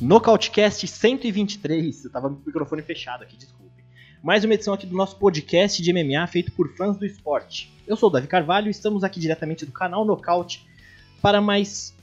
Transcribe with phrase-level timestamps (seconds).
[0.00, 2.04] Nocautecast 123.
[2.04, 3.59] Eu tava com o microfone fechado aqui, desculpe.
[4.22, 7.72] Mais uma edição aqui do nosso podcast de MMA feito por fãs do esporte.
[7.86, 10.68] Eu sou o Davi Carvalho e estamos aqui diretamente do canal Nocaute
[11.22, 11.94] para mais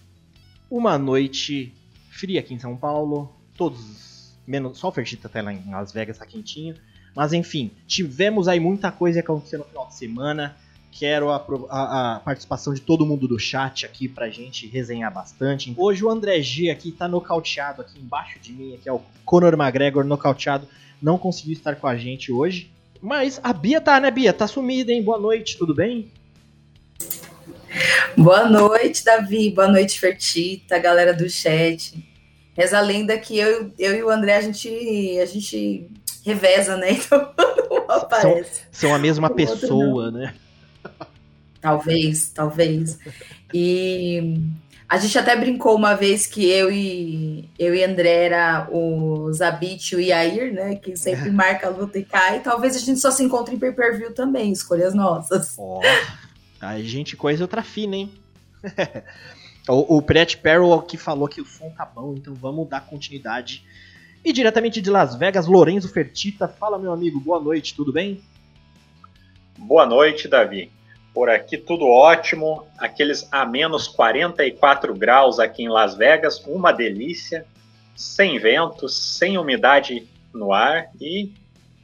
[0.67, 1.71] uma noite
[2.09, 3.31] fria aqui em São Paulo.
[3.55, 6.73] Todos, menos só o Fertita tá lá em Las Vegas, tá quentinho.
[7.15, 10.57] Mas enfim, tivemos aí muita coisa que aconteceu no final de semana.
[10.91, 11.35] Quero a,
[11.69, 15.71] a, a, participação de todo mundo do chat aqui pra gente resenhar bastante.
[15.77, 19.53] Hoje o André G aqui tá nocauteado aqui embaixo de mim, aqui é o Conor
[19.53, 20.67] McGregor nocauteado.
[21.01, 22.71] Não conseguiu estar com a gente hoje.
[23.01, 24.33] Mas a Bia tá, né, Bia?
[24.33, 25.03] Tá sumida, hein?
[25.03, 26.11] Boa noite, tudo bem?
[28.17, 29.51] Boa noite, Davi.
[29.51, 31.93] Boa noite, Fertita, galera do chat.
[32.55, 34.67] Reza a lenda que eu, eu e o André, a gente,
[35.21, 35.87] a gente
[36.25, 36.97] reveza, né?
[36.99, 37.33] Então
[37.87, 38.61] não aparece.
[38.71, 40.33] São, são a mesma pessoa, né?
[41.61, 42.99] Talvez, talvez.
[43.53, 44.41] E
[44.89, 49.91] a gente até brincou uma vez que eu e eu e André era o Zabit
[49.91, 50.75] e o Yair, né?
[50.75, 52.39] Que sempre marca a luta e cai.
[52.39, 55.55] Talvez a gente só se encontre em pay-per-view também, escolhas nossas.
[55.57, 58.11] Ó, oh, a gente coisa outra fina, hein?
[59.67, 63.65] o, o Brett Perro que falou que o som tá bom, então vamos dar continuidade.
[64.23, 66.47] E diretamente de Las Vegas, Lorenzo Fertita.
[66.47, 68.21] Fala, meu amigo, boa noite, tudo bem?
[69.57, 70.71] Boa noite, Davi.
[71.17, 77.43] Por aqui tudo ótimo, aqueles a menos 44 graus aqui em Las Vegas, uma delícia,
[77.95, 81.31] sem vento, sem umidade no ar e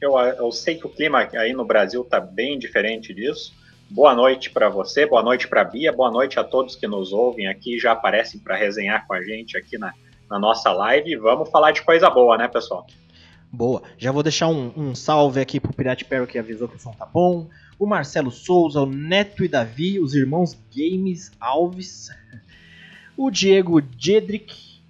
[0.00, 3.52] eu, eu sei que o clima aí no Brasil está bem diferente disso.
[3.90, 7.48] Boa noite para você, boa noite para Bia, boa noite a todos que nos ouvem
[7.48, 9.92] aqui, já aparecem para resenhar com a gente aqui na,
[10.30, 11.16] na nossa live.
[11.16, 12.86] Vamos falar de coisa boa, né, pessoal?
[13.50, 13.82] Boa.
[13.98, 16.92] Já vou deixar um, um salve aqui pro Pirate Perro que avisou que o som
[16.92, 17.48] tá bom
[17.78, 22.10] o Marcelo Souza, o Neto e Davi, os irmãos Games Alves,
[23.16, 24.80] o Diego Jedrick,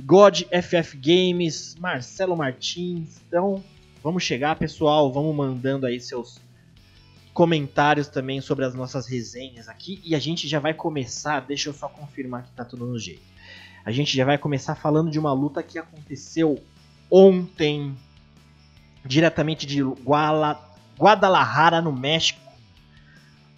[0.00, 3.20] God FF Games, Marcelo Martins.
[3.26, 3.62] Então,
[4.02, 6.40] vamos chegar, pessoal, vamos mandando aí seus
[7.38, 11.72] comentários também sobre as nossas resenhas aqui e a gente já vai começar, deixa eu
[11.72, 13.22] só confirmar que tá tudo no jeito.
[13.84, 16.60] A gente já vai começar falando de uma luta que aconteceu
[17.08, 17.96] ontem,
[19.04, 20.67] diretamente de Guala,
[20.98, 22.40] Guadalajara, no México.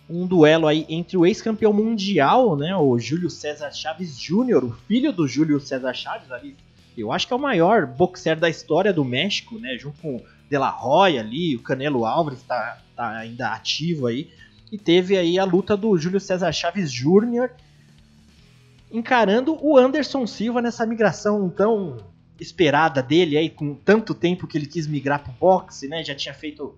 [0.08, 5.12] Um duelo aí entre o ex-campeão mundial, né, o Júlio César Chaves Jr., o filho
[5.12, 6.56] do Júlio César Chaves, ali,
[6.98, 10.20] eu acho que é o maior boxer da história do México, né, junto com
[10.50, 14.30] De La ali, o Canelo Álvares está tá ainda ativo aí.
[14.70, 17.50] E teve aí a luta do Júlio César Chaves Jr.
[18.92, 21.98] encarando o Anderson Silva nessa migração tão
[22.38, 26.02] esperada dele aí, com tanto tempo que ele quis migrar pro boxe, né?
[26.02, 26.74] Já tinha feito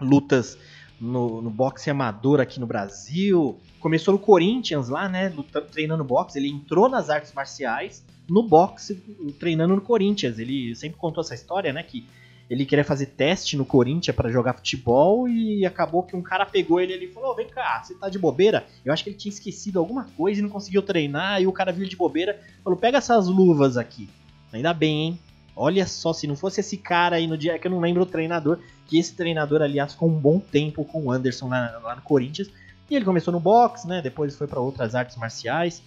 [0.00, 0.58] lutas
[1.00, 3.58] no, no boxe amador aqui no Brasil.
[3.78, 5.28] Começou no Corinthians lá, né?
[5.28, 6.38] Lutando, treinando boxe.
[6.38, 8.94] Ele entrou nas artes marciais no boxe,
[9.38, 10.38] treinando no Corinthians.
[10.38, 11.82] Ele sempre contou essa história, né?
[11.82, 12.06] Que
[12.50, 16.80] ele queria fazer teste no Corinthians para jogar futebol e acabou que um cara pegou
[16.80, 18.66] ele ali e falou: vem cá, você tá de bobeira?
[18.84, 21.40] Eu acho que ele tinha esquecido alguma coisa e não conseguiu treinar.
[21.40, 24.08] E o cara viu de bobeira falou: pega essas luvas aqui.
[24.52, 25.18] Ainda bem, hein?
[25.54, 28.02] Olha só, se não fosse esse cara aí no dia, é que eu não lembro
[28.02, 28.58] o treinador,
[28.90, 32.50] que esse treinador, aliás, ficou um bom tempo com o Anderson lá, lá no Corinthians.
[32.90, 34.02] E ele começou no boxe, né?
[34.02, 35.80] Depois foi para outras artes marciais.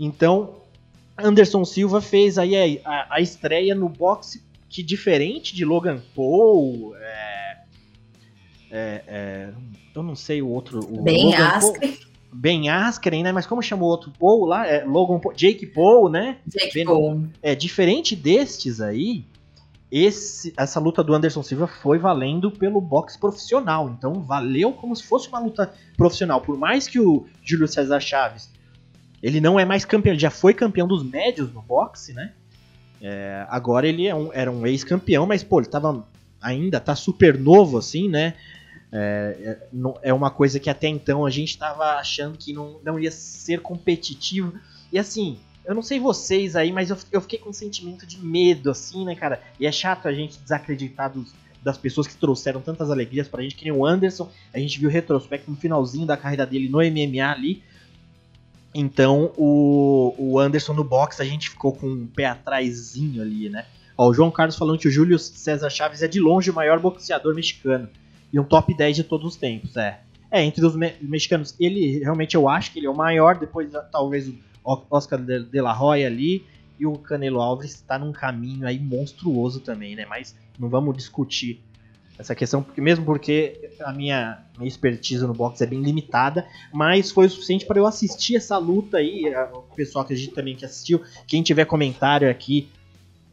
[0.00, 0.54] Então,
[1.18, 6.96] Anderson Silva fez aí a, a, a, estreia no boxe, que diferente de Logan Paul,
[6.96, 7.58] é,
[8.70, 9.48] é, é,
[9.94, 10.80] eu não sei o outro.
[10.80, 11.98] O Bem Askren.
[12.32, 13.32] Ben Askren, né?
[13.32, 14.66] Mas como chamou o outro Paul lá?
[14.66, 16.38] É Logan Paul, Jake Paul, né?
[16.46, 17.24] Jake ben, Paul.
[17.42, 19.24] É, diferente destes aí,
[19.90, 23.88] esse, essa luta do Anderson Silva foi valendo pelo boxe profissional.
[23.88, 26.40] Então valeu como se fosse uma luta profissional.
[26.40, 28.50] Por mais que o Júlio César Chaves
[29.22, 32.32] ele não é mais campeão, ele já foi campeão dos médios no boxe, né?
[33.00, 36.06] É, agora ele é um, era um ex-campeão, mas pô, ele tava
[36.40, 38.34] ainda tá super novo assim, né?
[38.92, 42.98] É, é, é uma coisa que até então a gente estava achando que não, não
[42.98, 44.54] ia ser competitivo.
[44.92, 48.24] E assim, eu não sei vocês aí, mas eu, eu fiquei com um sentimento de
[48.24, 49.42] medo, assim, né, cara?
[49.58, 53.56] E é chato a gente desacreditar dos, das pessoas que trouxeram tantas alegrias pra gente,
[53.56, 54.30] que nem o Anderson.
[54.54, 57.62] A gente viu o retrospecto no finalzinho da carreira dele no MMA ali.
[58.72, 63.66] Então, o, o Anderson no box, a gente ficou com um pé atrásinho ali, né?
[63.98, 66.78] Ó, o João Carlos falando que o Júlio César Chaves é de longe o maior
[66.78, 67.88] boxeador mexicano
[68.32, 70.00] e um top 10 de todos os tempos, é.
[70.30, 73.70] É, entre os me mexicanos, ele realmente eu acho que ele é o maior, depois
[73.90, 74.30] talvez
[74.90, 76.44] Oscar de, la Hoya ali,
[76.78, 80.04] e o Canelo Alves está num caminho aí monstruoso também, né?
[80.04, 81.62] Mas não vamos discutir
[82.18, 87.10] essa questão, porque mesmo porque a minha, minha expertise no boxe é bem limitada, mas
[87.10, 89.24] foi o suficiente para eu assistir essa luta aí.
[89.52, 91.02] O pessoal acredita também que assistiu.
[91.26, 92.68] Quem tiver comentário aqui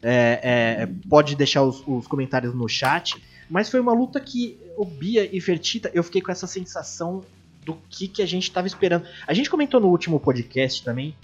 [0.02, 0.40] é,
[0.82, 3.20] é, pode deixar os, os, comentários no chat.
[3.48, 7.22] Mas foi uma luta que o Bia e Fertita, eu fiquei com essa sensação
[7.64, 9.06] do que, que a gente estava esperando.
[9.26, 11.16] A gente comentou no último podcast também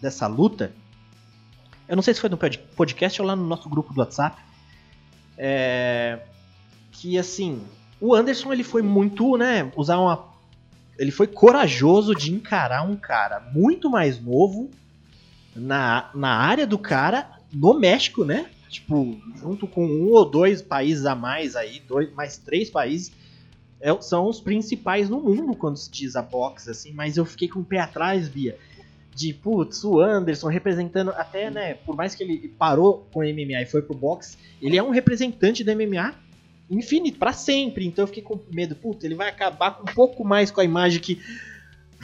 [0.00, 0.72] dessa luta.
[1.88, 4.40] Eu não sei se foi no podcast ou lá no nosso grupo do WhatsApp.
[5.36, 6.20] É,
[6.92, 7.62] que assim,
[8.00, 10.32] o Anderson ele foi muito, né, usar uma
[10.96, 14.70] ele foi corajoso de encarar um cara muito mais novo
[15.56, 18.48] na, na área do cara no México, né?
[18.74, 23.12] tipo, junto com um ou dois países a mais aí, dois, mais três países,
[23.84, 27.48] é, são os principais no mundo quando se diz a boxe, assim, mas eu fiquei
[27.48, 28.56] com o pé atrás, Bia,
[29.14, 33.60] de, putz, o Anderson representando, até, né, por mais que ele parou com o MMA
[33.60, 36.14] e foi pro boxe, ele é um representante do MMA
[36.70, 40.50] infinito, para sempre, então eu fiquei com medo, putz, ele vai acabar um pouco mais
[40.50, 41.20] com a imagem que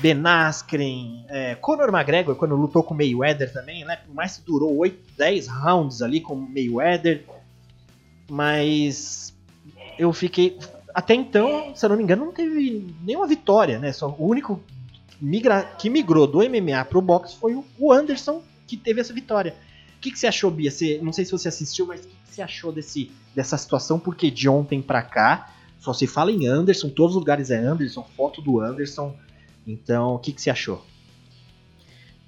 [0.03, 3.97] Ben Askren, é, Conor McGregor, quando lutou com Mayweather também, né?
[3.97, 7.25] Por mais que durou 8, 10 rounds ali com Mayweather.
[8.31, 9.35] Mas
[9.99, 10.59] eu fiquei.
[10.95, 13.93] Até então, se eu não me engano, não teve nenhuma vitória, né?
[13.93, 14.63] Só o único
[15.21, 19.55] migra, que migrou do MMA pro boxe foi o Anderson que teve essa vitória.
[19.97, 20.71] O que, que você achou, Bia?
[20.71, 23.99] Você, não sei se você assistiu, mas o que, que você achou desse, dessa situação?
[23.99, 28.07] Porque de ontem pra cá só se fala em Anderson, todos os lugares é Anderson,
[28.17, 29.15] foto do Anderson.
[29.67, 30.85] Então, o que, que você achou?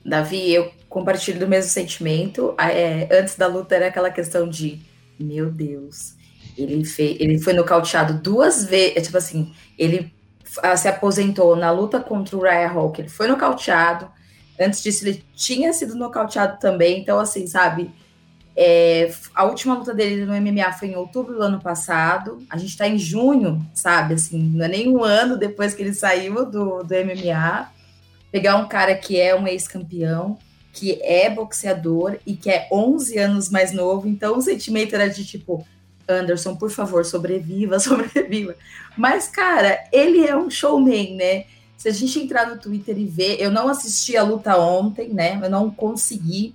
[0.05, 2.55] Davi, eu compartilho do mesmo sentimento.
[2.59, 4.81] É, antes da luta era aquela questão de,
[5.19, 6.15] meu Deus,
[6.57, 10.13] ele, fez, ele foi nocauteado duas vezes, é tipo assim, ele
[10.77, 14.11] se aposentou na luta contra o Ryan Hawk, ele foi nocauteado.
[14.61, 17.01] Antes disso, ele tinha sido nocauteado também.
[17.01, 17.91] Então, assim, sabe,
[18.55, 22.39] é, a última luta dele no MMA foi em outubro do ano passado.
[22.51, 24.15] A gente está em junho, sabe?
[24.15, 27.71] Assim, não é nem um ano depois que ele saiu do, do MMA.
[28.31, 30.39] Pegar um cara que é um ex-campeão,
[30.73, 34.07] que é boxeador e que é 11 anos mais novo.
[34.07, 35.67] Então, o sentimento era de tipo,
[36.13, 38.55] Anderson, por favor, sobreviva, sobreviva.
[38.97, 41.45] Mas, cara, ele é um showman, né?
[41.77, 45.41] Se a gente entrar no Twitter e ver, eu não assisti a luta ontem, né?
[45.43, 46.55] Eu não consegui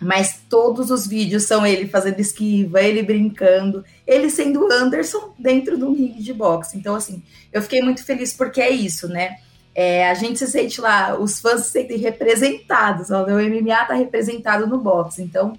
[0.00, 5.92] mas todos os vídeos são ele fazendo esquiva, ele brincando, ele sendo Anderson dentro do
[5.92, 6.76] ringue de boxe.
[6.76, 7.22] Então, assim,
[7.52, 9.38] eu fiquei muito feliz porque é isso, né?
[9.74, 13.94] É, a gente se sente lá, os fãs se sentem representados, ó, o MMA tá
[13.94, 15.22] representado no boxe.
[15.22, 15.58] Então,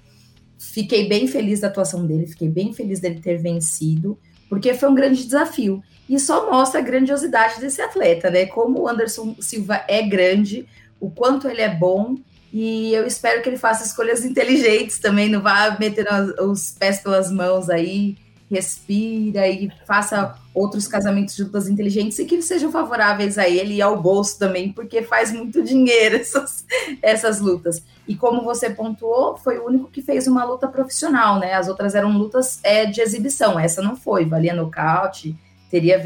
[0.58, 4.18] fiquei bem feliz da atuação dele, fiquei bem feliz dele ter vencido,
[4.48, 5.82] porque foi um grande desafio.
[6.08, 8.46] E só mostra a grandiosidade desse atleta, né?
[8.46, 10.66] Como o Anderson Silva é grande,
[10.98, 12.16] o quanto ele é bom
[12.52, 17.30] e eu espero que ele faça escolhas inteligentes também, não vá metendo os pés pelas
[17.30, 18.16] mãos aí,
[18.50, 23.82] respira e faça outros casamentos de lutas inteligentes e que sejam favoráveis a ele e
[23.82, 26.64] ao bolso também, porque faz muito dinheiro essas,
[27.02, 27.82] essas lutas.
[28.06, 31.54] E como você pontuou, foi o único que fez uma luta profissional, né?
[31.54, 35.36] As outras eram lutas é, de exibição, essa não foi, valia nocaute,
[35.70, 36.02] teria,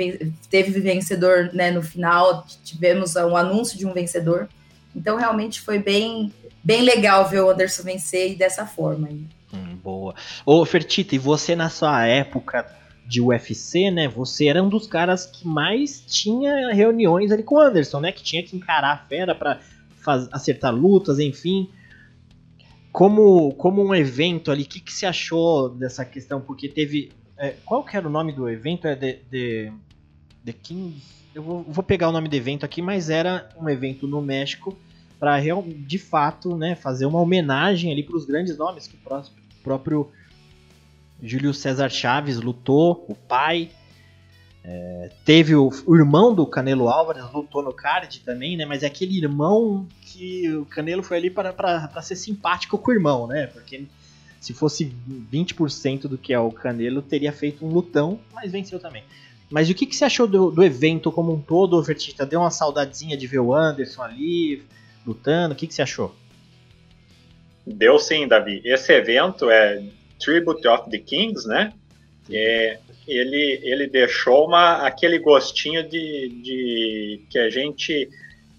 [0.51, 4.49] teve vencedor né, no final, tivemos um anúncio de um vencedor.
[4.95, 6.33] Então, realmente foi bem,
[6.63, 9.09] bem legal ver o Anderson vencer e dessa forma.
[9.53, 10.15] Hum, boa.
[10.47, 12.67] Ô, Fertita, e você na sua época
[13.07, 14.09] de UFC, né?
[14.09, 18.13] Você era um dos caras que mais tinha reuniões ali com o Anderson, né?
[18.13, 19.61] Que tinha que encarar a fera para
[20.33, 21.69] acertar lutas, enfim.
[22.91, 26.41] Como, como um evento ali, o que, que você achou dessa questão?
[26.41, 27.13] Porque teve.
[27.37, 28.87] É, qual que era o nome do evento?
[28.87, 29.73] É The, The,
[30.45, 34.07] The Kings eu vou, vou, pegar o nome do evento aqui, mas era um evento
[34.07, 34.77] no México
[35.19, 38.97] para de fato, né, fazer uma homenagem ali para os grandes nomes que
[39.63, 40.11] próprio
[41.23, 43.71] Júlio César Chaves lutou, o pai.
[44.65, 48.65] É, teve o, o, irmão do Canelo Álvares, lutou no card também, né?
[48.65, 53.27] Mas é aquele irmão que o Canelo foi ali para ser simpático com o irmão,
[53.27, 53.49] né?
[53.49, 53.87] Porque
[54.41, 54.93] se fosse
[55.33, 59.05] 20% do que é o Canelo, teria feito um lutão, mas venceu também.
[59.49, 62.25] Mas o que, que você achou do, do evento como um todo, Vertita?
[62.25, 64.63] Deu uma saudadezinha de ver o Anderson ali
[65.07, 65.53] lutando?
[65.53, 66.15] O que, que você achou?
[67.67, 68.61] Deu sim, Davi.
[68.65, 69.83] Esse evento é
[70.19, 71.73] Tribute of the Kings, né?
[72.31, 78.09] É, ele, ele deixou uma, aquele gostinho de, de que a gente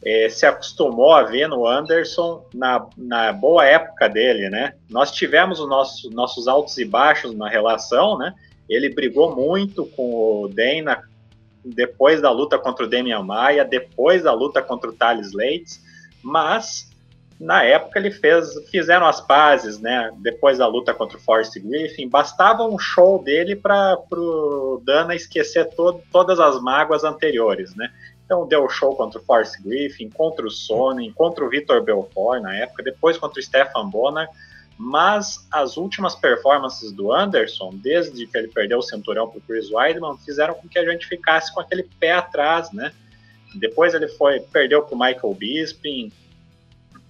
[0.03, 4.74] é, se acostumou a ver no Anderson na, na boa época dele, né?
[4.89, 8.33] Nós tivemos os nossos, nossos altos e baixos na relação, né?
[8.69, 11.01] Ele brigou muito com o Dana
[11.63, 15.79] depois da luta contra o Damian Maia, depois da luta contra o Thales Leite,
[16.22, 16.89] mas
[17.40, 20.12] na época ele fez, fizeram as pazes, né?
[20.18, 25.70] Depois da luta contra o Forrest Griffin, bastava um show dele para o Dana esquecer
[26.12, 27.92] todas as mágoas anteriores, né?
[28.25, 32.56] Então deu show contra o Forrest Griffin, contra o Sonnen, contra o Vitor Belfort na
[32.56, 34.28] época, depois contra o Stefan Bonner,
[34.78, 39.70] mas as últimas performances do Anderson, desde que ele perdeu o cinturão para o Chris
[39.72, 42.92] Weidman, fizeram com que a gente ficasse com aquele pé atrás, né?
[43.56, 46.12] Depois ele foi perdeu para o Michael Bisping,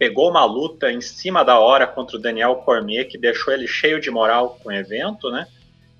[0.03, 4.01] pegou uma luta em cima da hora contra o Daniel Cormier, que deixou ele cheio
[4.01, 5.47] de moral com o evento, né?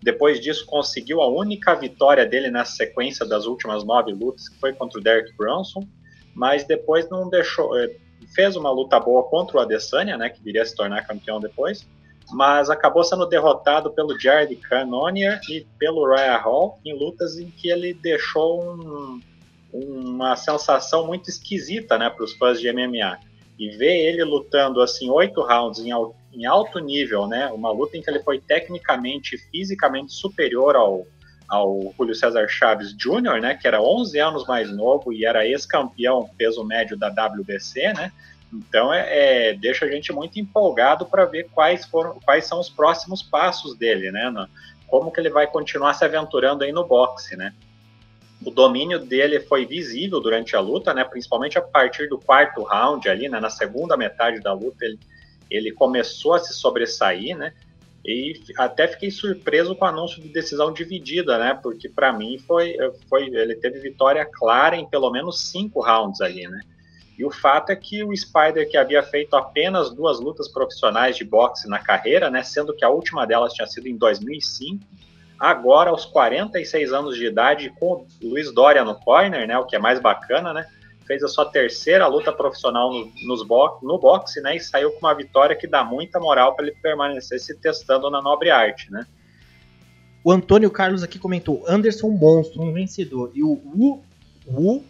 [0.02, 4.74] Depois disso, conseguiu a única vitória dele na sequência das últimas nove lutas, que foi
[4.74, 5.88] contra o Derek Brunson,
[6.36, 7.80] mas depois não deixou.
[7.80, 7.96] Eh,
[8.36, 11.88] fez uma luta boa contra o Adesanya, né, que viria a se tornar campeão depois,
[12.30, 17.70] mas acabou sendo derrotado pelo Jared Cannonier e pelo Raya Hall em lutas em que
[17.70, 19.22] ele deixou um,
[19.72, 25.10] uma sensação muito esquisita né, para os fãs de MMA e ver ele lutando assim
[25.10, 25.92] oito rounds em,
[26.34, 27.48] em, alto nível, né?
[27.48, 31.06] Uma luta em que ele foi tecnicamente, fisicamente superior ao,
[31.48, 33.56] ao Julio César Chaves Jr., né?
[33.56, 38.12] Que era 11 anos mais novo e era ex-campeão peso médio da WBC, né?
[38.52, 42.70] Então é, é deixa a gente muito empolgado para ver quais foram, quais são os
[42.70, 44.30] próximos passos dele, né?
[44.30, 44.48] No,
[44.88, 47.54] como que ele vai continuar se aventurando aí no boxe, né?
[48.46, 51.04] O domínio dele foi visível durante a luta, né?
[51.04, 53.40] Principalmente a partir do quarto round ali, né?
[53.40, 55.00] Na segunda metade da luta ele,
[55.50, 57.54] ele começou a se sobressair, né?
[58.06, 61.58] E até fiquei surpreso com o anúncio de decisão dividida, né?
[61.62, 62.76] Porque para mim foi,
[63.08, 66.62] foi ele teve vitória clara em pelo menos cinco rounds ali, né?
[67.18, 71.24] E o fato é que o Spider, que havia feito apenas duas lutas profissionais de
[71.24, 74.84] boxe na carreira, né, sendo que a última delas tinha sido em 2005,
[75.40, 79.76] agora aos 46 anos de idade, com o Luiz Dória no corner, né, o que
[79.76, 80.66] é mais bacana, né,
[81.06, 83.12] fez a sua terceira luta profissional no,
[83.82, 87.40] no boxe, né, e saiu com uma vitória que dá muita moral para ele permanecer
[87.40, 89.06] se testando na nobre arte, né.
[90.24, 94.02] O Antônio Carlos aqui comentou, Anderson monstro, um vencedor, e o Wu,
[94.48, 94.86] Wu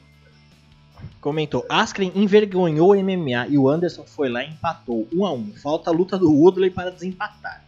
[1.19, 5.51] comentou, Askren envergonhou o MMA e o Anderson foi lá e empatou, um a um,
[5.53, 7.62] falta a luta do Woodley para desempatar.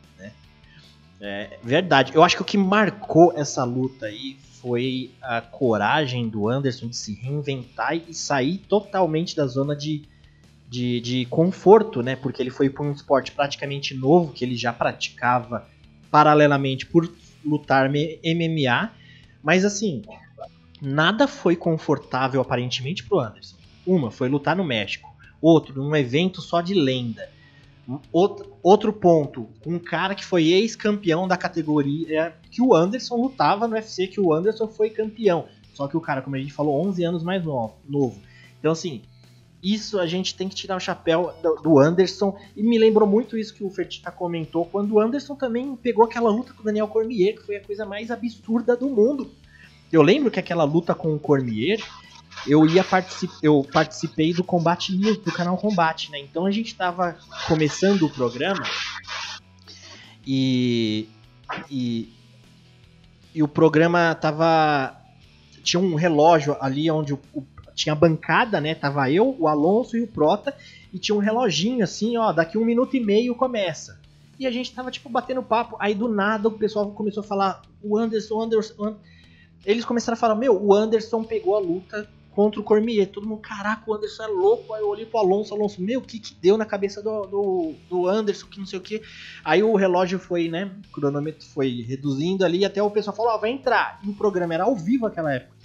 [1.27, 2.11] É verdade.
[2.13, 6.95] Eu acho que o que marcou essa luta aí foi a coragem do Anderson de
[6.95, 10.03] se reinventar e sair totalmente da zona de,
[10.69, 12.15] de, de conforto, né?
[12.15, 15.67] Porque ele foi para um esporte praticamente novo que ele já praticava
[16.11, 17.11] paralelamente por
[17.43, 18.91] lutar MMA.
[19.41, 20.03] Mas assim,
[20.79, 23.55] nada foi confortável aparentemente pro Anderson.
[23.85, 27.29] Uma foi lutar no México, outro num evento só de lenda.
[28.11, 34.07] Outro, ponto, um cara que foi ex-campeão da categoria que o Anderson lutava no UFC,
[34.07, 35.45] que o Anderson foi campeão.
[35.73, 38.15] Só que o cara, como a gente falou, 11 anos mais novo.
[38.59, 39.03] Então, assim,
[39.61, 42.35] isso a gente tem que tirar o chapéu do Anderson.
[42.55, 46.29] E me lembrou muito isso que o Fertitta comentou, quando o Anderson também pegou aquela
[46.29, 49.29] luta com o Daniel Cormier, que foi a coisa mais absurda do mundo.
[49.91, 51.79] Eu lembro que aquela luta com o Cormier,
[52.47, 53.31] eu ia particip...
[53.41, 56.19] eu participei do Combate News, do canal Combate, né?
[56.19, 58.63] Então a gente estava começando o programa
[60.25, 61.07] e,
[61.69, 62.13] e
[63.35, 64.95] e o programa tava
[65.61, 68.73] tinha um relógio ali onde o, o, tinha a bancada, né?
[68.73, 70.55] Tava eu, o Alonso e o Prota
[70.93, 73.99] e tinha um reloginho assim, ó, daqui um minuto e meio começa.
[74.39, 77.61] E a gente tava tipo batendo papo, aí do nada o pessoal começou a falar
[77.83, 78.95] o Anderson, Anderson,
[79.65, 83.07] eles começaram a falar, meu, o Anderson pegou a luta contra o Cormier.
[83.07, 84.73] Todo mundo, caraca, o Anderson é louco.
[84.73, 87.73] Aí eu olhei pro Alonso, Alonso, meu, o que que deu na cabeça do, do,
[87.89, 89.01] do, Anderson, que não sei o que.
[89.43, 93.37] Aí o relógio foi, né, o cronômetro foi reduzindo ali, até o pessoal falou, ó,
[93.37, 93.99] vai entrar.
[94.03, 95.55] E o programa era ao vivo naquela época.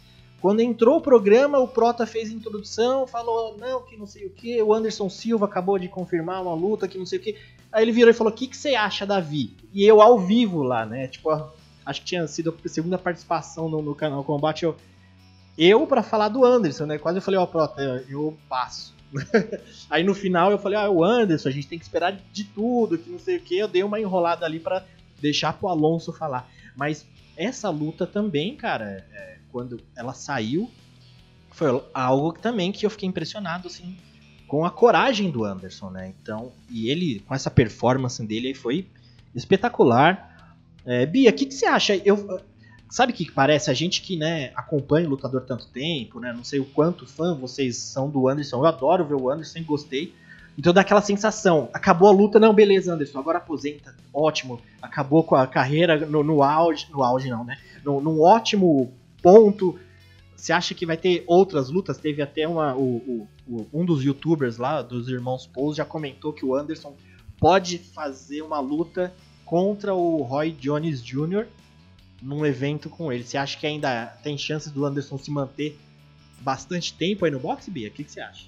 [0.41, 4.31] Quando entrou o programa, o Prota fez a introdução, falou, não, que não sei o
[4.31, 4.63] que.
[4.63, 7.37] O Anderson Silva acabou de confirmar uma luta, que não sei o que.
[7.71, 9.55] Aí ele virou e falou, o que, que você acha, Davi?
[9.73, 11.31] E eu ao vivo lá, né, tipo,
[11.85, 14.75] acho que tinha sido a segunda participação no, no canal Combate, eu
[15.57, 16.99] eu para falar do Anderson, né?
[16.99, 18.95] Quase eu falei, ó, oh, eu passo.
[19.91, 22.97] Aí no final eu falei, ah, o Anderson, a gente tem que esperar de tudo,
[22.97, 23.59] que não sei o que.
[23.59, 24.85] Eu dei uma enrolada ali para
[25.21, 26.49] deixar pro Alonso falar.
[26.77, 30.71] Mas essa luta também, cara, é, quando ela saiu,
[31.51, 33.97] foi algo também que eu fiquei impressionado, assim,
[34.47, 36.13] com a coragem do Anderson, né?
[36.21, 38.87] Então, e ele, com essa performance dele, foi
[39.35, 40.55] espetacular.
[40.85, 41.97] É, Bia, o que, que, você acha?
[41.97, 42.41] Eu,
[42.91, 43.71] sabe o que parece?
[43.71, 46.33] A gente que né, acompanha o lutador tanto tempo, né?
[46.33, 48.59] Não sei o quanto fã vocês são do Anderson.
[48.59, 50.13] Eu adoro ver o Anderson, gostei.
[50.59, 51.71] Então dá aquela sensação.
[51.73, 53.95] Acabou a luta, não, beleza, Anderson, agora aposenta.
[54.13, 54.61] Ótimo.
[54.83, 56.89] Acabou com a carreira no, no auge.
[56.91, 57.57] No auge não, né?
[57.85, 58.93] No, num ótimo
[59.23, 59.79] ponto.
[60.35, 61.97] Você acha que vai ter outras lutas?
[61.97, 62.75] Teve até uma.
[62.75, 66.95] O, o, um dos youtubers lá, dos irmãos Paul, já comentou que o Anderson
[67.39, 69.13] pode fazer uma luta
[69.45, 71.47] contra o Roy Jones Jr.
[72.21, 73.25] num evento com ele.
[73.25, 75.79] Você acha que ainda tem chances do Anderson se manter
[76.41, 77.89] bastante tempo aí no boxe, Bia?
[77.89, 78.45] O que, que você acha?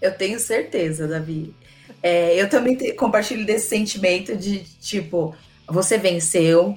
[0.00, 1.54] Eu tenho certeza, Davi.
[2.02, 5.34] É, eu também te, compartilho desse sentimento de tipo,
[5.68, 6.76] você venceu,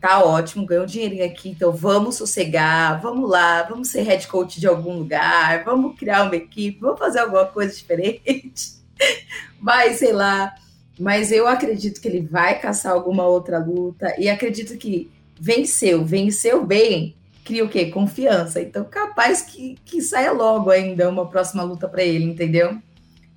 [0.00, 4.66] tá ótimo, ganhou dinheirinho aqui, então vamos sossegar, vamos lá, vamos ser head coach de
[4.66, 8.78] algum lugar, vamos criar uma equipe, vamos fazer alguma coisa diferente.
[9.60, 10.54] Mas, sei lá,
[10.98, 15.08] mas eu acredito que ele vai caçar alguma outra luta e acredito que
[15.40, 17.14] venceu, venceu bem,
[17.44, 17.86] cria o quê?
[17.86, 18.60] Confiança.
[18.60, 22.78] Então, capaz que, que saia logo ainda uma próxima luta para ele, entendeu?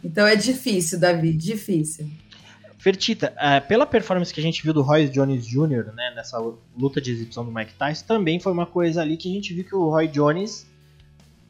[0.04, 2.10] Então é difícil, Davi, difícil.
[2.78, 6.40] Fertita, uh, pela performance que a gente viu do Roy Jones Jr., né, nessa
[6.76, 9.64] luta de exibição do Mike Tyson, também foi uma coisa ali que a gente viu
[9.64, 10.68] que o Roy Jones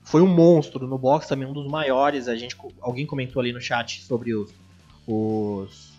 [0.03, 2.27] foi um monstro no boxe, também um dos maiores.
[2.27, 4.53] A gente, alguém comentou ali no chat sobre os,
[5.07, 5.90] os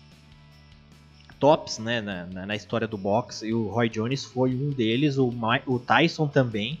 [1.43, 5.29] tops né, na, na, história do boxe, e o Roy Jones foi um deles, o,
[5.67, 6.79] o Tyson também.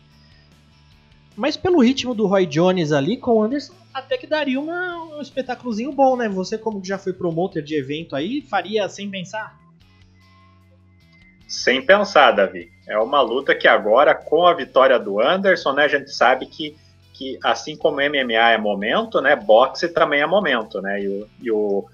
[1.35, 5.21] Mas pelo ritmo do Roy Jones ali com o Anderson, até que daria uma, um
[5.21, 6.29] espetáculozinho bom, né?
[6.29, 9.59] Você, como já foi promotor de evento aí, faria sem pensar?
[11.45, 12.71] Sem pensar, Davi.
[12.87, 16.77] É uma luta que agora, com a vitória do Anderson, né, a gente sabe que,
[17.11, 21.01] que assim como MMA é momento, né, boxe também é momento, né?
[21.01, 21.85] E o, e o,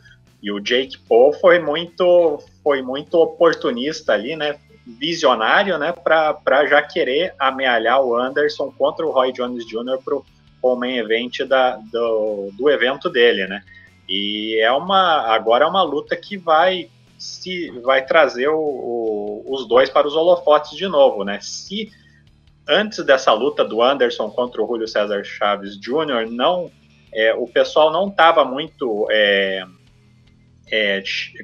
[0.41, 4.58] e o Jake Paul foi muito, foi muito oportunista ali, né?
[4.86, 5.91] Visionário, né?
[5.91, 10.00] Para já querer amealhar o Anderson contra o Roy Jones Jr.
[10.03, 10.15] para
[10.62, 13.63] o main event da, do, do evento dele, né?
[14.08, 19.67] E é uma agora é uma luta que vai se vai trazer o, o, os
[19.67, 21.38] dois para os holofotes de novo, né?
[21.41, 21.91] Se
[22.67, 26.29] antes dessa luta do Anderson contra o Julio César Chaves Jr.
[26.29, 26.72] não
[27.13, 29.65] é, o pessoal não estava muito é,
[30.71, 31.03] é,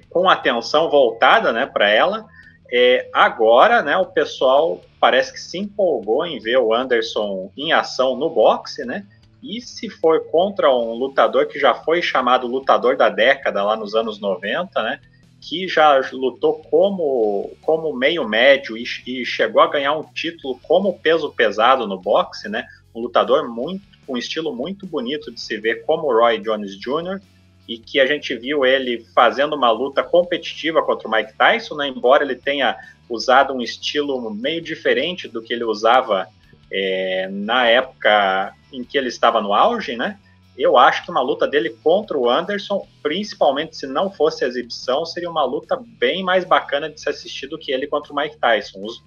[0.09, 2.25] com atenção voltada né, para ela.
[2.71, 8.15] É, agora, né, o pessoal parece que se empolgou em ver o Anderson em ação
[8.15, 9.05] no boxe, né?
[9.41, 13.93] E se for contra um lutador que já foi chamado lutador da década lá nos
[13.93, 14.99] anos 90, né?
[15.39, 20.97] Que já lutou como, como meio médio e, e chegou a ganhar um título como
[20.97, 22.65] peso pesado no boxe, né?
[22.95, 27.21] Um lutador muito, com um estilo muito bonito de se ver, como Roy Jones Jr
[27.67, 31.87] e que a gente viu ele fazendo uma luta competitiva contra o Mike Tyson, né?
[31.87, 32.77] embora ele tenha
[33.09, 36.27] usado um estilo meio diferente do que ele usava
[36.71, 40.19] é, na época em que ele estava no auge, né?
[40.57, 45.29] Eu acho que uma luta dele contra o Anderson, principalmente se não fosse exibição, seria
[45.29, 48.79] uma luta bem mais bacana de se assistir do que ele contra o Mike Tyson.
[48.81, 49.03] Os,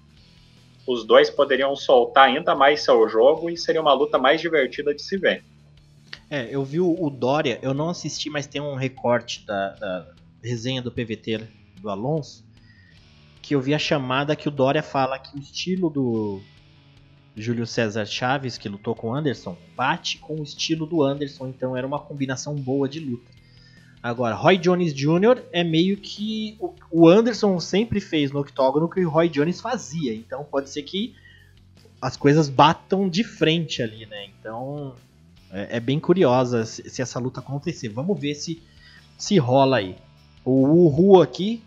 [0.85, 5.01] os dois poderiam soltar ainda mais seu jogo e seria uma luta mais divertida de
[5.01, 5.43] se ver.
[6.29, 10.07] É, eu vi o, Dória, eu não assisti, mas tem um recorte da, da,
[10.43, 11.47] resenha do PVT
[11.81, 12.45] do Alonso,
[13.41, 16.39] que eu vi a chamada que o Dória fala que o estilo do
[17.35, 21.75] Júlio César Chaves, que lutou com o Anderson, bate com o estilo do Anderson, então
[21.75, 23.31] era uma combinação boa de luta.
[24.01, 25.43] Agora, Roy Jones Jr.
[25.51, 26.57] é meio que
[26.91, 31.15] o Anderson sempre fez no octógono que o Roy Jones fazia, então pode ser que
[31.99, 34.27] as coisas batam de frente ali, né?
[34.39, 34.95] Então
[35.51, 37.89] é, é bem curiosa se, se, essa luta acontecer.
[37.89, 38.61] Vamos ver se
[39.17, 39.95] se rola aí.
[40.45, 41.61] O Ru aqui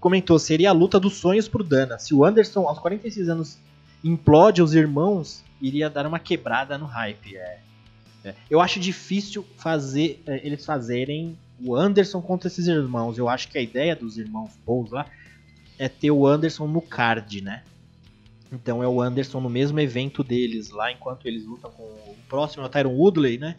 [0.00, 1.98] comentou: seria a luta dos sonhos pro Dana.
[1.98, 3.58] Se o Anderson, aos 46 anos,
[4.02, 7.36] implode os irmãos, iria dar uma quebrada no hype.
[7.36, 7.58] É,
[8.24, 8.34] é.
[8.50, 13.18] Eu acho difícil fazer é, eles fazerem o Anderson contra esses irmãos.
[13.18, 15.06] Eu acho que a ideia dos irmãos Paul lá
[15.78, 17.62] é ter o Anderson no card, né?
[18.50, 22.62] Então é o Anderson no mesmo evento deles lá, enquanto eles lutam com o próximo
[22.62, 23.56] é o Tyron Woodley, né?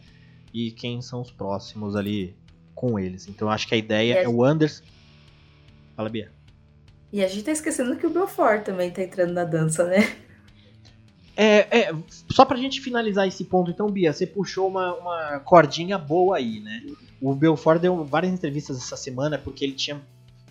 [0.52, 2.34] E quem são os próximos ali
[2.74, 3.28] com eles.
[3.28, 4.82] Então acho que a ideia é o Anderson.
[5.96, 6.32] Fala, Bia.
[7.12, 10.16] E a gente tá esquecendo que o Belfort também tá entrando na dança, né?
[11.36, 11.94] É, é,
[12.28, 16.60] só pra gente finalizar esse ponto, então, Bia, você puxou uma, uma cordinha boa aí,
[16.60, 16.82] né?
[17.20, 20.00] O Belfort deu várias entrevistas essa semana porque ele tinha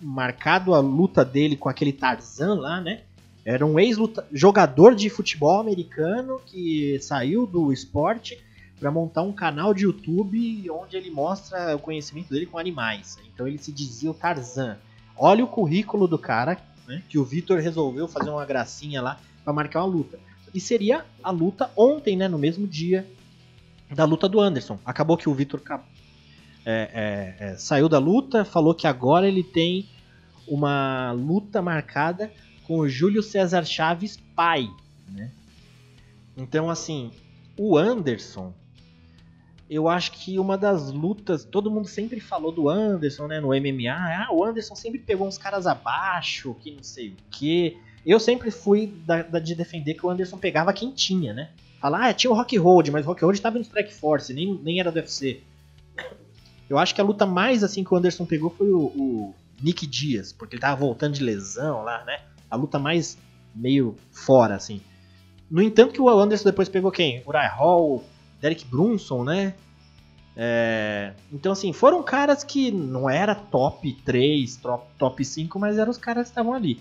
[0.00, 3.02] marcado a luta dele com aquele Tarzan lá, né?
[3.50, 8.38] Era um ex-jogador de futebol americano que saiu do esporte
[8.78, 13.18] para montar um canal de YouTube onde ele mostra o conhecimento dele com animais.
[13.34, 14.78] Então ele se dizia o Tarzan.
[15.16, 19.52] Olha o currículo do cara, né, que o Vitor resolveu fazer uma gracinha lá para
[19.52, 20.16] marcar uma luta.
[20.54, 23.04] E seria a luta ontem, né, no mesmo dia
[23.90, 24.78] da luta do Anderson.
[24.86, 25.74] Acabou que o Vitor é,
[26.64, 29.88] é, é, saiu da luta, falou que agora ele tem
[30.46, 32.30] uma luta marcada
[32.70, 34.70] com o Júlio César Chaves pai,
[35.08, 35.32] né?
[36.36, 37.10] Então, assim,
[37.58, 38.54] o Anderson,
[39.68, 43.90] eu acho que uma das lutas, todo mundo sempre falou do Anderson, né, no MMA,
[43.90, 47.76] ah, o Anderson sempre pegou uns caras abaixo, que não sei o que.
[48.06, 51.50] Eu sempre fui da, da, de defender que o Anderson pegava quem tinha, né?
[51.80, 54.54] Falar, ah, tinha o Rock Hold, mas o Rock Hold estava no Strike Force, nem,
[54.62, 55.40] nem era do UFC.
[56.68, 59.88] Eu acho que a luta mais assim que o Anderson pegou foi o, o Nick
[59.88, 62.20] Dias, porque ele tava voltando de lesão lá, né?
[62.50, 63.16] A luta mais
[63.54, 64.80] meio fora, assim.
[65.50, 67.22] No entanto, que o Anderson depois pegou quem?
[67.26, 68.04] Uriah Hall,
[68.40, 69.54] Derek Brunson, né?
[70.36, 71.12] É...
[71.32, 75.98] Então, assim, foram caras que não era top 3, top, top 5, mas eram os
[75.98, 76.80] caras que estavam ali.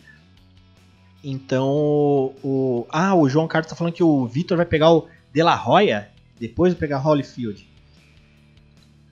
[1.24, 2.86] Então, o.
[2.90, 6.10] Ah, o João Carlos tá falando que o Vitor vai pegar o De La Roya
[6.40, 7.68] depois de pegar Holyfield.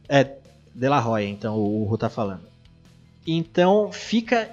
[0.08, 0.24] É,
[0.74, 2.48] De La Roya, então, o Ru tá falando.
[3.26, 4.50] Então, fica.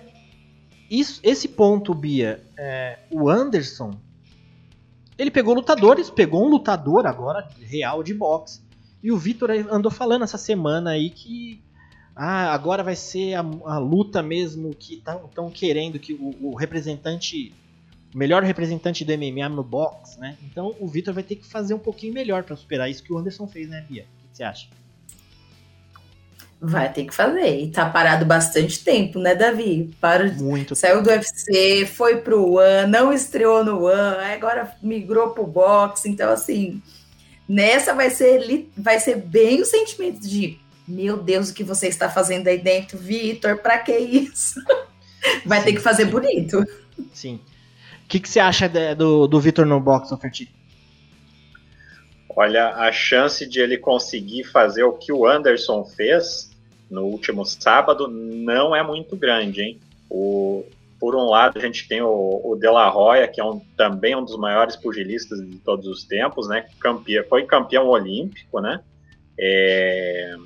[0.94, 2.40] Isso, esse ponto, Bia.
[2.56, 3.92] É, o Anderson
[5.18, 8.60] ele pegou lutadores, pegou um lutador agora real de boxe.
[9.02, 11.60] E o Vitor andou falando essa semana aí que
[12.16, 17.52] ah, agora vai ser a, a luta mesmo que estão querendo que o, o, representante,
[18.14, 20.36] o melhor representante do MMA no boxe, né?
[20.44, 23.18] Então o Vitor vai ter que fazer um pouquinho melhor para superar isso que o
[23.18, 24.06] Anderson fez, né, Bia?
[24.24, 24.68] O que você acha?
[26.66, 27.60] Vai ter que fazer.
[27.60, 29.90] E tá parado bastante tempo, né, Davi?
[30.00, 30.32] Para...
[30.32, 30.74] Muito.
[30.74, 36.08] Saiu do UFC, foi pro One, não estreou no One, agora migrou pro boxe.
[36.08, 36.80] Então, assim,
[37.48, 42.10] nessa vai ser, vai ser bem o sentimento de meu Deus, o que você está
[42.10, 43.56] fazendo aí dentro, Vitor?
[43.58, 44.60] Pra que isso?
[45.44, 45.64] vai Sim.
[45.64, 46.62] ter que fazer bonito.
[47.12, 47.40] Sim.
[48.04, 50.54] O que, que você acha de, do, do Vitor no boxe, Oferti?
[52.36, 56.50] Olha, a chance de ele conseguir fazer o que o Anderson fez
[56.94, 59.80] no último sábado não é muito grande, hein?
[60.08, 60.64] O,
[61.00, 64.14] por um lado, a gente tem o, o De La Roya, que é um, também
[64.14, 66.66] um dos maiores pugilistas de todos os tempos, né?
[66.78, 68.80] Campeão, foi campeão olímpico, né?
[69.36, 70.36] É,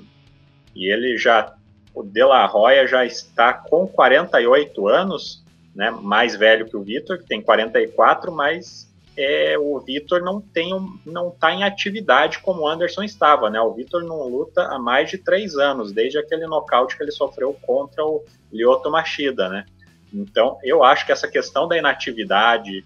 [0.75, 1.55] e ele já,
[1.93, 5.43] o De La Roya já está com 48 anos,
[5.75, 5.91] né?
[5.91, 10.73] Mais velho que o Vitor, que tem 44, mas é, o Vitor não tem
[11.05, 13.59] não está em atividade como o Anderson estava, né?
[13.59, 17.53] O Vitor não luta há mais de três anos, desde aquele nocaute que ele sofreu
[17.61, 19.65] contra o Lyoto Machida, né?
[20.13, 22.83] Então, eu acho que essa questão da inatividade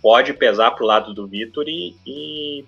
[0.00, 2.64] pode pesar para o lado do Vitor e, e,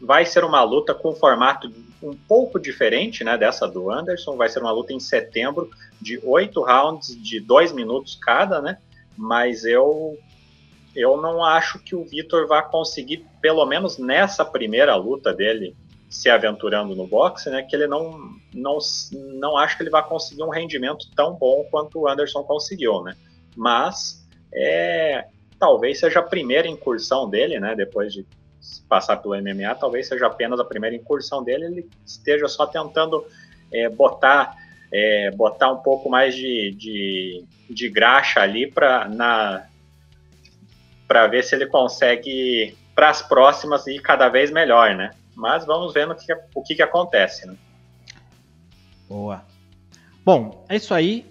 [0.00, 4.36] vai ser uma luta com um formato um pouco diferente né, dessa do Anderson.
[4.36, 8.78] Vai ser uma luta em setembro de oito rounds de dois minutos cada, né?
[9.16, 10.18] Mas eu
[10.94, 15.76] eu não acho que o Vitor vai conseguir, pelo menos nessa primeira luta dele,
[16.08, 17.62] se aventurando no boxe, né?
[17.62, 18.78] Que ele não, não,
[19.34, 23.16] não acho que ele vai conseguir um rendimento tão bom quanto o Anderson conseguiu, né?
[23.56, 25.26] Mas é,
[25.58, 27.74] talvez seja a primeira incursão dele, né?
[27.74, 28.24] Depois de
[28.88, 31.64] passar pelo MMA, talvez seja apenas a primeira incursão dele.
[31.64, 33.26] Ele esteja só tentando
[33.72, 34.56] é, botar
[34.92, 39.66] é, botar um pouco mais de, de, de graxa ali para na
[41.06, 45.10] para ver se ele consegue para as próximas ir cada vez melhor, né?
[45.34, 47.56] Mas vamos vendo o que, o que, que acontece, né?
[49.08, 49.44] Boa.
[50.24, 51.26] Bom, é isso aí.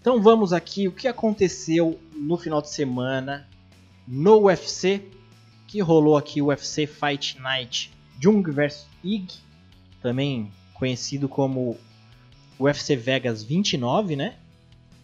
[0.00, 3.48] Então vamos aqui o que aconteceu no final de semana
[4.06, 5.02] no UFC,
[5.66, 9.34] que rolou aqui o UFC Fight Night Jung vs Ig,
[10.02, 11.78] também conhecido como
[12.60, 14.36] UFC Vegas 29, né?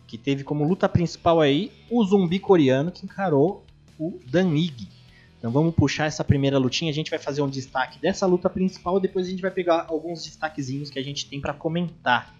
[0.06, 3.64] Que teve como luta principal aí o zumbi coreano que encarou
[4.00, 4.88] o Danig.
[5.38, 8.98] Então vamos puxar essa primeira lutinha, a gente vai fazer um destaque dessa luta principal
[8.98, 12.34] e depois a gente vai pegar alguns destaquezinhos que a gente tem para comentar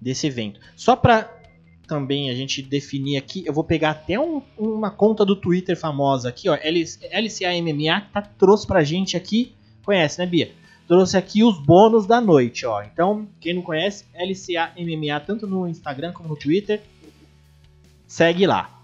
[0.00, 0.60] desse evento.
[0.76, 1.30] Só para
[1.86, 6.28] também a gente definir aqui, eu vou pegar até um, uma conta do Twitter famosa
[6.28, 7.50] aqui, ó, LCA
[8.12, 10.52] tá, trouxe pra gente aqui, conhece, né, Bia?
[10.88, 12.82] Trouxe aqui os bônus da noite, ó.
[12.82, 16.80] Então, quem não conhece, LCA MMA tanto no Instagram como no Twitter,
[18.06, 18.75] segue lá.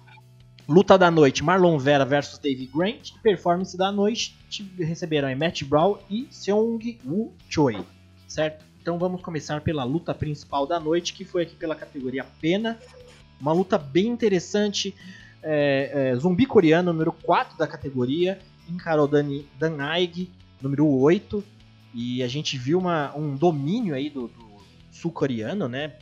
[0.69, 3.13] Luta da noite, Marlon Vera versus Dave Grant.
[3.21, 4.37] Performance da noite,
[4.79, 7.85] receberam aí Matt Brown e Seong Woo Choi,
[8.29, 8.65] certo?
[8.81, 12.79] Então vamos começar pela luta principal da noite, que foi aqui pela categoria Pena.
[13.41, 14.95] Uma luta bem interessante.
[15.43, 18.39] É, é, zumbi coreano, número 4 da categoria,
[18.71, 21.43] encarou Dani, Dan Aig, número 8.
[21.93, 25.95] E a gente viu uma, um domínio aí do, do sul-coreano, né?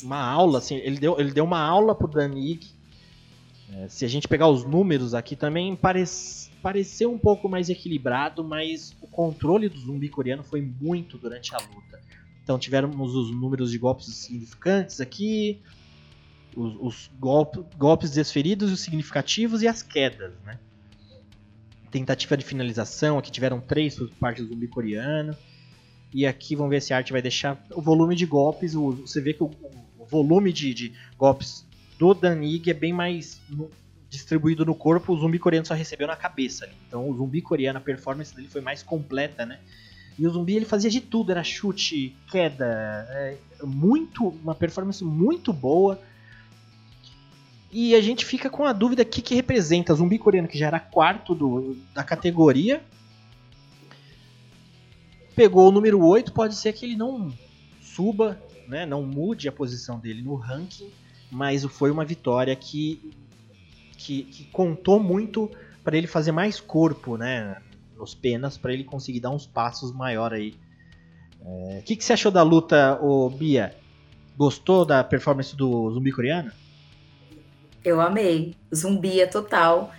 [0.00, 2.72] Uma aula, assim, ele deu, ele deu uma aula pro Dan Ig
[3.76, 8.44] é, se a gente pegar os números aqui também parece, pareceu um pouco mais equilibrado,
[8.44, 12.00] mas o controle do zumbi coreano foi muito durante a luta.
[12.42, 15.60] Então tivemos os números de golpes significantes aqui,
[16.54, 20.58] os, os golpe, golpes desferidos, os significativos e as quedas, né?
[21.94, 23.18] tentativa de finalização.
[23.18, 25.36] Aqui tiveram três por parte do zumbi coreano.
[26.12, 28.74] E aqui vamos ver se a arte vai deixar o volume de golpes.
[28.74, 29.50] O, você vê que o,
[29.98, 31.64] o volume de, de, golpes
[31.98, 33.40] do Danig é bem mais
[34.08, 35.12] distribuído no corpo.
[35.12, 36.64] O zumbi coreano só recebeu na cabeça.
[36.64, 36.74] Ali.
[36.86, 39.58] Então o zumbi coreano, a performance dele foi mais completa, né?
[40.18, 42.64] E o zumbi ele fazia de tudo, era chute, queda,
[43.10, 46.00] é, muito, uma performance muito boa.
[47.72, 50.68] E a gente fica com a dúvida o que, que representa zumbi coreano, que já
[50.68, 52.80] era quarto do, da categoria.
[55.34, 57.34] Pegou o número 8, pode ser que ele não
[57.82, 60.88] suba, né, não mude a posição dele no ranking,
[61.34, 63.12] mas foi uma vitória que,
[63.98, 65.50] que, que contou muito
[65.82, 67.56] para ele fazer mais corpo, né,
[67.96, 70.54] nos penas para ele conseguir dar uns passos maior aí.
[71.40, 73.74] O é, que, que você achou da luta, ô Bia?
[74.36, 76.50] Gostou da performance do zumbi coreano?
[77.84, 78.56] Eu amei.
[78.74, 79.92] Zumbia total.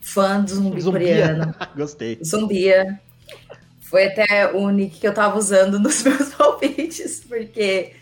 [0.00, 1.00] Fã do zumbi Zumbia.
[1.00, 1.54] coreano.
[1.74, 2.18] Gostei.
[2.24, 3.00] Zumbia.
[3.80, 7.92] Foi até o nick que eu tava usando nos meus palpites, porque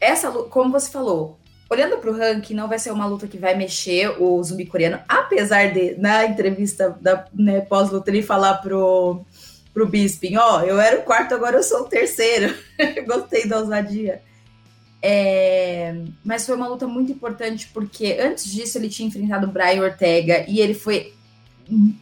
[0.00, 1.38] essa como você falou,
[1.70, 5.00] olhando para o ranking, não vai ser uma luta que vai mexer o zumbi coreano,
[5.08, 9.24] apesar de, na entrevista da né, pós-luta, ele falar pro,
[9.74, 12.54] pro Bisping, ó, oh, eu era o quarto, agora eu sou o terceiro.
[13.06, 14.22] Gostei da ousadia.
[15.00, 19.80] É, mas foi uma luta muito importante porque antes disso ele tinha enfrentado o Brian
[19.82, 21.14] Ortega e ele foi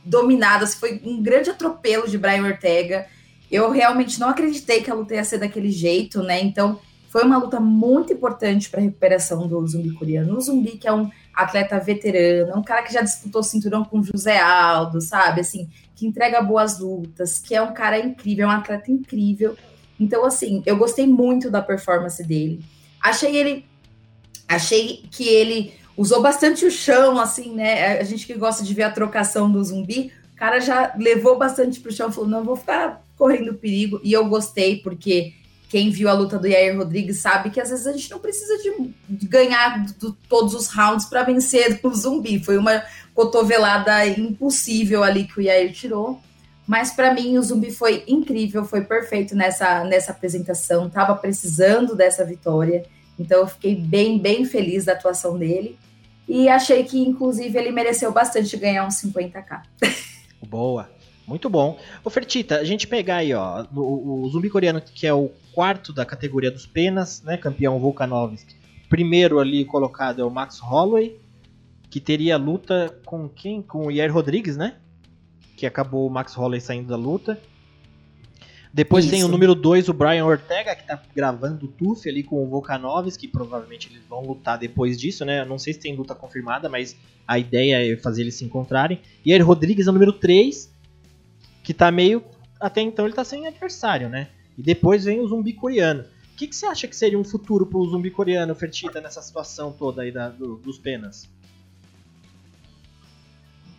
[0.04, 3.06] dominado, assim, foi um grande atropelo de Brian Ortega.
[3.50, 6.40] Eu realmente não acreditei que a luta ia ser daquele jeito, né?
[6.40, 6.80] Então
[7.16, 10.36] foi uma luta muito importante para a recuperação do zumbi coreano.
[10.36, 14.02] O zumbi, que é um atleta veterano, é um cara que já disputou cinturão com
[14.02, 15.40] José Aldo, sabe?
[15.40, 19.56] Assim, que entrega boas lutas, que é um cara incrível, é um atleta incrível.
[19.98, 22.62] Então, assim, eu gostei muito da performance dele.
[23.02, 23.64] Achei ele.
[24.46, 27.98] Achei que ele usou bastante o chão, assim, né?
[27.98, 31.80] A gente que gosta de ver a trocação do zumbi, o cara já levou bastante
[31.80, 34.02] pro chão, falou: não, vou ficar correndo perigo.
[34.04, 35.32] E eu gostei, porque
[35.68, 38.56] quem viu a luta do Yair Rodrigues sabe que às vezes a gente não precisa
[38.58, 42.42] de, ganhar do, todos os rounds para vencer o zumbi.
[42.42, 42.82] Foi uma
[43.14, 46.20] cotovelada impossível ali que o Yair tirou.
[46.66, 50.90] Mas para mim o zumbi foi incrível, foi perfeito nessa, nessa apresentação.
[50.90, 52.84] Tava precisando dessa vitória.
[53.18, 55.78] Então eu fiquei bem, bem feliz da atuação dele.
[56.28, 59.62] E achei que, inclusive, ele mereceu bastante ganhar uns 50k.
[60.48, 60.90] Boa.
[61.26, 61.78] Muito bom.
[62.04, 65.92] Ô Fertita, a gente pegar aí, ó, o, o zumbi coreano, que é o quarto
[65.92, 67.36] da categoria dos penas, né?
[67.36, 68.54] Campeão Volkanovski.
[68.88, 71.18] Primeiro ali colocado é o Max Holloway,
[71.90, 73.60] que teria luta com quem?
[73.60, 74.76] Com o Yair Rodrigues, né?
[75.56, 77.40] Que acabou o Max Holloway saindo da luta.
[78.72, 79.14] Depois Isso.
[79.14, 82.46] tem o número 2, o Brian Ortega, que tá gravando o TUF ali com o
[82.46, 85.40] Volkanovski, que provavelmente eles vão lutar depois disso, né?
[85.40, 86.94] Eu não sei se tem luta confirmada, mas
[87.26, 89.00] a ideia é fazer eles se encontrarem.
[89.26, 90.70] Aí Rodrigues é o número 3,
[91.66, 92.22] que tá meio.
[92.60, 94.28] Até então ele tá sem adversário, né?
[94.56, 96.04] E depois vem o zumbi coreano.
[96.32, 99.72] O que, que você acha que seria um futuro pro zumbi coreano, Fertita, nessa situação
[99.72, 101.28] toda aí da, do, dos penas?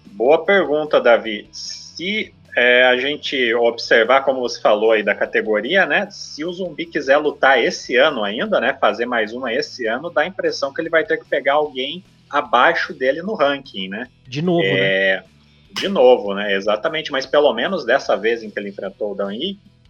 [0.08, 1.48] Boa pergunta, Davi.
[1.52, 6.10] Se é, a gente observar, como você falou aí da categoria, né?
[6.12, 8.74] Se o zumbi quiser lutar esse ano ainda, né?
[8.74, 12.04] Fazer mais uma esse ano, dá a impressão que ele vai ter que pegar alguém
[12.30, 14.10] abaixo dele no ranking, né?
[14.28, 15.37] De novo, é, né?
[15.72, 16.54] De novo, né?
[16.54, 19.32] Exatamente, mas pelo menos dessa vez em que ele enfrentou o Dan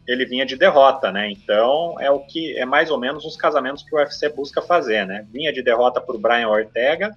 [0.08, 1.30] ele vinha de derrota, né?
[1.30, 5.06] Então é o que é mais ou menos os casamentos que o UFC busca fazer,
[5.06, 5.26] né?
[5.32, 7.16] Vinha de derrota para o Brian Ortega,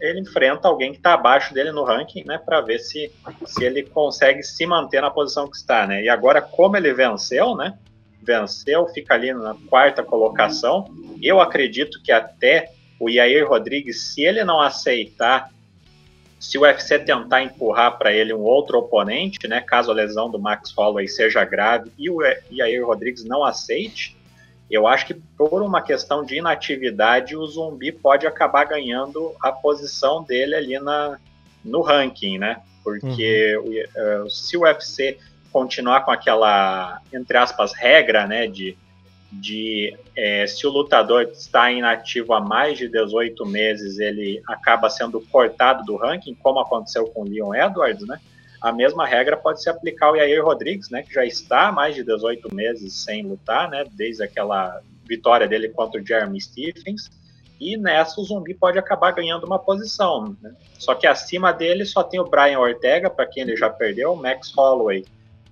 [0.00, 2.38] ele enfrenta alguém que está abaixo dele no ranking, né?
[2.38, 3.12] Para ver se,
[3.46, 6.02] se ele consegue se manter na posição que está, né?
[6.02, 7.76] E agora, como ele venceu, né?
[8.22, 10.86] Venceu, fica ali na quarta colocação.
[11.22, 12.70] Eu acredito que até
[13.00, 15.50] o Yair Rodrigues, se ele não aceitar
[16.38, 20.38] se o UFC tentar empurrar para ele um outro oponente, né, caso a lesão do
[20.38, 22.20] Max Holloway seja grave e o
[22.50, 24.16] Yair Rodrigues não aceite,
[24.70, 30.22] eu acho que por uma questão de inatividade o Zumbi pode acabar ganhando a posição
[30.22, 31.18] dele ali na,
[31.64, 32.60] no ranking, né?
[32.84, 34.26] Porque uhum.
[34.26, 35.18] o, se o UFC
[35.50, 38.76] continuar com aquela, entre aspas, regra, né, de
[39.30, 45.20] de é, se o lutador está inativo há mais de 18 meses, ele acaba sendo
[45.20, 48.18] cortado do ranking, como aconteceu com o Leon Edwards, né?
[48.60, 51.94] A mesma regra pode se aplicar ao Yair Rodrigues, né, que já está há mais
[51.94, 57.08] de 18 meses sem lutar, né, desde aquela vitória dele contra o Jeremy Stephens,
[57.60, 60.36] e nessa o Zumbi pode acabar ganhando uma posição.
[60.42, 60.54] Né?
[60.78, 64.16] Só que acima dele só tem o Brian Ortega, para quem ele já perdeu, o
[64.16, 65.04] Max Holloway,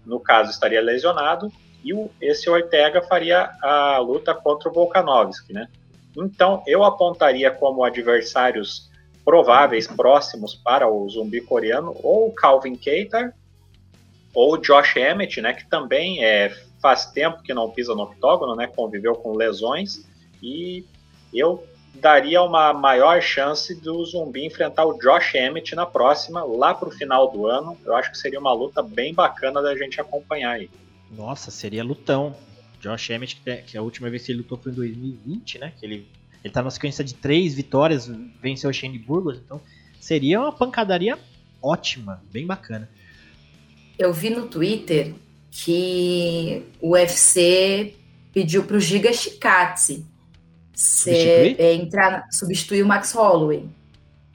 [0.04, 1.50] no caso, estaria lesionado,
[1.92, 5.68] o, esse Ortega faria a luta contra o Volkanovski, né?
[6.16, 8.90] Então, eu apontaria como adversários
[9.24, 13.34] prováveis próximos para o zumbi coreano, ou Calvin Keita,
[14.32, 18.66] ou Josh Emmett, né, que também é, faz tempo que não pisa no octógono, né,
[18.66, 20.06] conviveu com lesões,
[20.42, 20.84] e
[21.34, 26.88] eu daria uma maior chance do zumbi enfrentar o Josh Emmett na próxima, lá para
[26.88, 27.76] o final do ano.
[27.84, 30.70] Eu acho que seria uma luta bem bacana da gente acompanhar aí.
[31.10, 32.34] Nossa, seria lutão.
[32.80, 35.72] Josh Emmett, que a última vez que ele lutou foi em 2020, né?
[35.78, 36.08] Que ele,
[36.44, 39.60] ele tá numa sequência de três vitórias, venceu o Shane Burgos, então
[40.00, 41.18] seria uma pancadaria
[41.62, 42.88] ótima, bem bacana.
[43.98, 45.14] Eu vi no Twitter
[45.50, 47.94] que o UFC
[48.32, 50.04] pediu para o Giga Chikatse
[50.74, 53.66] ser, é, entrar, substituir o Max Holloway.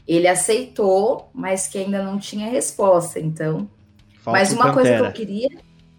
[0.07, 3.19] Ele aceitou, mas que ainda não tinha resposta.
[3.19, 3.69] Então,
[4.21, 5.49] Falta mas uma coisa que eu queria,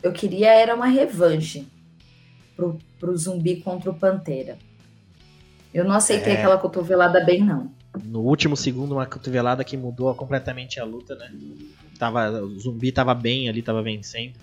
[0.02, 1.66] eu queria era uma revanche
[2.56, 4.58] pro, pro zumbi contra o Pantera.
[5.72, 6.36] Eu não aceitei é.
[6.36, 7.70] aquela cotovelada bem, não.
[8.04, 11.30] No último segundo, uma cotovelada que mudou completamente a luta, né?
[11.98, 14.34] Tava, o zumbi tava bem ali, tava vencendo.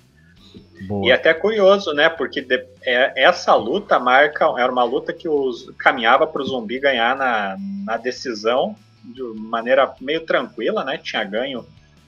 [0.87, 1.07] Boa.
[1.07, 2.09] E até curioso, né?
[2.09, 6.79] Porque de, é, essa luta marca era uma luta que os, caminhava para o zumbi
[6.79, 10.97] ganhar na, na decisão de maneira meio tranquila, né?
[10.97, 11.65] Tinha ganho,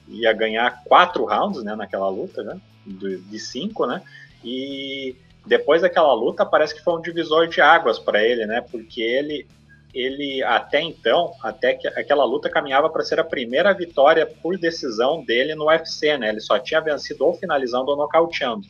[0.08, 1.74] ia ganhar quatro rounds, né?
[1.74, 2.60] Naquela luta, né?
[2.86, 4.02] De, de cinco, né?
[4.44, 5.16] E
[5.46, 8.60] depois daquela luta parece que foi um divisor de águas para ele, né?
[8.60, 9.46] Porque ele
[9.94, 15.22] ele até então, até que aquela luta caminhava para ser a primeira vitória por decisão
[15.22, 16.30] dele no UFC, né?
[16.30, 18.66] Ele só tinha vencido ou finalizando ou nocauteando.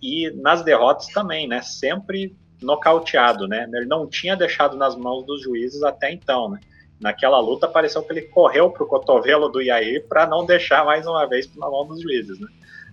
[0.00, 1.60] E nas derrotas também, né?
[1.60, 3.68] Sempre nocauteado, né?
[3.74, 6.60] Ele não tinha deixado nas mãos dos juízes até então, né?
[6.98, 11.26] Naquela luta pareceu que ele correu pro cotovelo do Yair para não deixar mais uma
[11.26, 12.48] vez na mão dos juízes, né?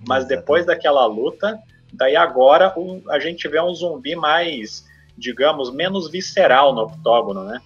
[0.07, 1.59] Mas depois daquela luta,
[1.93, 7.61] daí agora um, a gente vê um zumbi mais digamos, menos visceral no octógono, né?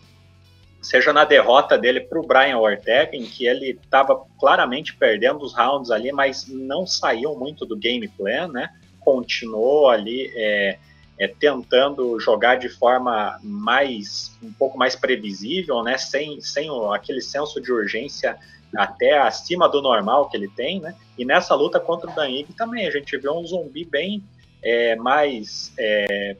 [0.81, 5.55] Seja na derrota dele para o Brian Ortega, em que ele estava claramente perdendo os
[5.55, 8.69] rounds ali, mas não saiu muito do game plan, né?
[8.99, 10.77] Continuou ali é,
[11.17, 15.97] é, tentando jogar de forma mais um pouco mais previsível, né?
[15.97, 18.37] Sem, sem o, aquele senso de urgência
[18.75, 20.93] até acima do normal que ele tem, né?
[21.17, 24.23] E nessa luta contra o Dan também a gente viu um zumbi bem
[24.63, 26.37] é, mais é,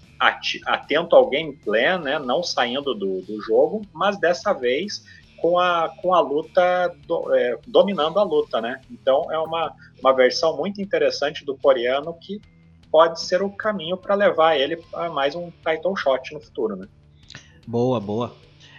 [0.66, 5.04] atento ao gameplay, né, não saindo do, do, jogo, mas dessa vez
[5.38, 8.82] com a, com a luta, do, é, dominando a luta, né?
[8.90, 12.42] Então é uma, uma versão muito interessante do coreano que
[12.92, 16.88] pode ser o caminho para levar ele a mais um title shot no futuro, né?
[17.68, 18.34] Boa, boa.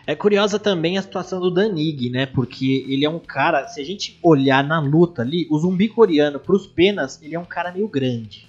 [0.07, 2.27] É curiosa também a situação do Danig, né?
[2.27, 6.39] Porque ele é um cara, se a gente olhar na luta ali, o zumbi coreano,
[6.39, 8.47] para os penas, ele é um cara meio grande.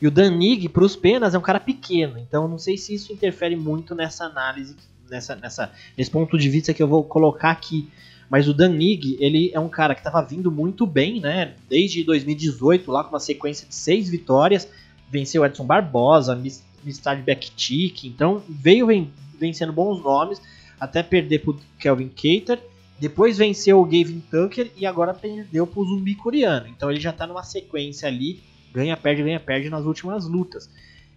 [0.00, 2.18] E o Danig, para os penas, é um cara pequeno.
[2.18, 4.74] Então não sei se isso interfere muito nessa análise,
[5.10, 7.86] nessa, nessa, nesse ponto de vista que eu vou colocar aqui.
[8.30, 11.54] Mas o Danig, ele é um cara que estava vindo muito bem, né?
[11.68, 14.66] Desde 2018, lá com uma sequência de seis vitórias.
[15.10, 16.40] Venceu Edson Barbosa,
[16.82, 18.08] Mistad Backtick.
[18.08, 18.86] Então veio
[19.38, 20.40] vencendo bons nomes,
[20.80, 22.58] até perder para Kelvin Cater.
[22.98, 26.66] Depois venceu o Gavin Tucker e agora perdeu para o Zumbi Coreano.
[26.68, 30.70] Então ele já está numa sequência ali ganha, perde, ganha, perde nas últimas lutas.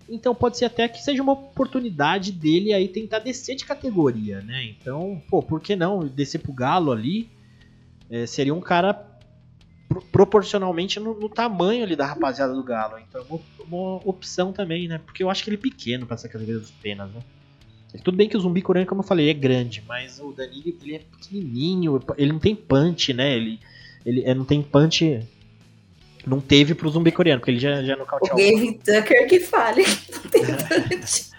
[0.10, 4.65] Então pode ser até que seja uma oportunidade dele aí tentar descer de categoria, né?
[4.65, 7.30] Então, pô, por que não descer pro Galo ali?
[8.10, 8.93] É, seria um cara
[9.88, 12.99] pro, proporcionalmente no, no, tamanho ali da rapaziada do Galo.
[12.99, 14.99] Então uma, uma, opção também, né?
[14.99, 17.21] Porque eu acho que ele é pequeno para essa categoria dos penas, né?
[18.01, 20.95] Tudo bem que o zumbi coreano, como eu falei, é grande, mas o Danilo ele
[20.95, 23.36] é pequenininho, ele não tem punch, né?
[23.36, 23.60] Ele,
[24.06, 25.21] ele é, não tem punch
[26.25, 28.34] não teve pro zumbi coreano, porque ele já, já nocauteou.
[28.34, 29.84] O Gavin Tucker que fale.
[29.84, 30.43] Não tem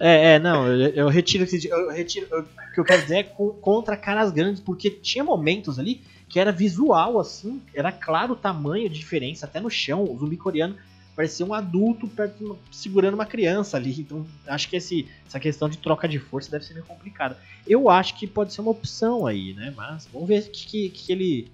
[0.00, 3.22] É, é, não, eu, eu retiro eu retiro, eu, o que eu quero dizer é
[3.24, 8.88] contra caras grandes, porque tinha momentos ali que era visual, assim, era claro o tamanho
[8.88, 10.76] de diferença, até no chão, o zumbi coreano
[11.18, 15.76] parecia um adulto perto, segurando uma criança ali, então acho que esse, essa questão de
[15.76, 17.36] troca de força deve ser meio complicada.
[17.66, 20.90] Eu acho que pode ser uma opção aí, né, mas vamos ver o que, que,
[20.90, 21.50] que, ele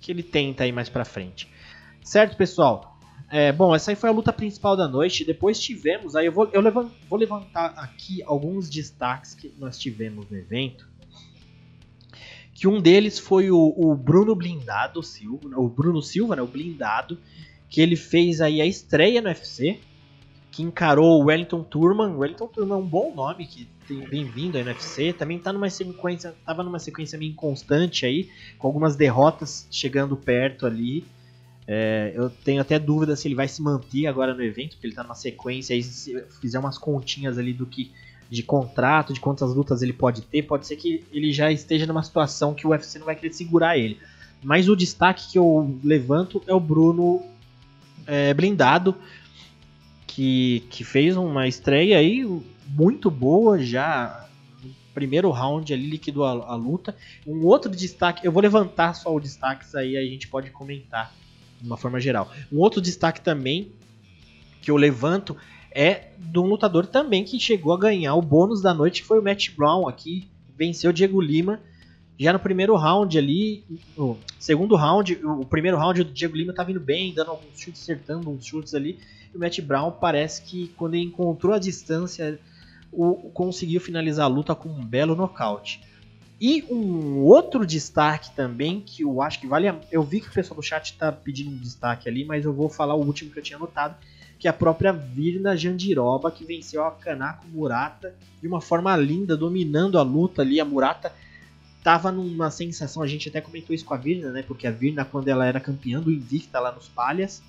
[0.00, 1.48] que ele tenta aí mais pra frente.
[2.00, 2.96] Certo, pessoal?
[3.28, 5.24] É, bom, essa aí foi a luta principal da noite.
[5.24, 10.30] Depois tivemos, aí eu vou, eu levant, vou levantar aqui alguns destaques que nós tivemos
[10.30, 10.88] no evento.
[12.54, 17.18] Que um deles foi o, o Bruno Blindado Silva, o Bruno Silva, né, o Blindado,
[17.74, 19.80] que ele fez aí a estreia no UFC,
[20.52, 22.10] que encarou o Wellington Turman.
[22.10, 25.12] O Wellington Turman é um bom nome que tem bem-vindo no UFC.
[25.12, 30.66] Também tá numa sequência, tava numa sequência meio inconstante aí, com algumas derrotas chegando perto
[30.66, 31.04] ali.
[31.66, 34.92] É, eu tenho até dúvida se ele vai se manter agora no evento, porque ele
[34.92, 35.74] está numa sequência.
[35.74, 37.90] Aí, se fizer umas continhas ali do que
[38.30, 42.04] de contrato, de quantas lutas ele pode ter, pode ser que ele já esteja numa
[42.04, 43.98] situação que o UFC não vai querer segurar ele.
[44.44, 47.33] Mas o destaque que eu levanto é o Bruno
[48.06, 48.94] é, Blindado,
[50.06, 52.24] que, que fez uma estreia aí
[52.68, 54.28] muito boa já.
[54.92, 56.96] Primeiro round ali liquidou a, a luta.
[57.26, 61.12] Um outro destaque, eu vou levantar só os destaques aí, a gente pode comentar
[61.60, 62.30] de uma forma geral.
[62.52, 63.72] Um outro destaque também
[64.62, 65.36] que eu levanto
[65.70, 69.22] é de um lutador também que chegou a ganhar o bônus da noite, foi o
[69.22, 71.60] Matt Brown aqui, venceu o Diego Lima
[72.18, 73.64] já no primeiro round ali,
[73.96, 77.82] no segundo round, o primeiro round o Diego Lima tá vindo bem, dando alguns chutes,
[77.82, 78.98] acertando uns chutes ali.
[79.32, 82.38] E o Matt Brown parece que quando ele encontrou a distância,
[82.92, 85.82] o, conseguiu finalizar a luta com um belo nocaute.
[86.40, 89.68] E um outro destaque também, que eu acho que vale.
[89.68, 89.76] A...
[89.90, 92.68] Eu vi que o pessoal do chat está pedindo um destaque ali, mas eu vou
[92.68, 93.96] falar o último que eu tinha anotado,
[94.38, 99.36] que é a própria Virna Jandiroba, que venceu a Kanako Murata de uma forma linda,
[99.36, 100.60] dominando a luta ali.
[100.60, 101.12] A Murata
[101.84, 104.42] tava numa sensação, a gente até comentou isso com a Virna, né?
[104.42, 107.42] Porque a Virna, quando ela era campeã do Invicta lá nos Palhas,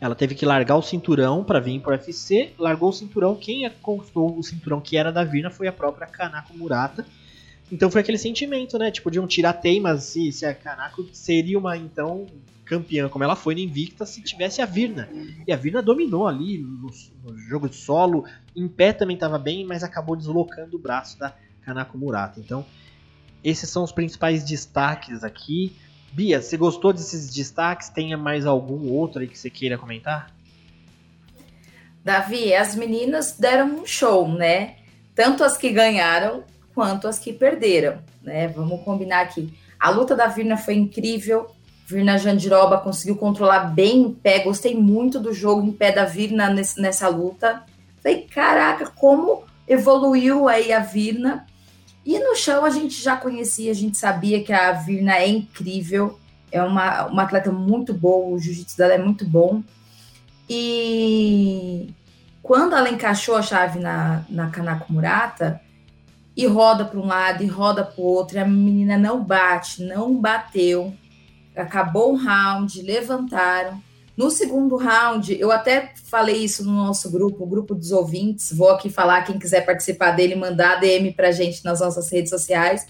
[0.00, 4.36] ela teve que largar o cinturão para vir pro UFC, largou o cinturão, quem conquistou
[4.36, 7.06] o cinturão que era da Virna foi a própria Kanako Murata.
[7.70, 8.90] Então foi aquele sentimento, né?
[8.90, 12.26] Tipo, de um tirateimas se, se a Kanako seria uma, então,
[12.64, 15.08] campeã, como ela foi no Invicta, se tivesse a Virna.
[15.46, 16.90] E a Virna dominou ali no,
[17.22, 18.24] no jogo de solo,
[18.56, 22.40] em pé também estava bem, mas acabou deslocando o braço da Kanako Murata.
[22.40, 22.66] Então,
[23.42, 25.76] esses são os principais destaques aqui.
[26.12, 27.88] Bia, você gostou desses destaques?
[27.88, 30.30] Tenha mais algum outro aí que você queira comentar?
[32.04, 34.76] Davi, as meninas deram um show, né?
[35.14, 38.48] Tanto as que ganharam quanto as que perderam, né?
[38.48, 39.52] Vamos combinar aqui.
[39.78, 41.50] A luta da Virna foi incrível.
[41.86, 44.40] Virna Jandiroba conseguiu controlar bem o pé.
[44.40, 47.64] Gostei muito do jogo em pé da Virna nessa luta.
[48.02, 51.46] Falei, caraca, como evoluiu aí a Virna.
[52.10, 56.18] E no chão a gente já conhecia, a gente sabia que a Virna é incrível,
[56.50, 59.62] é uma, uma atleta muito boa, o jiu-jitsu dela é muito bom.
[60.48, 61.94] E
[62.42, 65.60] quando ela encaixou a chave na, na Kanako Murata,
[66.36, 69.80] e roda para um lado e roda para o outro, e a menina não bate,
[69.84, 70.92] não bateu,
[71.54, 73.80] acabou o round, levantaram.
[74.20, 78.52] No segundo round, eu até falei isso no nosso grupo, o grupo dos ouvintes.
[78.52, 82.86] Vou aqui falar, quem quiser participar dele, mandar DM pra gente nas nossas redes sociais.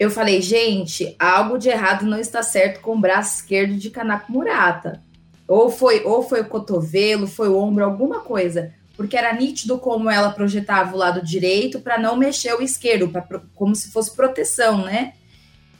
[0.00, 4.32] Eu falei, gente, algo de errado não está certo com o braço esquerdo de Kanako
[4.32, 5.00] Murata.
[5.46, 8.74] Ou foi, ou foi o cotovelo, foi o ombro, alguma coisa.
[8.96, 13.24] Porque era nítido como ela projetava o lado direito para não mexer o esquerdo, pra,
[13.54, 15.12] como se fosse proteção, né?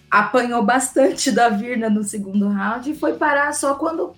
[0.08, 4.14] Apanhou bastante da Virna no segundo round e foi parar só quando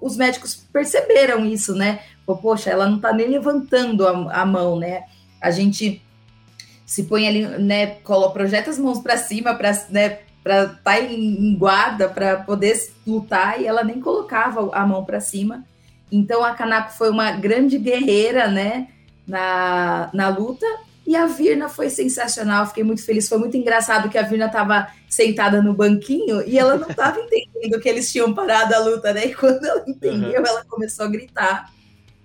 [0.00, 2.00] os médicos perceberam isso, né?
[2.24, 5.04] Poxa, ela não tá nem levantando a, a mão, né?
[5.40, 6.02] A gente
[6.86, 7.86] se põe ali, né?
[8.02, 12.76] Cola, projeta as mãos para cima, para né, para estar tá em guarda, para poder
[13.06, 15.64] lutar, e ela nem colocava a mão para cima.
[16.10, 18.88] Então a Kanako foi uma grande guerreira, né?
[19.26, 20.66] Na, na luta
[21.10, 23.28] e a Virna foi sensacional, fiquei muito feliz.
[23.28, 27.80] Foi muito engraçado que a Virna estava sentada no banquinho e ela não estava entendendo
[27.80, 29.26] que eles tinham parado a luta, né?
[29.26, 30.46] E quando ela entendeu, uhum.
[30.46, 31.68] ela começou a gritar.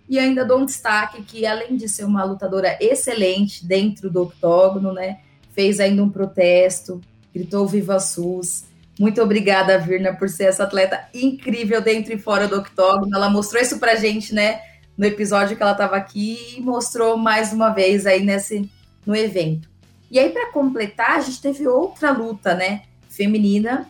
[0.08, 4.94] E ainda dou um destaque que, além de ser uma lutadora excelente dentro do octógono,
[4.94, 5.18] né?
[5.56, 7.02] Fez ainda um protesto,
[7.34, 8.66] gritou Viva SUS.
[9.00, 13.16] Muito obrigada, Virna, por ser essa atleta incrível dentro e fora do octógono.
[13.16, 14.62] Ela mostrou isso pra gente, né?
[14.96, 18.70] No episódio que ela estava aqui e mostrou mais uma vez aí nesse,
[19.06, 19.70] no evento.
[20.10, 23.90] E aí, para completar, a gente teve outra luta, né, feminina,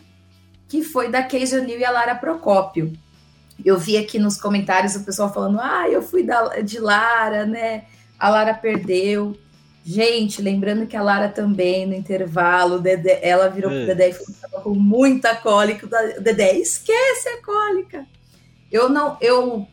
[0.68, 2.92] que foi da Casey O'Neill e a Lara Procópio.
[3.64, 7.84] Eu vi aqui nos comentários o pessoal falando: ah, eu fui da, de Lara, né?
[8.18, 9.36] A Lara perdeu.
[9.84, 13.76] Gente, lembrando que a Lara também, no intervalo, Dedé, ela virou é.
[13.76, 15.86] pro Dedé e falou com muita cólica.
[15.86, 18.04] O Dedé, esquece a cólica.
[18.70, 19.66] Eu não, eu,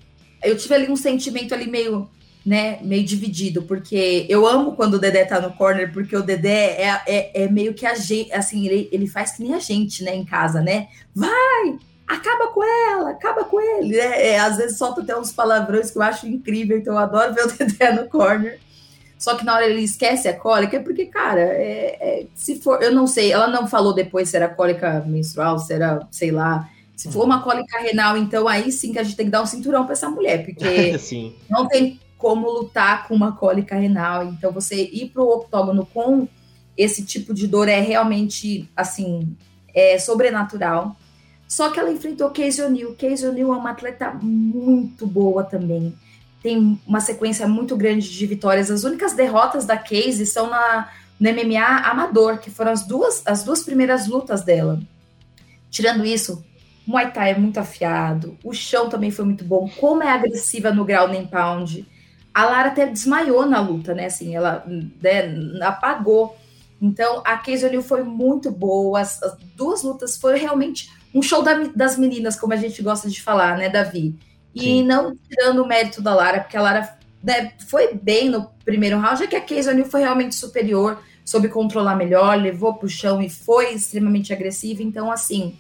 [0.44, 2.08] eu tive ali um sentimento ali meio
[2.46, 6.82] né, meio dividido, porque eu amo quando o Dedé tá no corner, porque o Dedé
[6.82, 10.04] é, é, é meio que a gente, assim, ele, ele faz que nem a gente,
[10.04, 10.88] né, em casa, né?
[11.16, 11.78] Vai!
[12.06, 13.98] Acaba com ela, acaba com ele.
[13.98, 17.34] É, é, às vezes solta até uns palavrões que eu acho incrível, então eu adoro
[17.34, 18.60] ver o Dedé no corner.
[19.18, 22.84] Só que na hora ele esquece a cólica, é porque, cara, é, é, se for,
[22.84, 26.70] eu não sei, ela não falou depois se era cólica menstrual, se era, sei lá,
[26.94, 29.46] se for uma cólica renal, então aí sim que a gente tem que dar um
[29.46, 31.00] cinturão para essa mulher, porque
[31.50, 34.24] não tem como lutar com uma cólica renal.
[34.24, 36.26] Então, você ir para o octógono com
[36.78, 39.36] esse tipo de dor é realmente, assim,
[39.76, 40.95] é sobrenatural.
[41.45, 42.95] Só que ela enfrentou Casey O'Neill.
[42.95, 45.93] Casey O'Neill é uma atleta muito boa também.
[46.41, 48.71] tem uma sequência muito grande de vitórias.
[48.71, 53.43] As únicas derrotas da Casey são na, no MMA amador, que foram as duas, as
[53.43, 54.80] duas primeiras lutas dela.
[55.69, 56.41] Tirando isso,
[56.88, 60.86] Muay Thai é muito afiado, o chão também foi muito bom, como é agressiva no
[60.86, 61.86] ground and pound.
[62.34, 64.06] A Lara até desmaiou na luta, né?
[64.06, 66.36] Assim, ela né, apagou.
[66.82, 69.00] Então, a Casey O'Neill foi muito boa.
[69.00, 73.10] As, as, duas lutas foram realmente um show da, das meninas, como a gente gosta
[73.10, 74.16] de falar, né, Davi?
[74.54, 74.84] E Sim.
[74.84, 79.20] não tirando o mérito da Lara, porque a Lara né, foi bem no primeiro round,
[79.20, 83.22] já que a Casey O'Neill foi realmente superior, soube controlar melhor, levou para o chão
[83.22, 84.84] e foi extremamente agressiva.
[84.84, 85.56] Então, assim,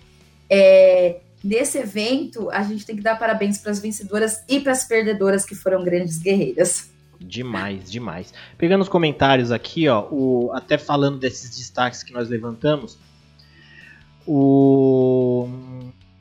[0.49, 4.85] é, nesse evento, a gente tem que dar parabéns para as vencedoras e para as
[4.85, 6.91] perdedoras que foram grandes guerreiras.
[7.19, 8.33] Demais, demais.
[8.57, 12.97] Pegando os comentários aqui, ó, o, até falando desses destaques que nós levantamos,
[14.25, 15.47] o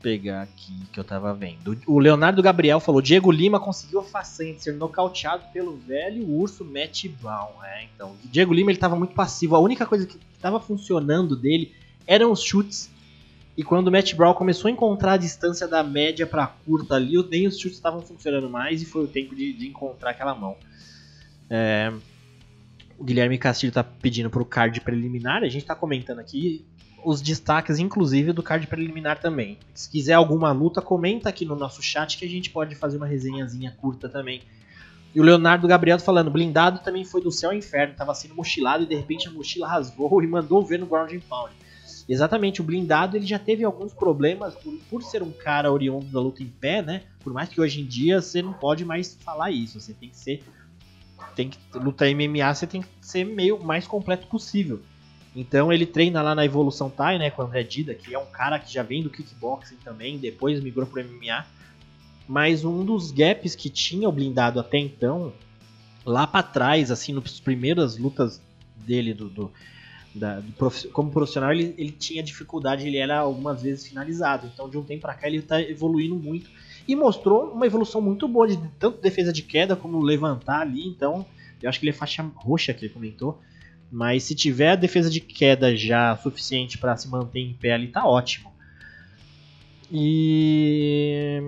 [0.01, 1.77] pegar aqui que eu tava vendo.
[1.87, 6.65] O Leonardo Gabriel falou: Diego Lima conseguiu a façanha de ser nocauteado pelo velho urso
[6.65, 7.51] Matt Brown.
[7.63, 9.55] É, então, Diego Lima ele tava muito passivo.
[9.55, 11.73] A única coisa que tava funcionando dele
[12.05, 12.91] eram os chutes.
[13.55, 17.21] E quando o Matt Brown começou a encontrar a distância da média para curta ali,
[17.29, 20.57] nem os chutes estavam funcionando mais e foi o tempo de, de encontrar aquela mão.
[21.49, 21.93] É,
[22.97, 26.65] o Guilherme Castilho tá pedindo pro card preliminar, a gente tá comentando aqui
[27.05, 29.57] os destaques, inclusive, do card preliminar também.
[29.73, 33.05] Se quiser alguma luta, comenta aqui no nosso chat que a gente pode fazer uma
[33.05, 34.41] resenhazinha curta também.
[35.13, 38.83] E o Leonardo Gabriel falando, blindado também foi do céu ao inferno, tava sendo mochilado
[38.83, 41.53] e de repente a mochila rasgou e mandou ver no ground and pound.
[42.07, 46.19] Exatamente, o blindado ele já teve alguns problemas por, por ser um cara oriundo da
[46.19, 47.03] luta em pé, né?
[47.21, 50.17] Por mais que hoje em dia você não pode mais falar isso, você tem que
[50.17, 50.43] ser
[51.35, 54.81] tem que lutar MMA, você tem que ser meio mais completo possível.
[55.35, 58.25] Então ele treina lá na Evolução Thai, né, com o André Dida, que é um
[58.25, 61.45] cara que já vem do kickboxing também, depois migrou pro MMA.
[62.27, 65.33] Mas um dos gaps que tinha o blindado até então,
[66.05, 68.41] lá para trás, assim, nas primeiras lutas
[68.77, 69.51] dele do, do,
[70.13, 74.49] da, prof, como profissional, ele, ele tinha dificuldade, ele era algumas vezes finalizado.
[74.53, 76.49] Então de um tempo para cá ele tá evoluindo muito
[76.87, 80.87] e mostrou uma evolução muito boa de tanto defesa de queda como levantar ali.
[80.87, 81.25] Então
[81.61, 83.39] eu acho que ele é faixa roxa que ele comentou.
[83.91, 87.87] Mas se tiver a defesa de queda já suficiente para se manter em pé ali,
[87.87, 88.51] tá ótimo.
[89.91, 91.43] E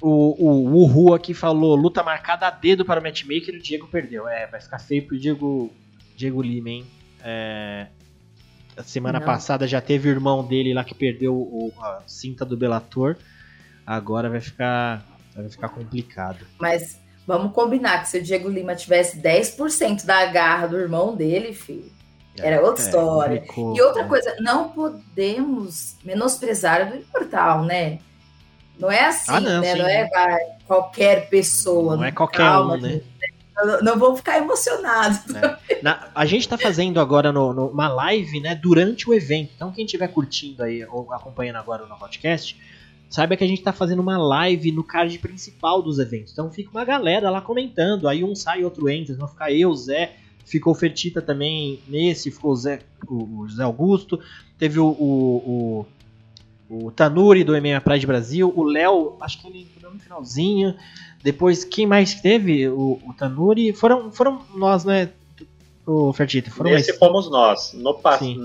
[0.00, 0.08] o,
[0.42, 4.26] o Uhu aqui falou: luta marcada a dedo para o matchmaker o Diego perdeu.
[4.26, 5.70] É, vai ficar feio pro Diego,
[6.16, 6.86] Diego Lima, hein?
[7.22, 7.88] É,
[8.76, 9.26] a semana Não.
[9.26, 13.16] passada já teve o irmão dele lá que perdeu o, a cinta do Bellator.
[13.86, 15.04] Agora vai ficar,
[15.34, 16.46] vai ficar complicado.
[16.60, 21.54] Mas Vamos combinar que se o Diego Lima tivesse 10% da garra do irmão dele,
[21.54, 21.90] filho,
[22.36, 23.44] era outra é, história.
[23.56, 28.00] e outra coisa, não podemos menosprezar do imortal, né?
[28.78, 29.74] Não é assim, ah, não, né?
[29.74, 29.78] Sim.
[29.78, 31.96] Não é vai, qualquer pessoa.
[31.96, 33.00] Não é qualquer calma, um, né?
[33.82, 35.18] Não, vou ficar emocionado.
[35.36, 35.82] É.
[35.82, 39.52] Na, a gente está fazendo agora no, no, uma live, né, durante o evento.
[39.54, 42.56] Então, quem estiver curtindo aí ou acompanhando agora no podcast,
[43.12, 46.32] saiba que a gente está fazendo uma live no card principal dos eventos.
[46.32, 48.08] Então fica uma galera lá comentando.
[48.08, 49.14] Aí um sai, outro entra.
[49.14, 50.16] Então fica eu, Zé.
[50.46, 52.30] Ficou Fertita também nesse.
[52.30, 54.18] Ficou o, Zé, o José Augusto.
[54.58, 55.86] Teve o, o,
[56.70, 58.50] o, o Tanuri do MMA Pride Brasil.
[58.56, 60.74] O Léo, acho que ele entrou no finalzinho.
[61.22, 62.68] Depois, quem mais teve?
[62.68, 63.72] O, o Tanuri.
[63.72, 65.10] Foram, foram nós, né?
[65.86, 66.50] o Fertita?
[66.50, 66.98] Foram Esse mais...
[66.98, 67.72] fomos nós.
[67.74, 67.98] No,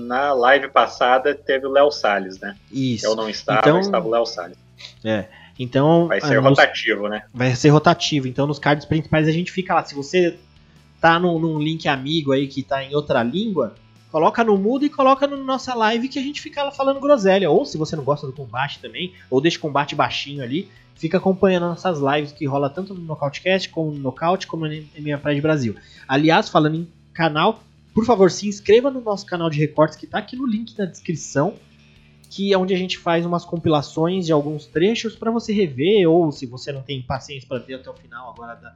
[0.06, 2.56] na live passada teve o Léo Salles, né?
[2.70, 3.06] Isso.
[3.06, 4.56] Eu não estava, então, estava o Léo Salles.
[5.04, 5.26] É.
[5.58, 6.08] Então.
[6.08, 7.22] Vai ser rotativo, né?
[7.32, 8.28] Vai ser rotativo.
[8.28, 9.84] Então nos cards principais a gente fica lá.
[9.84, 10.36] Se você
[11.00, 13.74] tá num, num link amigo aí que tá em outra língua,
[14.10, 17.50] coloca no mudo e coloca na no nossa live que a gente fica falando groselha.
[17.50, 21.18] Ou se você não gosta do combate também, ou deixa o combate baixinho ali, fica
[21.18, 25.40] acompanhando nossas lives que rola tanto no Nocautecast, como no Nocaute, como no MMA Pride
[25.40, 25.76] Brasil.
[26.06, 27.62] Aliás, falando em canal.
[27.94, 30.84] Por favor, se inscreva no nosso canal de recortes que está aqui no link na
[30.84, 31.54] descrição,
[32.30, 36.30] que é onde a gente faz umas compilações de alguns trechos para você rever, ou
[36.30, 38.74] se você não tem paciência para ver até o final, agora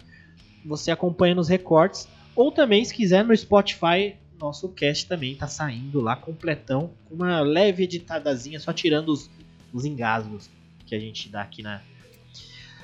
[0.64, 2.08] você acompanha nos recortes.
[2.34, 7.40] Ou também, se quiser, no Spotify, nosso cast também está saindo lá completão, com uma
[7.40, 9.30] leve editadazinha, só tirando os,
[9.72, 10.50] os engasgos
[10.86, 11.80] que a gente dá aqui na,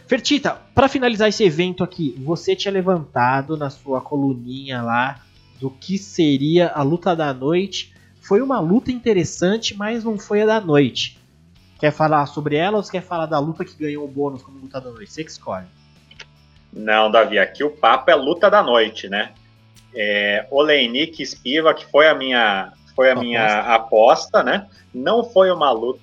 [0.08, 5.20] Fertita, para finalizar esse evento aqui, você tinha levantado na sua coluninha lá
[5.60, 7.92] do que seria a luta da noite.
[8.22, 11.18] Foi uma luta interessante, mas não foi a da noite.
[11.78, 14.58] Quer falar sobre ela ou você quer falar da luta que ganhou o bônus como
[14.58, 15.12] luta da noite?
[15.12, 15.66] Você que escolhe.
[16.72, 19.34] Não, Davi, aqui o papo é luta da noite, né?
[19.94, 23.26] É, Oleinik Spiva, que foi a minha, foi a aposta.
[23.26, 24.68] minha aposta, né?
[24.92, 26.00] Não foi uma luta,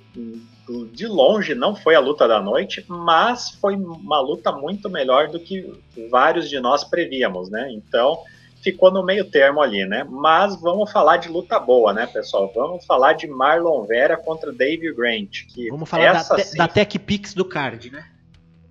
[0.92, 5.38] de longe não foi a luta da noite, mas foi uma luta muito melhor do
[5.38, 5.72] que
[6.10, 7.70] vários de nós prevíamos, né?
[7.70, 8.22] Então
[8.62, 10.04] ficou no meio termo ali, né?
[10.08, 12.50] Mas vamos falar de luta boa, né, pessoal?
[12.52, 15.46] Vamos falar de Marlon Vera contra Dave Grant.
[15.54, 18.04] Que vamos falar da, te, da Tech Pix do card, né?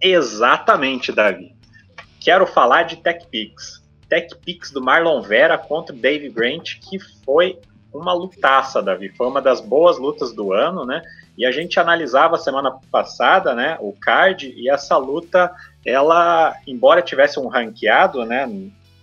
[0.01, 1.55] Exatamente, Davi.
[2.20, 3.85] Quero falar de Tech Pix.
[4.10, 7.60] Tech Pix do Marlon Vera contra Dave Grant, que foi
[7.93, 9.10] uma lutaça, Davi.
[9.10, 11.01] Foi uma das boas lutas do ano, né?
[11.38, 15.51] E a gente analisava semana passada, né, o card e essa luta,
[15.86, 18.49] ela, embora tivesse um ranqueado, né,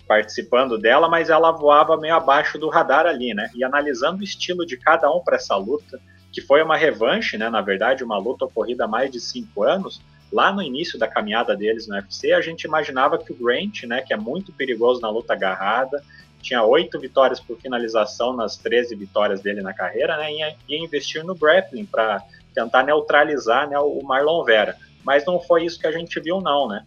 [0.09, 3.51] participando dela, mas ela voava meio abaixo do radar ali, né?
[3.55, 6.01] E analisando o estilo de cada um para essa luta,
[6.31, 7.49] que foi uma revanche, né?
[7.49, 10.01] Na verdade, uma luta ocorrida há mais de cinco anos.
[10.33, 14.01] Lá no início da caminhada deles no UFC, a gente imaginava que o Grant, né,
[14.01, 16.03] que é muito perigoso na luta agarrada,
[16.41, 20.33] tinha oito vitórias por finalização nas 13 vitórias dele na carreira, né?
[20.33, 22.23] Ia, ia investir no grappling para
[22.53, 24.77] tentar neutralizar né, o Marlon Vera.
[25.05, 26.85] Mas não foi isso que a gente viu, não, né?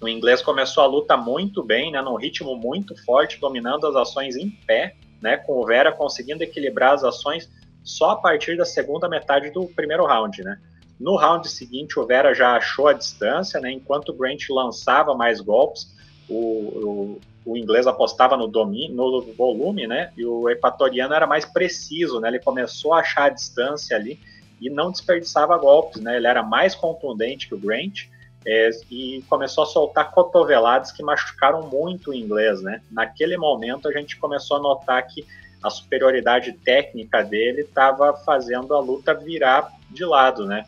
[0.00, 4.36] O inglês começou a luta muito bem, né, num ritmo muito forte, dominando as ações
[4.36, 7.50] em pé, né, com o Vera conseguindo equilibrar as ações
[7.82, 10.58] só a partir da segunda metade do primeiro round, né.
[10.98, 15.40] No round seguinte, o Vera já achou a distância, né, enquanto o Grant lançava mais
[15.40, 15.94] golpes,
[16.28, 20.10] o, o, o inglês apostava no domínio, no volume, né?
[20.16, 22.28] E o equatoriano era mais preciso, né?
[22.28, 24.18] Ele começou a achar a distância ali
[24.60, 26.16] e não desperdiçava golpes, né?
[26.16, 28.06] Ele era mais contundente que o Grant
[28.46, 32.80] é, e começou a soltar cotoveladas que machucaram muito o inglês, né?
[32.90, 35.26] Naquele momento a gente começou a notar que
[35.62, 40.66] a superioridade técnica dele estava fazendo a luta virar de lado, né?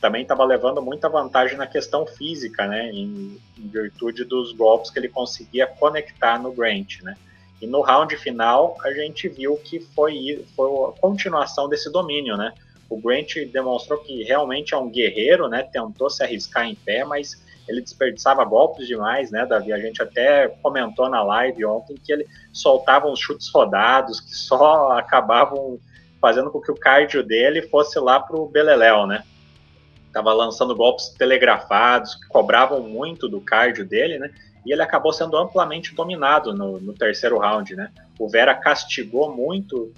[0.00, 4.98] Também estava levando muita vantagem na questão física, né, em, em, virtude dos golpes que
[4.98, 7.16] ele conseguia conectar no Grant, né.
[7.60, 12.52] E no round final a gente viu que foi, foi a continuação desse domínio, né.
[12.88, 17.36] O Grant demonstrou que realmente é um guerreiro, né, tentou se arriscar em pé, mas
[17.68, 19.72] ele desperdiçava golpes demais, né, Davi?
[19.72, 24.92] A gente até comentou na live ontem que ele soltava uns chutes rodados que só
[24.96, 25.78] acabavam
[26.20, 29.22] fazendo com que o cardio dele fosse lá pro Beleléu, né?
[30.08, 34.30] Estava lançando golpes telegrafados, que cobravam muito do cardio dele, né?
[34.66, 37.90] E ele acabou sendo amplamente dominado no, no terceiro round, né?
[38.18, 39.92] O Vera castigou muito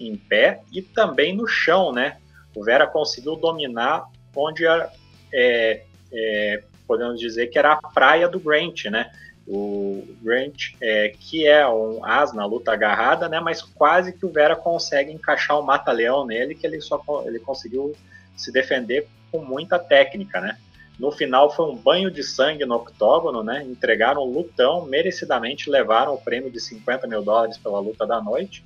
[0.00, 2.16] em pé e também no chão, né?
[2.54, 4.90] O Vera conseguiu dominar onde era,
[5.32, 9.10] é, é, podemos dizer que era a praia do Grant, né?
[9.46, 13.40] O Grant, é, que é um as na luta agarrada, né?
[13.40, 17.94] Mas quase que o Vera consegue encaixar o mata-leão nele, que ele só ele conseguiu
[18.36, 20.56] se defender com muita técnica, né?
[20.98, 23.62] No final foi um banho de sangue no octógono, né?
[23.62, 28.64] Entregaram o lutão, merecidamente levaram o prêmio de 50 mil dólares pela luta da noite.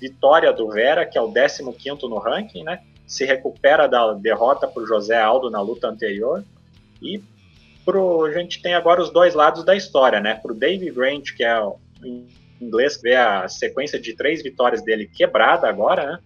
[0.00, 1.62] Vitória do Vera, que é o 15
[2.02, 2.80] no ranking, né?
[3.06, 6.44] Se recupera da derrota para o José Aldo na luta anterior.
[7.00, 7.22] E
[7.84, 10.34] pro, a gente tem agora os dois lados da história, né?
[10.34, 11.78] Para o Dave Grant, que é o
[12.60, 16.18] inglês, que vê a sequência de três vitórias dele quebrada agora, né?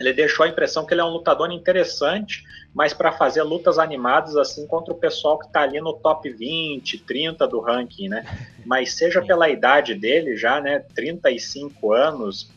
[0.00, 2.42] Ele deixou a impressão que ele é um lutador interessante,
[2.74, 6.98] mas para fazer lutas animadas assim contra o pessoal que está ali no top 20,
[6.98, 8.24] 30 do ranking, né?
[8.64, 12.48] Mas seja pela idade dele já, né, 35 anos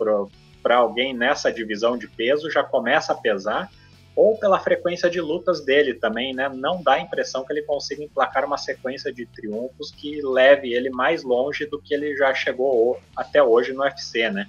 [0.62, 3.70] para alguém nessa divisão de peso já começa a pesar,
[4.16, 6.48] ou pela frequência de lutas dele também, né?
[6.48, 10.90] Não dá a impressão que ele consiga emplacar uma sequência de triunfos que leve ele
[10.90, 14.48] mais longe do que ele já chegou até hoje no UFC, né?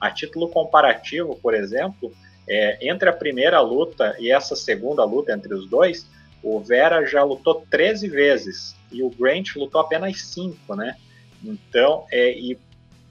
[0.00, 2.12] A título comparativo, por exemplo,
[2.48, 6.06] é, entre a primeira luta e essa segunda luta entre os dois,
[6.42, 10.96] o Vera já lutou 13 vezes e o Grant lutou apenas 5, né?
[11.42, 12.58] Então, é, e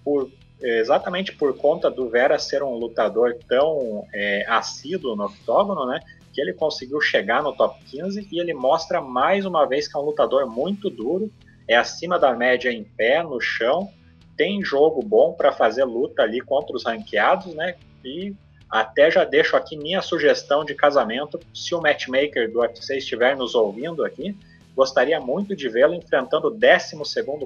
[0.03, 0.29] por,
[0.61, 5.99] exatamente por conta do Vera ser um lutador tão é, assíduo no octógono, né?
[6.31, 9.99] Que ele conseguiu chegar no top 15 e ele mostra mais uma vez que é
[9.99, 11.31] um lutador muito duro,
[11.67, 13.89] é acima da média em pé, no chão,
[14.37, 17.75] tem jogo bom para fazer luta ali contra os ranqueados, né?
[18.03, 18.33] E
[18.73, 21.39] até já deixo aqui minha sugestão de casamento.
[21.53, 24.35] Se o matchmaker do UFC estiver nos ouvindo aqui,
[24.75, 26.97] gostaria muito de vê-lo enfrentando o 12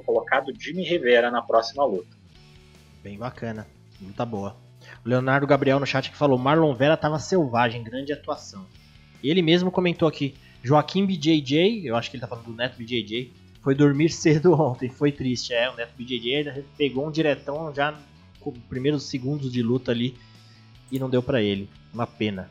[0.06, 2.08] colocado Jimmy Rivera na próxima luta.
[3.04, 3.68] Bem bacana,
[4.02, 4.56] luta boa.
[5.06, 8.66] O Leonardo Gabriel no chat que falou: Marlon Vera estava selvagem, grande atuação.
[9.22, 13.34] Ele mesmo comentou aqui: Joaquim BJJ, eu acho que ele tá falando do Neto BJJ,
[13.62, 15.54] foi dormir cedo ontem, foi triste.
[15.54, 17.94] É, o Neto BJJ pegou um diretão já
[18.40, 20.16] com os primeiros segundos de luta ali
[20.92, 21.70] e não deu para ele.
[21.94, 22.50] Uma pena.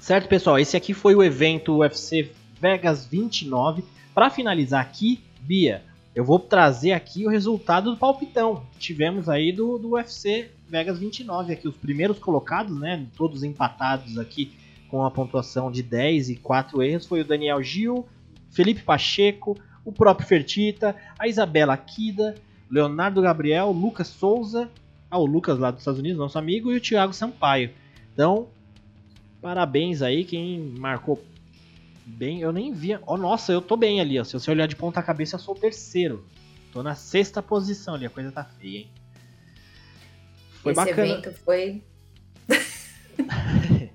[0.00, 0.58] Certo, pessoal?
[0.58, 3.84] Esse aqui foi o evento UFC Vegas 29.
[4.14, 5.82] Para finalizar aqui, Bia,
[6.14, 8.62] eu vou trazer aqui o resultado do palpitão.
[8.78, 13.06] Tivemos aí do, do UFC Vegas 29 aqui, os primeiros colocados, né?
[13.16, 14.52] Todos empatados aqui
[14.88, 18.06] com a pontuação de 10 e 4 erros foi o Daniel Gil,
[18.50, 22.34] Felipe Pacheco, o próprio Fertita, a Isabela Akida,
[22.70, 24.70] Leonardo Gabriel, Lucas Souza,
[25.10, 27.70] ah, o Lucas lá dos Estados Unidos, nosso amigo, e o Thiago Sampaio.
[28.12, 28.48] Então,
[29.40, 31.22] parabéns aí quem marcou
[32.04, 32.40] bem.
[32.40, 33.00] Eu nem via.
[33.06, 34.18] Oh, nossa, eu tô bem ali.
[34.18, 34.24] Ó.
[34.24, 36.24] Se você olhar de ponta cabeça, eu sou o terceiro.
[36.72, 38.06] Tô na sexta posição ali.
[38.06, 38.90] A coisa tá feia, hein?
[40.62, 41.08] Foi Esse bacana.
[41.08, 41.82] evento foi.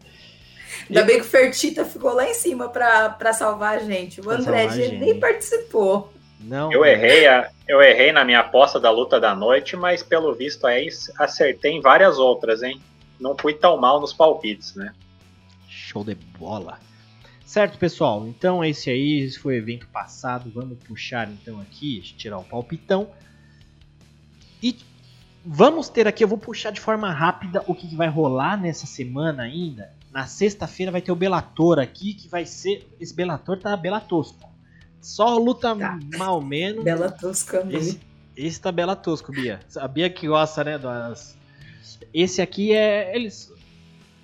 [0.90, 4.22] Ainda bem que o Fertita ficou lá em cima pra, pra salvar a gente.
[4.22, 4.68] O André
[5.00, 6.13] nem participou.
[6.44, 6.72] Não.
[6.72, 10.68] Eu errei, a, eu errei na minha aposta da luta da noite, mas pelo visto
[10.68, 12.82] aí acertei em várias outras, hein?
[13.20, 14.94] Não fui tão mal nos palpites, né?
[15.70, 16.80] Show de bola.
[17.46, 18.28] Certo, pessoal?
[18.28, 20.52] Então esse aí esse foi o evento passado.
[20.54, 23.10] Vamos puxar então aqui, tirar o palpitão.
[24.62, 24.78] E
[25.46, 29.44] vamos ter aqui, eu vou puxar de forma rápida o que vai rolar nessa semana
[29.44, 29.94] ainda.
[30.12, 32.88] Na sexta-feira vai ter o Belator aqui, que vai ser.
[33.00, 34.53] Esse Belator tá Belatosco.
[35.04, 36.00] Só luta tá.
[36.18, 36.84] mal menos.
[36.84, 38.00] Bela Tosca esse,
[38.36, 39.60] esse tá Bela Tosco, Bia.
[39.76, 40.78] A Bia que gosta, né?
[40.78, 41.38] Das...
[42.14, 43.16] Esse aqui é.
[43.16, 43.52] Eles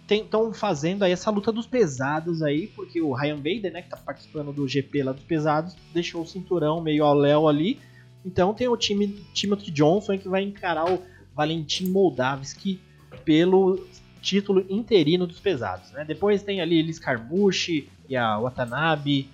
[0.09, 3.97] estão fazendo aí essa luta dos pesados aí, porque o Ryan Bader, né, que tá
[3.97, 7.80] participando do GP lá dos pesados, deixou o cinturão meio ao léu ali.
[8.25, 11.03] Então tem o time Timothy Johnson que vai encarar o
[11.36, 12.82] Valentim Moldavski
[13.23, 13.86] pelo
[14.21, 15.91] título interino dos pesados.
[15.91, 16.03] Né?
[16.05, 19.30] Depois tem ali Elis Carmouche e a Watanabe.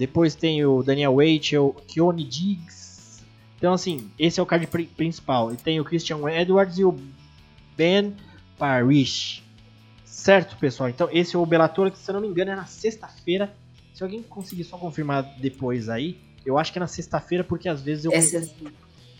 [0.00, 3.22] Depois tem o Daniel Waite, o Keone Diggs.
[3.58, 5.52] Então, assim, esse é o card principal.
[5.52, 6.98] E tem o Christian Edwards e o
[7.76, 8.16] Ben
[8.56, 9.44] Parrish.
[10.02, 10.88] Certo, pessoal?
[10.88, 13.54] Então, esse é o Bellator, que se eu não me engano é na sexta-feira.
[13.92, 17.82] Se alguém conseguir só confirmar depois aí, eu acho que é na sexta-feira, porque às
[17.82, 18.12] vezes eu.
[18.12, 18.48] Essa...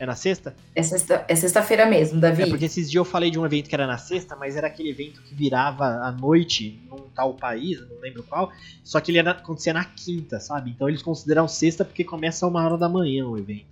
[0.00, 0.56] É na sexta?
[0.74, 2.42] É sexta-feira é sexta mesmo, Davi.
[2.44, 4.66] É porque esses dias eu falei de um evento que era na sexta, mas era
[4.66, 8.50] aquele evento que virava à noite num tal país, não lembro qual.
[8.82, 10.70] Só que ele era, acontecia na quinta, sabe?
[10.70, 13.66] Então eles consideram sexta porque começa uma hora da manhã o evento.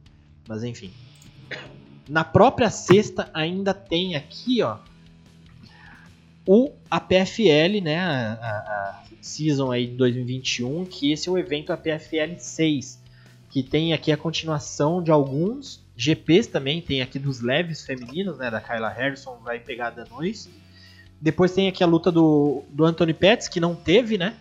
[0.46, 0.92] Mas enfim.
[2.06, 4.76] Na própria sexta ainda tem aqui, ó,
[6.46, 11.72] o APFL, né, a, a, a season aí de 2021, que esse é o evento
[11.72, 13.02] APFL 6,
[13.48, 18.48] que tem aqui a continuação de alguns GPs também, tem aqui dos leves femininos, né,
[18.48, 20.48] da Kyla Harrison, vai pegar da noite.
[21.20, 24.36] Depois tem aqui a luta do, do Anthony Pettis, que não teve, né?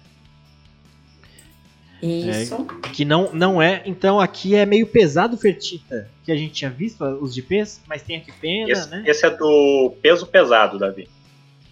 [1.99, 2.53] Isso.
[2.53, 3.81] É, que não, não é.
[3.87, 8.17] Então aqui é meio pesado Fertita, que a gente tinha visto os GPs, mas tem
[8.17, 9.03] aqui pena, esse, né?
[9.07, 11.09] Esse é do peso pesado, Davi.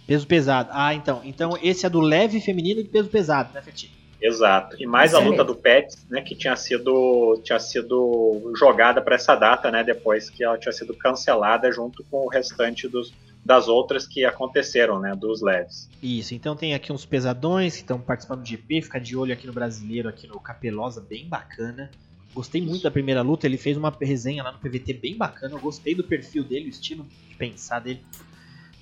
[0.07, 0.69] Peso pesado.
[0.73, 1.21] Ah, então.
[1.23, 3.93] Então esse é do leve feminino e peso pesado, né, Fertita?
[4.21, 4.75] Exato.
[4.79, 9.35] E mais a luta do Pets, né, que tinha sido, tinha sido jogada para essa
[9.35, 13.13] data, né, depois que ela tinha sido cancelada junto com o restante dos,
[13.43, 15.87] das outras que aconteceram, né, dos leves.
[16.01, 16.33] Isso.
[16.33, 19.53] Então tem aqui uns pesadões que estão participando do GP, fica de olho aqui no
[19.53, 21.91] brasileiro, aqui no Capelosa, bem bacana.
[22.33, 25.59] Gostei muito da primeira luta, ele fez uma resenha lá no PVT bem bacana, eu
[25.59, 28.01] gostei do perfil dele, o estilo de pensar dele.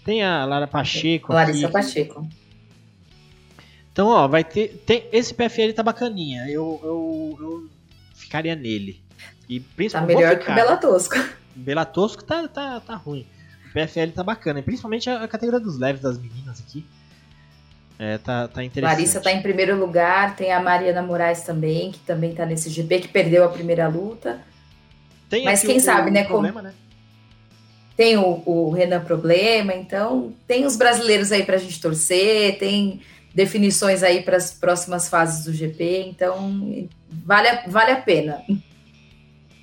[0.04, 2.28] Tem a Lara Pacheco Larissa aqui, Pacheco.
[3.94, 4.84] Então, ó, vai ter.
[4.88, 6.48] Tem, esse PFL tá bacaninha.
[6.50, 7.70] Eu, eu, eu
[8.16, 9.00] ficaria nele.
[9.48, 10.16] E principalmente.
[10.16, 11.16] Tá melhor que o Bela Tosco.
[11.56, 13.28] Bela Tosco tá, tá, tá ruim.
[13.70, 14.60] O PFL tá bacana.
[14.60, 16.84] E principalmente a, a categoria dos leves das meninas aqui.
[18.00, 18.98] É, tá, tá interessante.
[18.98, 20.36] Larissa tá em primeiro lugar.
[20.36, 24.42] Tem a Mariana Moraes também, que também tá nesse GP, que perdeu a primeira luta.
[25.30, 26.24] Tem Mas quem o, sabe, o né?
[26.24, 26.68] Problema, como...
[26.68, 26.74] né?
[27.96, 33.02] Tem o, o Renan Problema, então tem os brasileiros aí pra gente torcer, tem
[33.34, 38.44] definições aí para as próximas fases do GP, então vale, a, vale a pena.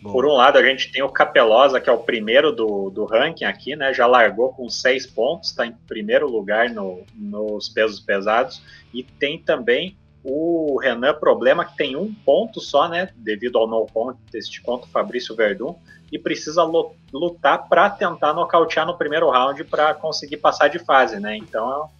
[0.03, 3.45] Por um lado, a gente tem o Capelosa, que é o primeiro do, do ranking
[3.45, 3.93] aqui, né?
[3.93, 8.63] Já largou com seis pontos, está em primeiro lugar no, nos pesos pesados.
[8.95, 13.11] E tem também o Renan Problema, que tem um ponto só, né?
[13.15, 15.75] Devido ao no contest contra o Fabrício Verdun.
[16.11, 16.65] E precisa
[17.13, 21.37] lutar para tentar nocautear no primeiro round para conseguir passar de fase, né?
[21.37, 21.91] Então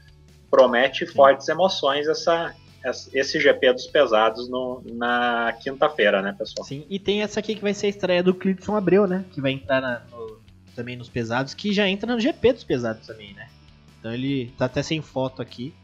[0.51, 1.13] promete Sim.
[1.13, 2.55] fortes emoções essa,
[3.13, 6.67] esse GP dos pesados no, na quinta-feira, né, pessoal?
[6.67, 9.25] Sim, e tem essa aqui que vai ser a estreia do Clipson Abreu, né?
[9.33, 10.41] Que vai entrar na, no,
[10.75, 13.49] também nos pesados, que já entra no GP dos pesados também, né?
[13.99, 15.75] Então ele tá até sem foto aqui.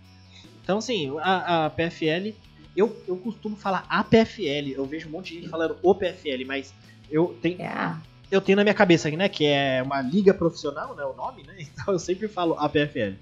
[0.63, 2.35] Então, assim, a, a PFL,
[2.77, 6.45] eu, eu costumo falar a PFL, eu vejo um monte de gente falando o PFL,
[6.47, 6.75] mas
[7.11, 7.59] eu tenho.
[7.59, 8.01] Yeah.
[8.03, 8.17] É.
[8.29, 9.29] Eu tenho na minha cabeça aqui, né?
[9.29, 11.05] Que é uma liga profissional, né?
[11.05, 11.55] O nome, né?
[11.73, 13.15] Então eu sempre falo a PFL.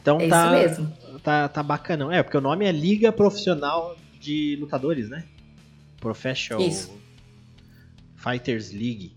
[0.00, 1.20] Então é tá, isso mesmo.
[1.22, 2.14] Tá, tá bacana.
[2.14, 5.24] É, porque o nome é Liga Profissional de Lutadores, né?
[6.00, 6.98] Professional isso.
[8.16, 9.14] Fighters League.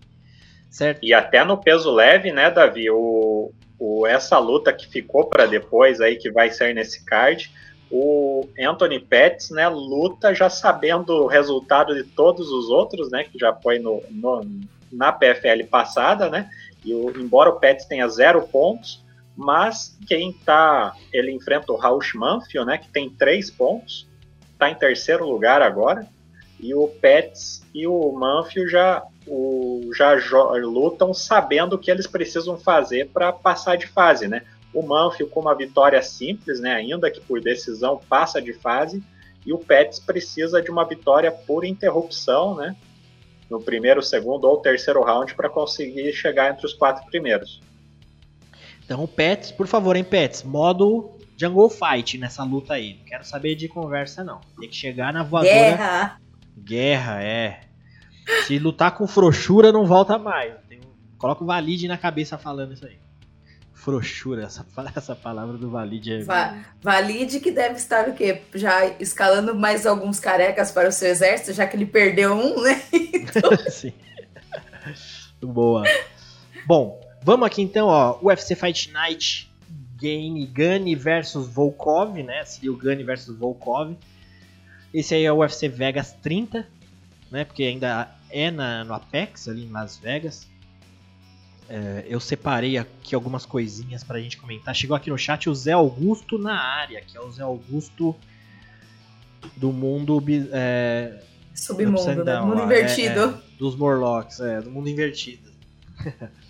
[0.70, 1.00] Certo?
[1.02, 2.90] E até no peso leve, né, Davi?
[2.90, 7.50] O, o, essa luta que ficou para depois aí, que vai ser nesse card,
[7.90, 13.38] o Anthony Pettis, né, luta já sabendo o resultado de todos os outros, né, que
[13.38, 14.44] já foi no, no
[14.90, 16.48] na PFL passada, né,
[16.84, 19.03] e o, embora o Pettis tenha zero pontos,
[19.36, 24.08] mas quem tá, ele enfrenta o Raul Manfio, né, que tem três pontos,
[24.52, 26.06] está em terceiro lugar agora,
[26.60, 30.14] e o Pettis e o Manfio já, o, já
[30.62, 34.42] lutam sabendo o que eles precisam fazer para passar de fase, né?
[34.72, 39.02] O Manfio com uma vitória simples, né, ainda que por decisão passa de fase,
[39.44, 42.74] e o Pettis precisa de uma vitória por interrupção, né,
[43.50, 47.60] no primeiro, segundo ou terceiro round para conseguir chegar entre os quatro primeiros.
[48.84, 52.98] Então, Pets, por favor, hein, Pets, modo Jungle Fight nessa luta aí.
[52.98, 54.40] Não quero saber de conversa, não.
[54.58, 55.54] Tem que chegar na voadora.
[55.54, 56.20] Guerra!
[56.56, 57.60] Guerra, é.
[58.46, 60.54] Se lutar com frouxura, não volta mais.
[60.68, 60.80] Tem...
[61.18, 62.98] Coloca o Valide na cabeça falando isso aí.
[63.72, 64.64] Frouxura, essa,
[64.96, 66.24] essa palavra do Valide é.
[66.24, 68.42] Va Valide que deve estar o quê?
[68.54, 72.80] Já escalando mais alguns carecas para o seu exército, já que ele perdeu um, né?
[73.14, 73.50] Então...
[73.68, 73.92] Sim.
[75.42, 75.82] Boa.
[76.66, 79.50] Bom, Vamos aqui então, ó, UFC Fight Night
[79.96, 82.44] Game Gunny versus Volkov, né?
[82.44, 83.96] Seria o Gunny versus Volkov.
[84.92, 86.68] Esse aí é o UFC Vegas 30,
[87.30, 87.46] né?
[87.46, 90.46] Porque ainda é na, no Apex, ali em Las Vegas.
[91.66, 94.76] É, eu separei aqui algumas coisinhas pra gente comentar.
[94.76, 98.14] Chegou aqui no chat o Zé Augusto na área, que é o Zé Augusto
[99.56, 100.22] do mundo.
[100.52, 101.22] É,
[101.54, 102.38] Submundo, né?
[102.42, 103.20] Mundo é, invertido.
[103.20, 105.50] É, dos Morlocks, é, do mundo invertido.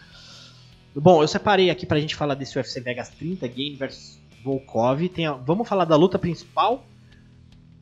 [0.97, 5.09] Bom, eu separei aqui pra gente falar desse UFC Vegas 30, Game vs Volkov.
[5.09, 6.85] Tem a, vamos falar da luta principal.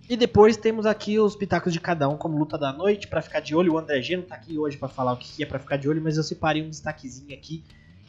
[0.09, 3.41] E depois temos aqui os pitacos de cada um como luta da noite para ficar
[3.41, 3.75] de olho.
[3.75, 5.89] O André G não tá aqui hoje para falar o que é para ficar de
[5.89, 7.63] olho, mas eu separei um destaquezinho aqui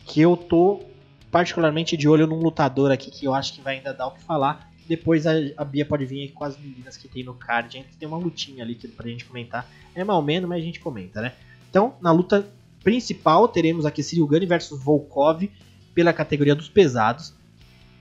[0.06, 0.82] que eu tô
[1.30, 4.22] particularmente de olho num lutador aqui que eu acho que vai ainda dar o que
[4.24, 4.72] falar.
[4.88, 7.78] Depois a, a Bia pode vir com as meninas que tem no card.
[7.78, 9.70] A gente tem uma lutinha ali que, pra gente comentar.
[9.93, 11.34] É mal menos, mas a gente comenta, né?
[11.70, 12.47] Então, na luta
[12.84, 15.50] principal, teremos aqui Siriugani versus Volkov
[15.94, 17.34] pela categoria dos pesados.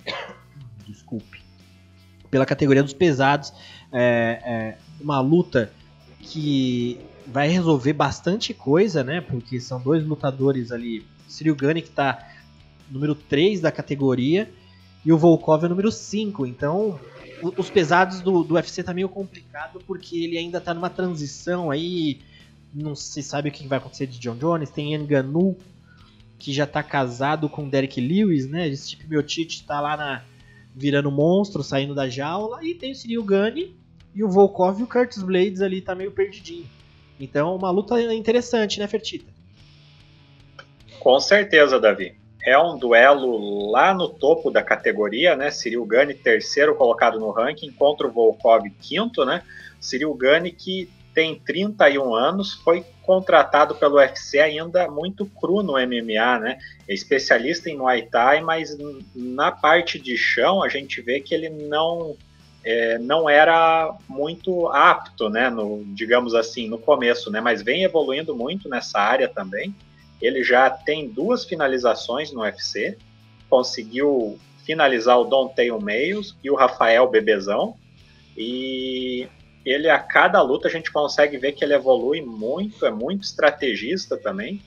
[0.86, 1.40] Desculpe.
[2.30, 3.52] Pela categoria dos pesados.
[3.92, 5.70] É, é uma luta
[6.20, 9.20] que vai resolver bastante coisa, né?
[9.20, 11.06] Porque são dois lutadores ali.
[11.28, 12.28] Siriugani que está
[12.90, 14.50] número 3 da categoria
[15.04, 16.46] e o Volkov é número 5.
[16.46, 16.98] Então,
[17.56, 22.20] os pesados do, do UFC tá meio complicado porque ele ainda tá numa transição aí
[22.74, 24.70] não se sabe o que vai acontecer de John Jones.
[24.70, 25.56] Tem Enganu,
[26.38, 28.68] que já tá casado com Derek Lewis, né?
[28.68, 30.24] Esse tipo Miotite tá lá na,
[30.74, 32.64] virando monstro, saindo da jaula.
[32.64, 33.76] E tem o Cyril Gane
[34.14, 36.66] e o Volkov e o Curtis Blades ali tá meio perdidinho.
[37.20, 39.30] Então, uma luta interessante, né, Fertita?
[40.98, 42.16] Com certeza, Davi.
[42.44, 45.50] É um duelo lá no topo da categoria, né?
[45.50, 49.42] Cyril Gane, terceiro colocado no ranking, contra o Volkov, quinto, né?
[49.80, 56.38] Cyril Gane que tem 31 anos, foi contratado pelo UFC ainda muito cru no MMA,
[56.40, 56.58] né?
[56.88, 58.76] É especialista em Muay Thai, mas
[59.14, 62.16] na parte de chão a gente vê que ele não
[62.64, 65.50] é, não era muito apto, né?
[65.50, 67.40] No, digamos assim, no começo, né?
[67.40, 69.74] Mas vem evoluindo muito nessa área também.
[70.20, 72.96] Ele já tem duas finalizações no UFC,
[73.50, 77.76] conseguiu finalizar o Don Tail Meios e o Rafael Bebezão.
[78.36, 79.28] E
[79.64, 84.16] ele a cada luta a gente consegue ver que ele evolui muito, é muito estrategista
[84.16, 84.60] também.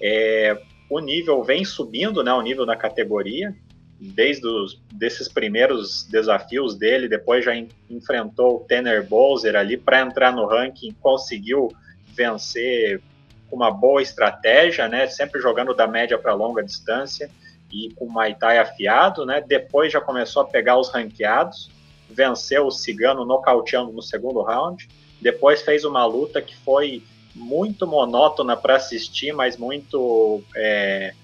[0.00, 3.54] É, o nível vem subindo, né, o nível da categoria,
[3.98, 7.52] desde os desses primeiros desafios dele, depois já
[7.88, 11.72] enfrentou o Tanner Bowser ali para entrar no ranking, conseguiu
[12.14, 13.00] vencer
[13.48, 17.30] com uma boa estratégia, né, sempre jogando da média para longa distância
[17.72, 21.70] e com o Muay Thai afiado, né, depois já começou a pegar os ranqueados,
[22.12, 24.88] venceu o Cigano nocauteando no segundo round.
[25.20, 27.02] Depois fez uma luta que foi
[27.34, 31.14] muito monótona para assistir, mas muito é,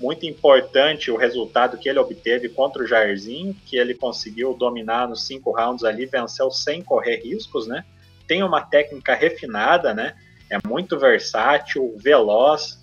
[0.00, 5.26] muito importante o resultado que ele obteve contra o Jairzinho, que ele conseguiu dominar nos
[5.26, 7.84] cinco rounds ali, venceu sem correr riscos, né?
[8.26, 10.14] Tem uma técnica refinada, né?
[10.48, 12.80] É muito versátil, veloz,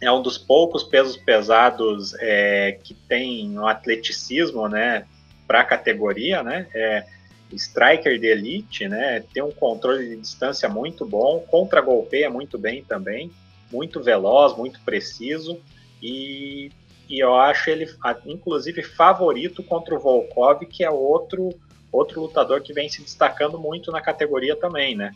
[0.00, 5.06] é um dos poucos pesos pesados é, que tem um atleticismo, né?
[5.50, 6.68] Para a categoria, né?
[6.72, 7.04] É
[7.52, 9.24] striker de elite, né?
[9.34, 13.32] Tem um controle de distância muito bom, contra golpeia muito bem também,
[13.68, 15.60] muito veloz, muito preciso
[16.00, 16.70] e,
[17.08, 17.92] e eu acho ele
[18.26, 21.50] inclusive favorito contra o Volkov, que é outro
[21.90, 25.10] outro lutador que vem se destacando muito na categoria também, né?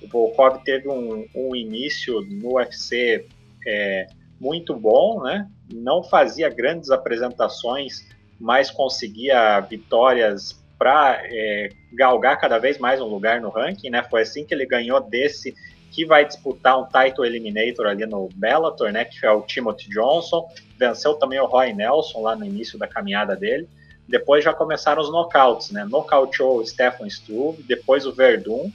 [0.00, 3.26] O Volkov teve um, um início no UFC
[3.66, 4.06] é,
[4.40, 5.50] muito bom, né?
[5.68, 8.08] Não fazia grandes apresentações,
[8.40, 14.02] mas conseguia vitórias para é, galgar cada vez mais um lugar no ranking, né?
[14.02, 15.54] Foi assim que ele ganhou desse
[15.90, 19.04] que vai disputar um title eliminator ali no Bellator, né?
[19.04, 20.48] Que é o Timothy Johnson.
[20.78, 23.68] Venceu também o Roy Nelson lá no início da caminhada dele.
[24.08, 25.84] Depois já começaram os knockouts, né?
[25.84, 28.70] Nocauteou o Stefan Struve, depois o Verdun.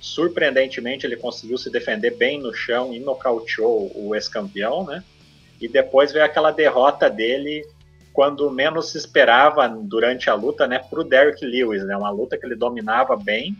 [0.00, 5.02] Surpreendentemente, ele conseguiu se defender bem no chão e nocauteou o ex-campeão, né?
[5.60, 7.66] E depois veio aquela derrota dele
[8.12, 10.78] quando menos se esperava durante a luta, né?
[10.78, 11.96] Para o Derrick Lewis, né?
[11.96, 13.56] Uma luta que ele dominava bem,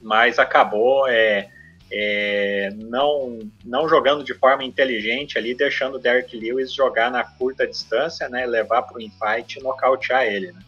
[0.00, 1.48] mas acabou é,
[1.92, 7.66] é, não, não jogando de forma inteligente ali, deixando o Derrick Lewis jogar na curta
[7.66, 8.46] distância, né?
[8.46, 10.60] Levar para o infight e nocautear ele, né?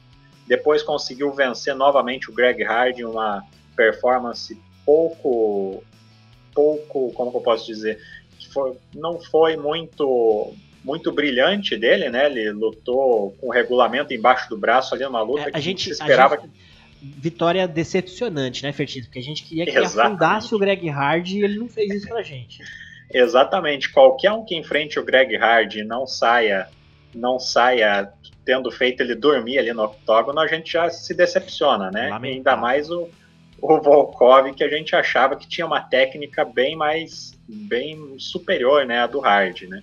[0.47, 3.45] Depois conseguiu vencer novamente o Greg Hardy, uma
[3.77, 5.83] performance pouco,
[6.53, 8.01] pouco, como eu posso dizer,
[8.53, 10.53] foi, não foi muito
[10.85, 12.27] muito brilhante dele, né?
[12.27, 15.85] Ele lutou com o regulamento embaixo do braço ali numa luta é, a que gente,
[15.85, 16.51] se esperava gente,
[17.03, 19.05] Vitória decepcionante, né, Fertinho?
[19.05, 20.23] Porque a gente queria que Exatamente.
[20.23, 22.63] afundasse o Greg Hardy e ele não fez isso pra gente.
[23.13, 23.91] Exatamente.
[23.91, 26.69] Qualquer um que enfrente o Greg Hardy e não saia,
[27.13, 28.13] não saia
[28.45, 32.11] tendo feito ele dormir ali no octógono, a gente já se decepciona, né?
[32.23, 33.09] Ainda mais o,
[33.61, 39.01] o Volkov, que a gente achava que tinha uma técnica bem mais bem superior, né,
[39.01, 39.83] a do Hard, né?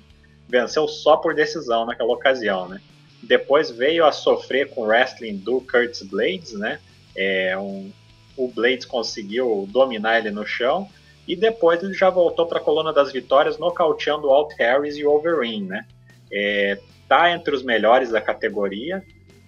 [0.50, 2.82] Venceu só por decisão naquela ocasião, né?
[3.22, 6.80] Depois veio a sofrer com o wrestling do Curtis Blades, né?
[7.16, 7.92] É, um,
[8.36, 10.90] o Blades conseguiu dominar ele no chão
[11.28, 15.06] e depois ele já voltou para a coluna das vitórias, nocauteando o Alt Harris e
[15.06, 15.86] o Overeem, né?
[16.32, 19.04] É, tá entre os melhores da categoria,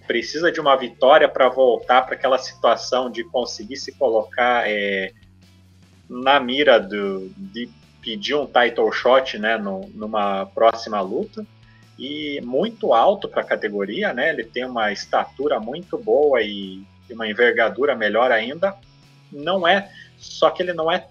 [0.06, 5.12] precisa de uma vitória para voltar para aquela situação de conseguir se colocar é,
[6.08, 7.68] na mira do, de
[8.02, 11.46] pedir um title shot né, no, numa próxima luta.
[11.98, 14.30] E muito alto para a categoria, né?
[14.30, 18.74] Ele tem uma estatura muito boa e uma envergadura melhor ainda.
[19.30, 21.06] Não é, só que ele não é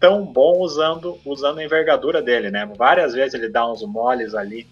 [0.00, 2.68] tão bom usando, usando a envergadura dele, né?
[2.76, 4.66] Várias vezes ele dá uns moles ali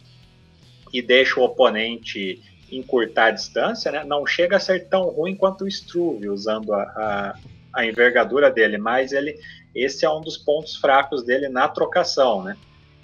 [0.92, 4.04] e deixa o oponente encurtar a distância, né?
[4.04, 7.34] Não chega a ser tão ruim quanto o Struve usando a, a,
[7.74, 9.38] a, envergadura dele, mas ele
[9.75, 12.57] esse é um dos pontos fracos dele na trocação, né?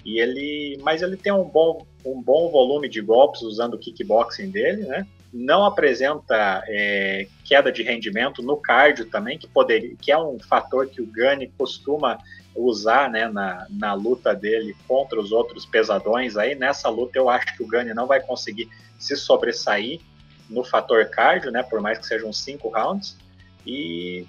[0.05, 4.49] E ele, mas ele tem um bom, um bom volume de golpes usando o kickboxing
[4.49, 5.05] dele, né?
[5.31, 10.87] Não apresenta é, queda de rendimento no cardio também, que poderia, que é um fator
[10.87, 12.17] que o Gani costuma
[12.55, 16.35] usar, né, na, na luta dele contra os outros pesadões.
[16.35, 20.01] Aí nessa luta eu acho que o Gani não vai conseguir se sobressair
[20.49, 23.15] no fator cardio, né, por mais que sejam cinco rounds.
[23.65, 24.25] E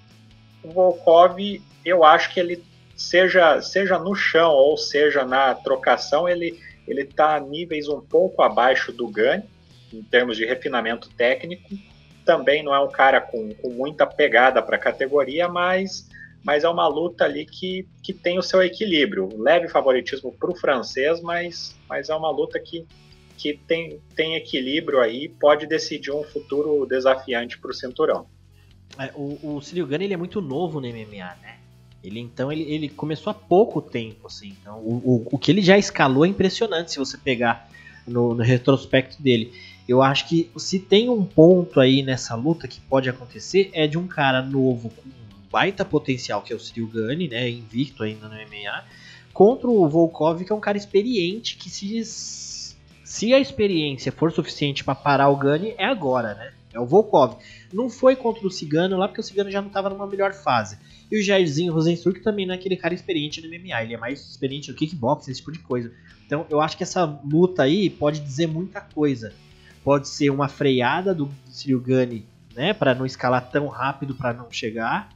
[0.63, 1.39] o Volkov,
[1.85, 2.65] eu acho que ele
[2.97, 8.43] seja seja no chão ou seja na trocação, ele ele está a níveis um pouco
[8.43, 9.45] abaixo do Gani
[9.93, 11.69] em termos de refinamento técnico.
[12.25, 16.09] Também não é um cara com, com muita pegada para a categoria, mas
[16.43, 19.29] mas é uma luta ali que, que tem o seu equilíbrio.
[19.37, 22.87] Leve favoritismo para o francês, mas, mas é uma luta que,
[23.37, 28.27] que tem, tem equilíbrio aí, pode decidir um futuro desafiante para o cinturão.
[28.99, 31.59] É, o, o Cyril Gane, ele é muito novo no MMA, né?
[32.03, 34.57] Ele então ele, ele começou há pouco tempo, assim.
[34.61, 37.69] Então o, o, o que ele já escalou é impressionante se você pegar
[38.07, 39.53] no, no, retrospecto dele.
[39.87, 43.99] Eu acho que se tem um ponto aí nessa luta que pode acontecer é de
[43.99, 47.51] um cara novo com um baita potencial, que é o Cyril Gane, né?
[47.51, 48.85] Invicto ainda no MMA,
[49.33, 52.03] contra o Volkov, que é um cara experiente que se
[53.05, 56.53] se a experiência for suficiente para parar o Gani, é agora, né?
[56.73, 57.37] É o Volkov.
[57.73, 60.79] Não foi contra o Cigano lá, porque o Cigano já não estava numa melhor fase.
[61.11, 64.21] E o Jairzinho Rosenstruck também não é aquele cara experiente no MMA, ele é mais
[64.21, 65.93] experiente no kickboxing, esse tipo de coisa.
[66.27, 69.33] Então eu acho que essa luta aí pode dizer muita coisa.
[69.83, 71.83] Pode ser uma freada do Cyril
[72.55, 75.09] né, para não escalar tão rápido para não chegar.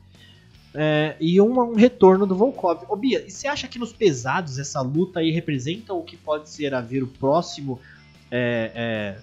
[0.76, 2.82] É, e um, um, retorno do Volkov.
[2.88, 6.50] Ô Bia, e você acha que nos pesados essa luta aí representa o que pode
[6.50, 7.78] ser a ver o próximo?
[8.28, 9.18] É, é,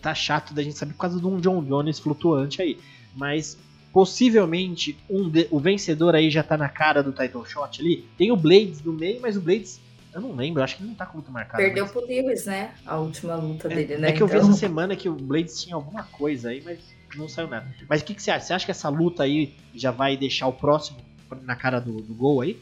[0.00, 2.78] tá chato da gente saber por causa de um John Jones flutuante aí.
[3.14, 3.56] Mas
[3.92, 8.06] possivelmente um de, o vencedor aí já tá na cara do title shot ali.
[8.16, 9.80] Tem o Blades no meio, mas o Blades.
[10.12, 11.62] Eu não lembro, acho que ele não tá com muito marcado.
[11.62, 11.92] Perdeu mas...
[11.92, 12.72] pro Lewis, né?
[12.84, 14.08] A última luta é, dele, né?
[14.08, 14.26] É que então...
[14.26, 16.78] eu vi então essa semana que o Blades tinha alguma coisa aí, mas
[17.16, 17.66] não saiu nada.
[17.88, 18.46] Mas o que, que, você acha?
[18.46, 20.98] Você acha que essa luta aí já vai deixar o próximo
[21.42, 22.58] na cara do, do gol aí?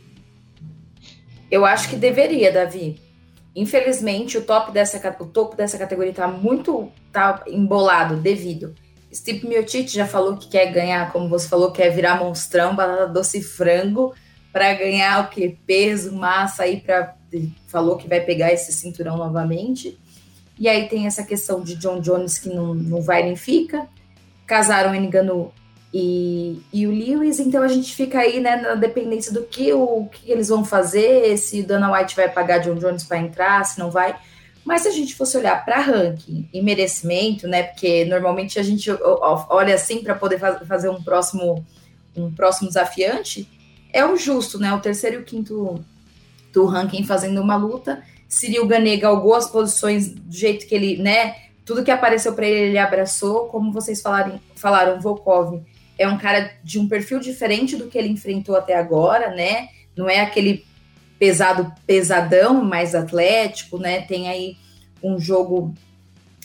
[1.51, 3.01] Eu acho que deveria, Davi.
[3.57, 8.75] Infelizmente, o top dessa, o topo dessa categoria tá muito tá embolado devido.
[9.13, 13.43] Steve Miocic já falou que quer ganhar, como você falou, quer virar monstrão, batata doce
[13.43, 14.15] frango
[14.53, 15.57] para ganhar o que?
[15.67, 17.17] Peso, massa aí para
[17.67, 19.99] falou que vai pegar esse cinturão novamente.
[20.59, 23.87] E aí tem essa questão de John Jones que não, não vai nem fica.
[24.47, 25.53] Casaram Engano
[25.93, 30.07] e, e o Lewis, então a gente fica aí né, na dependência do que, o,
[30.07, 33.79] que eles vão fazer, se o Dana White vai pagar John Jones para entrar, se
[33.79, 34.17] não vai.
[34.65, 37.63] Mas se a gente fosse olhar para ranking e merecimento, né?
[37.63, 38.91] Porque normalmente a gente
[39.49, 41.65] olha assim para poder fazer um próximo
[42.17, 43.49] um próximo desafiante,
[43.93, 44.75] é o justo, né?
[44.75, 45.85] O terceiro e o quinto
[46.53, 48.03] do ranking fazendo uma luta.
[48.29, 51.37] Cyril Gane galgou as posições do jeito que ele, né?
[51.65, 53.47] Tudo que apareceu para ele, ele abraçou.
[53.47, 55.63] Como vocês falaram, falaram, Volkov
[55.99, 59.69] é um cara de um perfil diferente do que ele enfrentou até agora, né?
[59.97, 60.65] Não é aquele
[61.19, 64.03] pesado, pesadão, mais atlético, né?
[64.03, 64.57] Tem aí
[65.03, 65.75] um jogo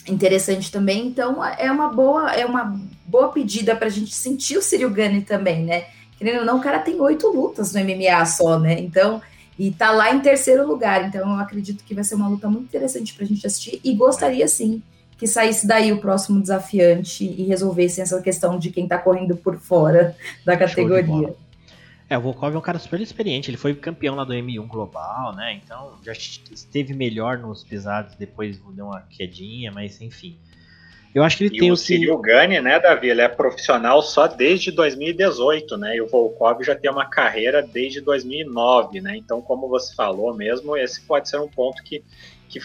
[0.08, 1.06] interessante também.
[1.06, 5.22] Então é uma boa, é uma boa pedida para a gente sentir o Cyril Gane
[5.22, 5.86] também, né?
[6.18, 8.80] Querendo ou não, o cara tem oito lutas no MMA só, né?
[8.80, 9.20] Então
[9.58, 11.06] e tá lá em terceiro lugar.
[11.06, 13.94] Então eu acredito que vai ser uma luta muito interessante para a gente assistir e
[13.94, 14.82] gostaria sim
[15.22, 19.56] que saísse daí o próximo desafiante e resolvesse essa questão de quem tá correndo por
[19.56, 21.32] fora da categoria.
[22.10, 25.32] É, o Volkov é um cara super experiente, ele foi campeão lá do M1 Global,
[25.36, 25.60] né?
[25.64, 30.36] Então já esteve melhor nos pesados, depois deu uma quedinha, mas enfim.
[31.14, 33.08] Eu acho que ele e tem o o Cyril Gane, né, Davi?
[33.08, 35.98] Ele é profissional só desde 2018, né?
[35.98, 39.16] E o Volkov já tem uma carreira desde 2009, né?
[39.16, 42.02] Então, como você falou mesmo, esse pode ser um ponto que,
[42.52, 42.60] que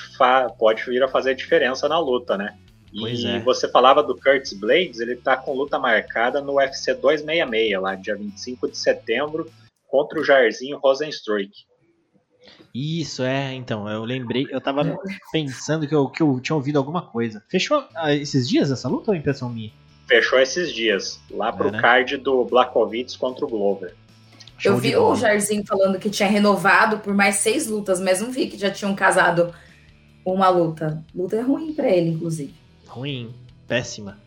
[0.59, 2.57] pode vir a fazer diferença na luta, né?
[2.97, 3.39] Pois e é.
[3.39, 8.15] você falava do Curtis Blades, ele tá com luta marcada no UFC 266, lá dia
[8.15, 9.49] 25 de setembro,
[9.87, 11.51] contra o Jairzinho Rosenstruik.
[12.73, 14.97] Isso, é, então, eu lembrei, eu tava
[15.31, 17.43] pensando que eu, que eu tinha ouvido alguma coisa.
[17.49, 19.71] Fechou ah, esses dias essa luta ou é impressão minha?
[20.07, 21.81] Fechou esses dias, lá pro É, né?
[21.81, 23.93] card do Blakovic contra o Glover.
[24.57, 28.31] Show eu vi o Jairzinho falando que tinha renovado por mais seis lutas, mas não
[28.31, 29.53] vi que já tinham casado
[30.33, 31.03] uma luta.
[31.13, 32.53] Luta é ruim pra ele, inclusive.
[32.87, 33.33] Ruim,
[33.67, 34.17] péssima.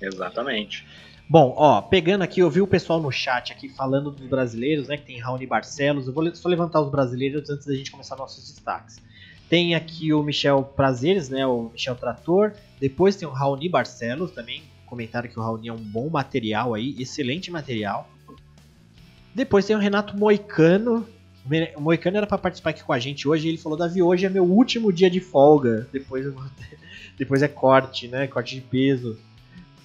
[0.00, 0.86] Exatamente.
[1.28, 4.96] Bom, ó, pegando aqui, eu vi o pessoal no chat aqui falando dos brasileiros, né?
[4.96, 6.06] Que tem Raoni Barcelos.
[6.06, 9.02] Eu vou só levantar os brasileiros antes da gente começar nossos destaques.
[9.48, 11.44] Tem aqui o Michel Prazeres, né?
[11.46, 12.52] O Michel Trator.
[12.78, 14.62] Depois tem o Raoni Barcelos também.
[14.86, 18.08] Comentaram que o Raoni é um bom material aí, excelente material.
[19.34, 21.08] Depois tem o Renato Moicano.
[21.76, 23.46] O Moicano era pra participar aqui com a gente hoje.
[23.46, 25.88] e Ele falou: Davi, hoje é meu último dia de folga.
[25.92, 26.78] Depois, ter-
[27.18, 28.26] depois é corte, né?
[28.26, 29.18] Corte de peso.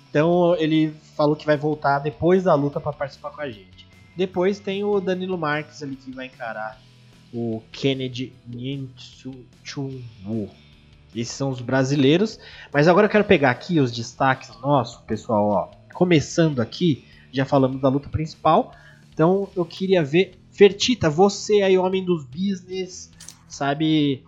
[0.10, 3.88] Então ele falou que vai voltar depois da luta para participar com a gente.
[4.16, 6.82] Depois tem o Danilo Marques ali que vai encarar
[7.34, 10.50] o Kennedy Nintsuchunwu.
[11.16, 12.40] Esses são os brasileiros.
[12.74, 15.50] Mas agora eu quero pegar aqui os destaques nossos, pessoal.
[15.50, 15.70] Ó.
[15.94, 18.74] Começando aqui, já falamos da luta principal.
[19.14, 20.38] Então eu queria ver.
[20.52, 23.10] Fertita, você aí, homem dos business,
[23.48, 24.24] sabe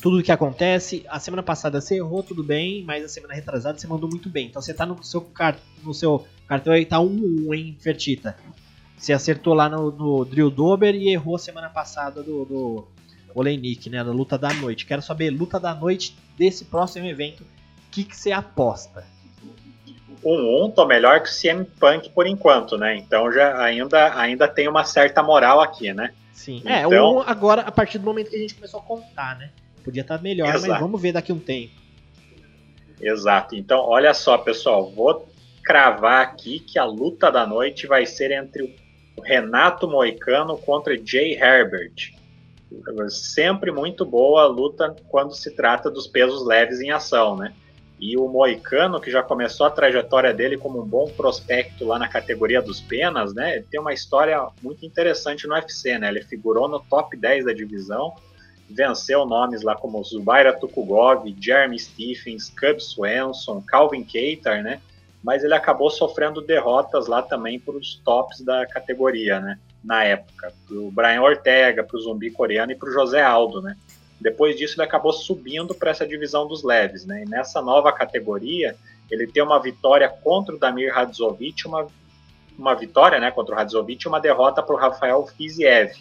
[0.00, 1.04] tudo o que acontece.
[1.08, 4.46] A semana passada você errou, tudo bem, mas a semana retrasada você mandou muito bem.
[4.46, 8.36] Então você tá no seu, car no seu cartão aí, tá 1-1, hein, Fertita?
[8.96, 12.88] Você acertou lá no, no Drill Dober e errou a semana passada do, do
[13.34, 14.04] Olenik, né?
[14.04, 14.86] Da luta da noite.
[14.86, 19.04] Quero saber, luta da noite desse próximo evento, o que, que você aposta?
[20.24, 22.96] 1-1, tô melhor que o CM Punk por enquanto, né?
[22.96, 26.12] Então já ainda, ainda tem uma certa moral aqui, né?
[26.32, 26.62] Sim.
[26.64, 29.50] É, Então- um agora, a partir do momento que a gente começou a contar, né?
[29.84, 30.80] Podia estar melhor, mas Exato.
[30.80, 31.72] vamos ver daqui um tempo.
[33.00, 33.54] Exato.
[33.54, 35.28] Então, olha só, pessoal, vou
[35.62, 38.76] cravar aqui que a luta da noite vai ser entre
[39.16, 42.14] o Renato Moicano contra Jay Herbert.
[43.08, 47.52] Sempre muito boa a luta quando se trata dos pesos leves em ação, né?
[47.98, 52.08] E o Moicano, que já começou a trajetória dele como um bom prospecto lá na
[52.08, 53.56] categoria dos penas, né?
[53.56, 56.08] Ele tem uma história muito interessante no UFC, né?
[56.08, 58.14] Ele figurou no top 10 da divisão,
[58.68, 64.80] venceu nomes lá como Zubaira Tukugov, Jeremy Stephens, Cub Swanson, Calvin Keitar, né?
[65.22, 69.58] Mas ele acabou sofrendo derrotas lá também para os tops da categoria, né?
[69.82, 73.62] Na época, para o Brian Ortega, para o Zumbi coreano e para o José Aldo,
[73.62, 73.74] né?
[74.20, 77.22] Depois disso, ele acabou subindo para essa divisão dos leves, né?
[77.24, 78.76] E nessa nova categoria,
[79.10, 81.86] ele tem uma vitória contra o Damir Radzovic, uma,
[82.58, 85.92] uma vitória, né, contra o Radzovic e uma derrota para o Rafael Fiziev.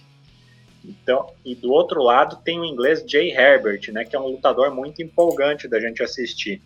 [0.83, 4.73] Então, e do outro lado tem o inglês Jay Herbert, né, que é um lutador
[4.73, 6.61] muito empolgante da gente assistir.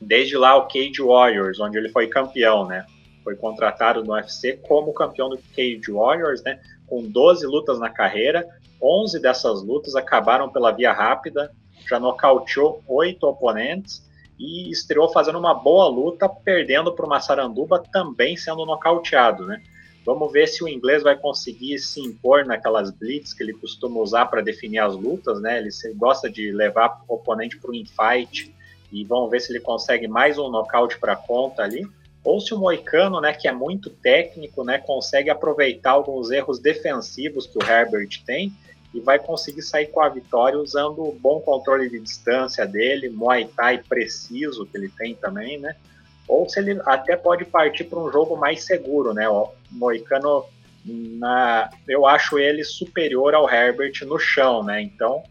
[0.00, 2.84] Desde lá o Cage Warriors, onde ele foi campeão, né?
[3.22, 6.60] Foi contratado no UFC como campeão do Cage Warriors, né?
[6.88, 8.44] Com 12 lutas na carreira,
[8.82, 11.52] 11 dessas lutas acabaram pela via rápida,
[11.88, 14.02] já nocauteou oito oponentes
[14.38, 19.62] e estreou fazendo uma boa luta, perdendo para o Massaranduba também sendo nocauteado, né?
[20.04, 24.26] Vamos ver se o inglês vai conseguir se impor naquelas blitz que ele costuma usar
[24.26, 25.58] para definir as lutas, né?
[25.58, 28.52] Ele gosta de levar o oponente para o infight
[28.90, 31.86] e vamos ver se ele consegue mais um nocaute para conta ali.
[32.24, 37.46] Ou se o Moicano, né, que é muito técnico, né, consegue aproveitar alguns erros defensivos
[37.46, 38.52] que o Herbert tem
[38.94, 43.46] e vai conseguir sair com a vitória usando o bom controle de distância dele, Muay
[43.56, 45.74] Thai preciso que ele tem também, né?
[46.28, 49.28] Ou se ele até pode partir para um jogo mais seguro, né?
[49.28, 50.44] O Moicano,
[50.84, 54.82] na, eu acho ele superior ao Herbert no chão, né?
[54.82, 55.22] Então,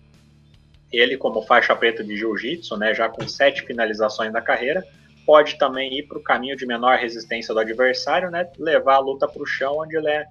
[0.92, 4.84] ele como faixa preta de jiu-jitsu, né, já com sete finalizações na carreira,
[5.26, 9.28] pode também ir para o caminho de menor resistência do adversário, né, levar a luta
[9.28, 10.26] para o chão, onde ele é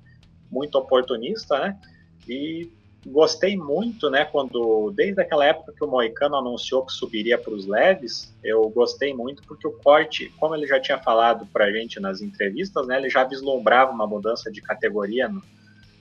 [0.50, 1.78] muito oportunista, né,
[2.28, 2.70] e
[3.06, 7.66] gostei muito, né, quando desde aquela época que o Moicano anunciou que subiria para os
[7.66, 11.98] leves, eu gostei muito porque o corte, como ele já tinha falado para a gente
[11.98, 15.42] nas entrevistas, né, ele já vislumbrava uma mudança de categoria no,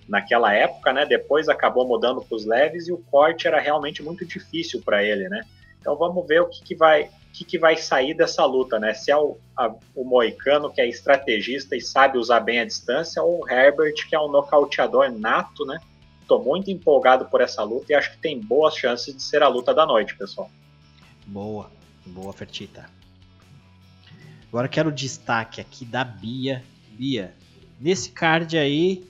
[0.10, 4.26] naquela época, né, depois acabou mudando para os leves e o corte era realmente muito
[4.26, 5.44] difícil para ele, né.
[5.80, 8.92] Então vamos ver o que, que vai o que, que vai sair dessa luta, né?
[8.96, 13.22] Se é o, a, o Moicano, que é estrategista e sabe usar bem a distância,
[13.22, 15.80] ou o Herbert, que é um nocauteador nato, né?
[16.30, 19.48] Estou muito empolgado por essa luta e acho que tem boas chances de ser a
[19.48, 20.48] luta da noite, pessoal.
[21.26, 21.72] Boa,
[22.06, 22.88] boa, Fertita.
[24.48, 26.64] Agora quero o destaque aqui da Bia.
[26.92, 27.34] Bia,
[27.82, 29.04] nesse card aí,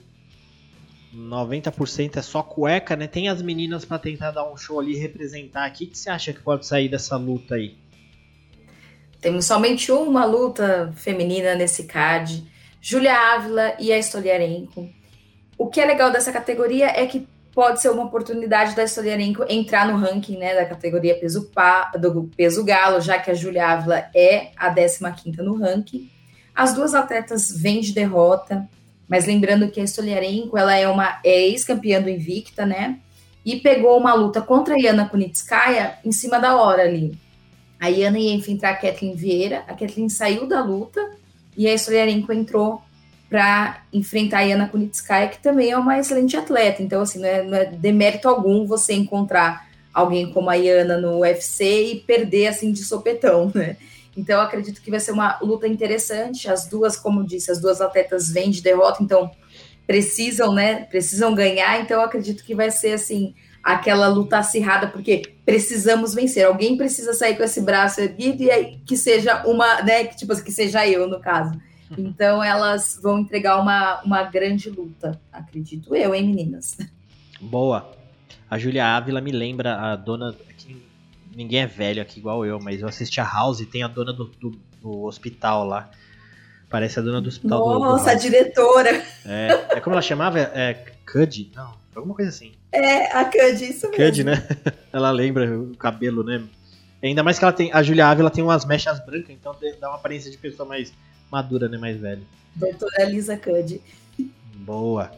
[1.14, 3.06] 90% é só cueca, né?
[3.06, 5.84] Tem as meninas para tentar dar um show ali representar aqui.
[5.84, 7.76] O que você acha que pode sair dessa luta aí?
[9.20, 12.50] Temos somente uma luta feminina nesse card.
[12.80, 14.99] Júlia Ávila e a Stoliarenko.
[15.60, 19.86] O que é legal dessa categoria é que pode ser uma oportunidade da Stoliarenko entrar
[19.86, 24.06] no ranking né, da categoria peso, pa, do peso galo, já que a Julia Ávila
[24.14, 26.10] é a 15ª no ranking.
[26.54, 28.66] As duas atletas vêm de derrota,
[29.06, 32.98] mas lembrando que a Stoliarenko ela é uma é ex-campeã do Invicta, né?
[33.44, 37.18] E pegou uma luta contra a Yana Kunitskaya em cima da hora ali.
[37.78, 41.06] A Yana ia enfrentar a Kathleen Vieira, a Kathleen saiu da luta
[41.54, 42.80] e a Stoliarenko entrou
[43.30, 46.82] para enfrentar a Yana Kunitskaya, que também é uma excelente atleta.
[46.82, 51.20] Então, assim, não é, não é demérito algum você encontrar alguém como a Yana no
[51.20, 53.76] UFC e perder, assim, de sopetão, né?
[54.16, 56.50] Então, acredito que vai ser uma luta interessante.
[56.50, 59.30] As duas, como disse, as duas atletas vêm de derrota, então
[59.86, 60.84] precisam, né?
[60.86, 61.80] Precisam ganhar.
[61.80, 63.32] Então, acredito que vai ser, assim,
[63.62, 66.44] aquela luta acirrada, porque precisamos vencer.
[66.44, 70.02] Alguém precisa sair com esse braço erguido e aí que seja uma, né?
[70.04, 71.56] Que, tipo, que seja eu, no caso.
[71.98, 76.78] Então elas vão entregar uma, uma grande luta, acredito eu, hein, meninas?
[77.40, 77.90] Boa.
[78.48, 80.34] A Julia Ávila me lembra a dona.
[81.34, 84.12] Ninguém é velho aqui igual eu, mas eu assisti a House e tem a dona
[84.12, 84.50] do, do,
[84.80, 85.90] do hospital lá.
[86.68, 89.04] Parece a dona do hospital Nossa, do, a diretora!
[89.24, 90.38] É, é como ela chamava?
[90.38, 90.74] É
[91.10, 91.50] Cud?
[91.54, 92.52] Não, alguma coisa assim.
[92.72, 94.04] É, a Cud, isso mesmo.
[94.04, 94.46] Cud, né?
[94.92, 96.42] Ela lembra o cabelo, né?
[97.02, 97.72] Ainda mais que ela tem.
[97.72, 100.92] A Julia Ávila tem umas mechas brancas, então dá uma aparência de pessoa mais
[101.30, 101.78] madura, né?
[101.78, 102.22] Mais velha.
[102.54, 103.80] Doutora Lisa Cud.
[104.54, 105.10] Boa.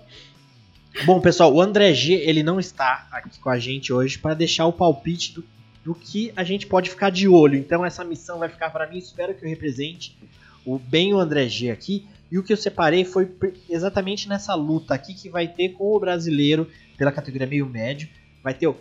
[1.05, 4.67] Bom, pessoal, o André G, ele não está aqui com a gente hoje para deixar
[4.67, 5.45] o palpite do,
[5.85, 7.59] do que a gente pode ficar de olho.
[7.59, 10.17] Então essa missão vai ficar para mim, espero que eu represente
[10.65, 12.07] o bem o André G aqui.
[12.31, 13.31] E o que eu separei foi
[13.69, 18.09] exatamente nessa luta aqui que vai ter com o brasileiro pela categoria meio médio.
[18.43, 18.77] Vai ter o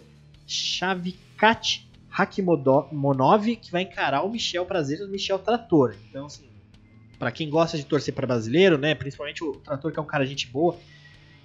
[0.46, 5.96] Chavikat Hakimonov que vai encarar o Michel Prazeres, o Michel Trator.
[6.10, 6.44] Então, assim,
[7.22, 10.26] para quem gosta de torcer para brasileiro, né, principalmente o Trator que é um cara
[10.26, 10.76] gente boa,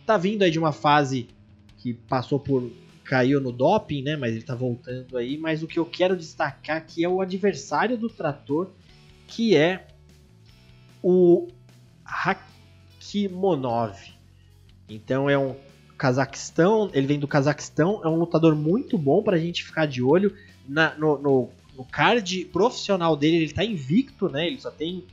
[0.06, 1.28] tá vindo aí de uma fase
[1.76, 2.72] que passou por
[3.04, 6.78] caiu no doping, né, mas ele tá voltando aí, mas o que eu quero destacar
[6.78, 8.70] aqui é o adversário do Trator,
[9.28, 9.86] que é
[11.02, 11.46] o
[12.02, 13.98] Hakimonov.
[14.88, 15.56] Então é um
[15.98, 20.02] Cazaquistão, ele vem do Cazaquistão, é um lutador muito bom para a gente ficar de
[20.02, 20.34] olho
[20.66, 23.36] na, no, no, no, card profissional dele.
[23.36, 24.46] Ele tá invicto, né?
[24.46, 25.04] Ele só tem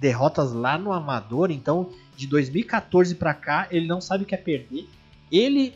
[0.00, 4.38] derrotas lá no Amador, então de 2014 para cá ele não sabe o que é
[4.38, 4.88] perder.
[5.30, 5.74] Ele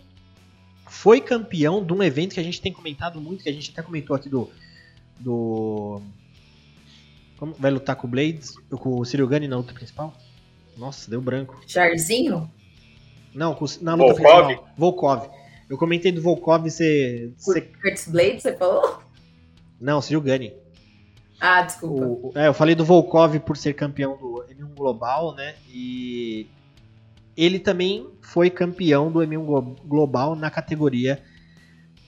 [0.86, 3.82] foi campeão de um evento que a gente tem comentado muito, que a gente até
[3.82, 4.50] comentou aqui do
[5.20, 6.02] do
[7.36, 10.14] como vai lutar com o Blades, com o Gane na luta principal?
[10.76, 11.60] Nossa, deu branco.
[11.66, 12.50] Jarzinho?
[13.34, 14.46] Não, na luta Volkov.
[14.46, 14.74] principal.
[14.76, 15.28] Volkov.
[15.68, 17.34] Eu comentei do Volkov ser.
[17.36, 17.72] ser...
[17.80, 19.02] Curtis Blades, você falou?
[19.80, 20.54] Não, Gane.
[21.46, 22.06] Ah, desculpa.
[22.06, 25.54] O, é, eu falei do Volkov por ser campeão do M1 Global, né?
[25.68, 26.46] E
[27.36, 31.22] ele também foi campeão do M1 Global na categoria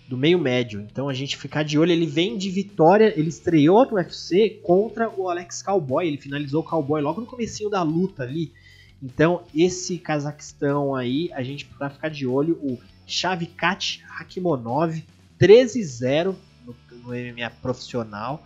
[0.08, 0.80] do meio médio.
[0.80, 5.10] Então a gente ficar de olho, ele vem de vitória, ele estreou no UFC contra
[5.10, 8.54] o Alex Cowboy, ele finalizou o Cowboy logo no comecinho da luta ali.
[9.02, 15.04] Então, esse Cazaquistão aí, a gente vai ficar de olho, o Shavikat Hakimonov
[15.38, 16.34] 13-0
[16.64, 18.42] no, no MMA profissional.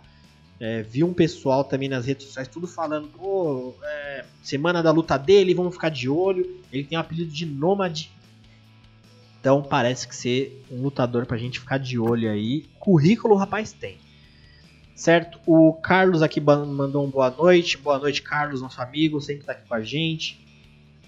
[0.63, 5.17] É, vi um pessoal também nas redes sociais tudo falando, pô, é, semana da luta
[5.17, 6.61] dele, vamos ficar de olho.
[6.71, 8.11] Ele tem o apelido de Nômade.
[9.39, 12.69] Então parece que ser um lutador pra gente ficar de olho aí.
[12.79, 13.97] Currículo o rapaz tem.
[14.93, 15.39] Certo?
[15.47, 17.75] O Carlos aqui mandou um boa noite.
[17.75, 20.45] Boa noite, Carlos, nosso amigo, sempre tá aqui com a gente.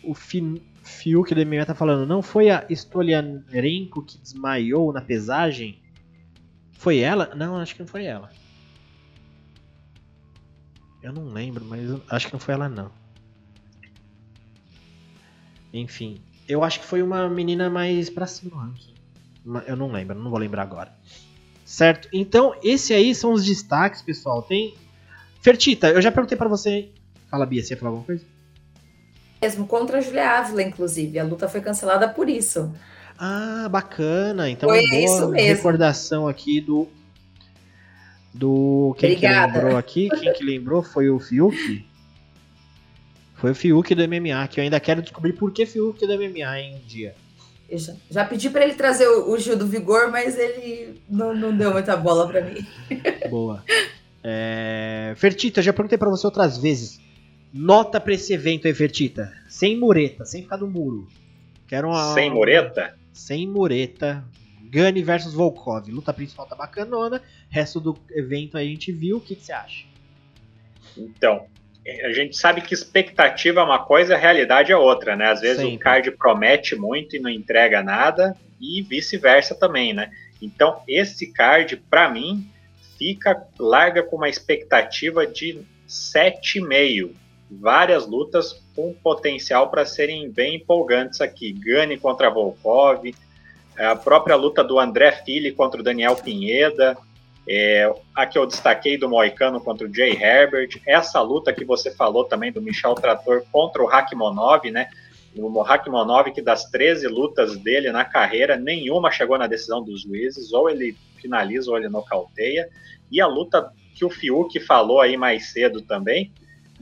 [0.01, 5.80] O Fiuk do MMA tá falando, não foi a Stoliarenko que desmaiou na pesagem?
[6.71, 7.35] Foi ela?
[7.35, 8.31] Não, acho que não foi ela.
[11.03, 12.89] Eu não lembro, mas acho que não foi ela não.
[15.73, 18.73] Enfim, eu acho que foi uma menina mais pra cima
[19.67, 20.93] Eu não lembro, não vou lembrar agora.
[21.65, 22.07] Certo?
[22.13, 24.41] Então, esse aí são os destaques, pessoal.
[24.43, 24.75] Tem.
[25.41, 26.89] Fertita, eu já perguntei para você.
[27.30, 28.23] Fala, Bia, você ia falar alguma coisa?
[29.41, 31.19] Mesmo contra a Julia Ávila, inclusive.
[31.19, 32.73] A luta foi cancelada por isso.
[33.17, 34.49] Ah, bacana.
[34.49, 35.55] Então, foi boa isso mesmo.
[35.55, 36.88] recordação aqui do
[38.34, 38.95] do.
[38.97, 39.51] Quem Obrigada.
[39.51, 40.10] que lembrou aqui?
[40.10, 41.85] Quem que lembrou foi o Fiuk?
[43.35, 46.60] Foi o Fiuk do MMA, que eu ainda quero descobrir por que Fiuk do MMA
[46.60, 47.14] em um dia.
[47.69, 51.35] Eu já, já pedi para ele trazer o, o, Gil do Vigor, mas ele não,
[51.35, 52.65] não deu muita bola para mim.
[53.30, 53.64] Boa.
[54.23, 55.14] É...
[55.18, 57.01] Fertita, eu já perguntei para você outras vezes.
[57.51, 59.31] Nota para esse evento aí, Fertita.
[59.47, 61.07] Sem mureta, sem ficar no muro.
[61.68, 62.95] Quero uma, sem mureta?
[63.11, 64.23] Sem mureta.
[64.73, 65.87] Gani versus Volkov.
[65.91, 67.21] Luta principal tá bacanona.
[67.47, 69.17] Resto do evento a gente viu.
[69.17, 69.85] O que, que você acha?
[70.97, 71.45] Então,
[72.03, 75.29] a gente sabe que expectativa é uma coisa, a realidade é outra, né?
[75.29, 75.75] Às vezes Sempre.
[75.75, 80.09] o card promete muito e não entrega nada, e vice-versa também, né?
[80.41, 82.49] Então, esse card, para mim,
[82.97, 87.11] fica larga com uma expectativa de 7,5.
[87.51, 91.51] Várias lutas com potencial para serem bem empolgantes aqui.
[91.51, 93.13] Gane contra Volkov,
[93.77, 96.97] a própria luta do André Fili contra o Daniel Pinheda,
[97.47, 101.91] é, a que eu destaquei do Moicano contra o Jay Herbert, essa luta que você
[101.91, 104.87] falou também do Michel Trator contra o Hakimonov, né?
[105.35, 110.53] O Hakimonov, que das 13 lutas dele na carreira, nenhuma chegou na decisão dos juízes,
[110.53, 112.69] ou ele finaliza ou ele nocauteia.
[113.11, 116.31] E a luta que o Fiuk falou aí mais cedo também,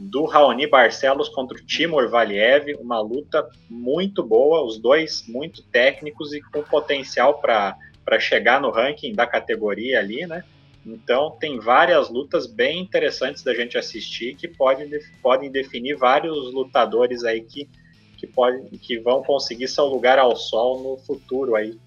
[0.09, 6.33] do Raoni Barcelos contra o Timur Valiev, uma luta muito boa, os dois muito técnicos
[6.33, 7.77] e com potencial para
[8.19, 10.43] chegar no ranking da categoria ali, né?
[10.83, 14.89] Então tem várias lutas bem interessantes da gente assistir que podem,
[15.21, 17.69] podem definir vários lutadores aí que,
[18.17, 21.77] que, pode, que vão conseguir seu lugar ao sol no futuro aí.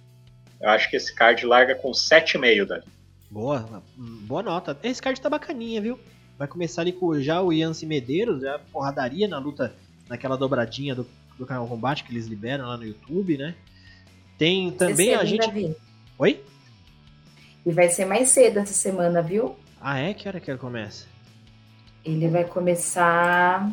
[0.61, 2.85] Eu acho que esse card larga com 7,5 dali.
[3.28, 4.78] Boa, boa nota.
[4.85, 5.99] Esse card tá bacaninha, viu?
[6.39, 9.74] Vai começar ali com já o Yancy Medeiros, já porradaria na luta,
[10.09, 11.06] naquela dobradinha do,
[11.39, 13.55] do canal Combate que eles liberam lá no YouTube, né?
[14.36, 15.47] Tem também a gente.
[15.47, 15.77] Davi.
[16.19, 16.44] Oi?
[17.65, 19.56] E vai ser mais cedo essa semana, viu?
[19.81, 20.12] Ah, é?
[20.12, 21.06] Que hora que ele começa?
[22.05, 23.70] Ele vai começar.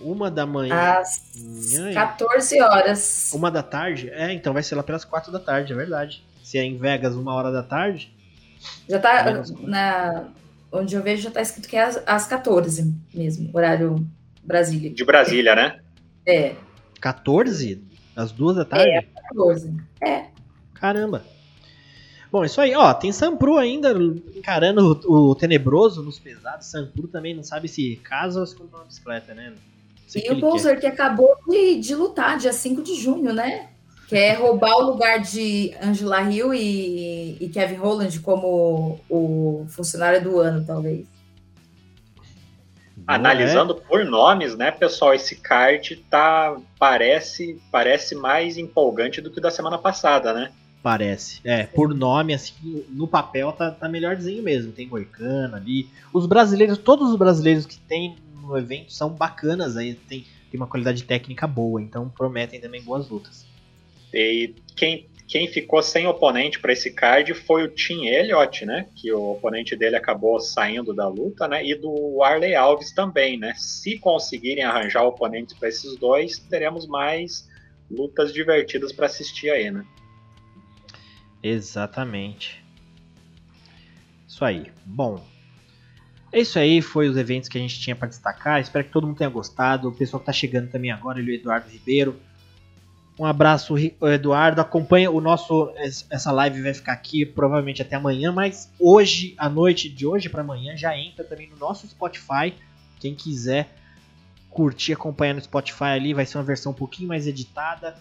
[0.00, 0.98] Uma da manhã.
[0.98, 1.22] Às
[1.94, 3.30] 14 horas.
[3.32, 4.10] Uma da tarde?
[4.10, 6.24] É, então vai ser lá pelas 4 da tarde, é verdade.
[6.42, 8.12] Se é em Vegas, uma hora da tarde.
[8.88, 10.28] Já tá na,
[10.74, 14.06] onde eu vejo já está escrito que é às, às 14 mesmo, horário
[14.42, 14.92] Brasília.
[14.92, 15.80] De Brasília, né?
[16.26, 16.54] É.
[17.00, 17.82] 14?
[18.14, 18.88] Às duas da tarde?
[18.90, 19.74] É, 14.
[20.00, 20.24] É.
[20.74, 21.24] Caramba.
[22.30, 23.92] Bom, isso aí, ó, tem Sampru ainda
[24.34, 26.66] encarando o, o tenebroso nos pesados.
[26.66, 29.54] Sampru também não sabe se casa ou se compra uma bicicleta, né?
[30.14, 33.70] E o Bowser que acabou de, de lutar dia 5 de junho, né?
[34.08, 40.38] Quer roubar o lugar de Angela Hill e, e Kevin Holland como o funcionário do
[40.38, 41.06] ano, talvez.
[43.06, 43.88] Analisando é.
[43.88, 49.50] por nomes, né, pessoal, esse card tá parece parece mais empolgante do que o da
[49.50, 50.52] semana passada, né?
[50.82, 51.40] Parece.
[51.44, 54.70] É, por nome, assim, no papel tá, tá melhorzinho mesmo.
[54.70, 55.88] Tem Moicano ali.
[56.12, 60.66] Os brasileiros, todos os brasileiros que tem no evento são bacanas aí, tem, tem uma
[60.66, 63.46] qualidade técnica boa, então prometem também boas lutas.
[64.14, 68.86] E quem, quem ficou sem oponente para esse card foi o Tim Elliott, né?
[68.94, 71.64] Que o oponente dele acabou saindo da luta, né?
[71.66, 73.52] E do Arley Alves também, né?
[73.56, 77.48] Se conseguirem arranjar oponentes para esses dois, teremos mais
[77.90, 79.84] lutas divertidas para assistir aí, né?
[81.42, 82.64] Exatamente.
[84.26, 84.66] Isso aí.
[84.84, 85.22] Bom,
[86.32, 88.60] é isso aí, foi os eventos que a gente tinha para destacar.
[88.60, 89.88] Espero que todo mundo tenha gostado.
[89.88, 92.16] O pessoal que está chegando também agora, ele é o Eduardo Ribeiro.
[93.18, 94.60] Um abraço, Eduardo.
[94.60, 95.72] Acompanha o nosso.
[96.10, 100.42] Essa live vai ficar aqui provavelmente até amanhã, mas hoje, à noite de hoje para
[100.42, 102.54] amanhã, já entra também no nosso Spotify.
[102.98, 103.68] Quem quiser
[104.50, 107.96] curtir, acompanhar no Spotify ali, vai ser uma versão um pouquinho mais editada.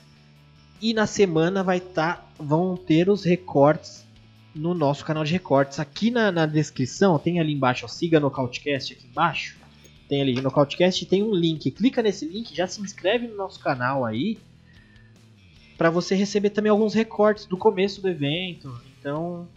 [0.81, 4.06] E na semana vai tá, vão ter os recortes
[4.53, 5.80] no nosso canal de recortes.
[5.80, 9.57] Aqui na, na descrição, tem ali embaixo, ó, siga no Couchcast aqui embaixo.
[10.10, 11.69] Tem ali no Couchcast tem um link.
[11.72, 14.40] Clica nesse link, já se inscreve no nosso canal aí.
[15.77, 18.73] Para você receber também alguns recortes do começo do evento.
[18.99, 19.47] Então,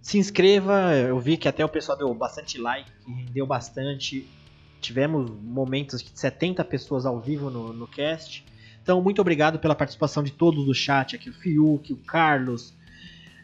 [0.00, 0.94] se inscreva.
[0.94, 4.26] Eu vi que até o pessoal deu bastante like, rendeu bastante
[4.84, 8.44] tivemos momentos de 70 pessoas ao vivo no, no cast.
[8.82, 12.74] Então, muito obrigado pela participação de todos do chat aqui, o Fiuk, o Carlos,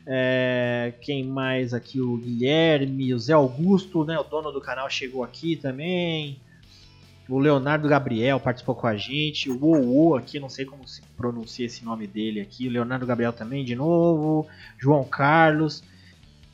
[0.07, 5.25] é, quem mais aqui, o Guilherme, o Zé Augusto, né, o dono do canal chegou
[5.25, 6.39] aqui também.
[7.31, 9.49] O Leonardo Gabriel participou com a gente.
[9.49, 12.67] O Uou aqui, não sei como se pronuncia esse nome dele aqui.
[12.67, 14.49] O Leonardo Gabriel também, de novo.
[14.77, 15.85] João Carlos.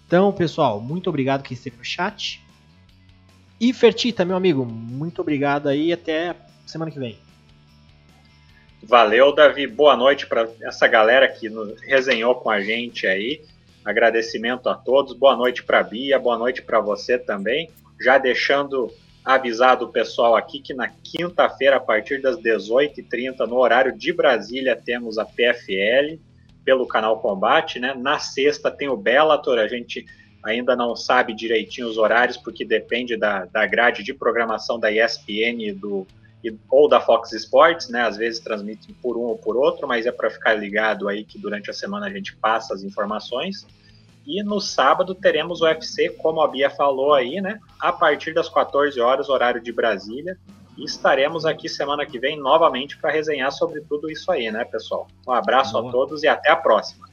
[0.06, 2.44] Então, pessoal, muito obrigado quem esteve no chat.
[3.58, 6.36] E Fertita, meu amigo, muito obrigado aí até
[6.66, 7.18] semana que vem.
[8.82, 9.66] Valeu, Davi.
[9.66, 13.40] Boa noite para essa galera que nos resenhou com a gente aí.
[13.82, 15.14] Agradecimento a todos.
[15.14, 17.70] Boa noite para Bia, boa noite para você também.
[17.98, 18.92] Já deixando
[19.26, 24.76] avisado o pessoal aqui que na quinta-feira, a partir das 18h30, no horário de Brasília,
[24.76, 26.20] temos a PFL
[26.64, 27.92] pelo canal Combate, né?
[27.92, 30.06] Na sexta tem o Bellator, a gente
[30.44, 35.74] ainda não sabe direitinho os horários, porque depende da, da grade de programação da ESPN
[35.74, 36.06] do,
[36.70, 38.02] ou da Fox Sports, né?
[38.02, 41.36] Às vezes transmitem por um ou por outro, mas é para ficar ligado aí que
[41.36, 43.66] durante a semana a gente passa as informações.
[44.26, 47.60] E no sábado teremos o UFC, como a Bia falou aí, né?
[47.80, 50.36] A partir das 14 horas, horário de Brasília.
[50.76, 55.06] E estaremos aqui semana que vem novamente para resenhar sobre tudo isso aí, né, pessoal?
[55.26, 55.88] Um abraço Boa.
[55.88, 57.08] a todos e até a próxima.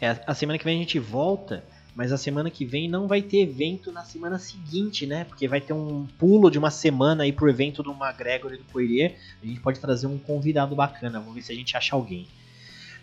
[0.00, 1.62] É, a semana que vem a gente volta
[1.96, 5.24] mas a semana que vem não vai ter evento na semana seguinte, né?
[5.24, 8.64] Porque vai ter um pulo de uma semana aí pro evento do McGregor e do
[8.64, 9.16] Poirier.
[9.42, 12.28] A gente pode trazer um convidado bacana, vamos ver se a gente acha alguém.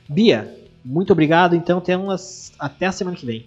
[0.08, 3.46] Bia, muito obrigado, então temos até a semana que vem.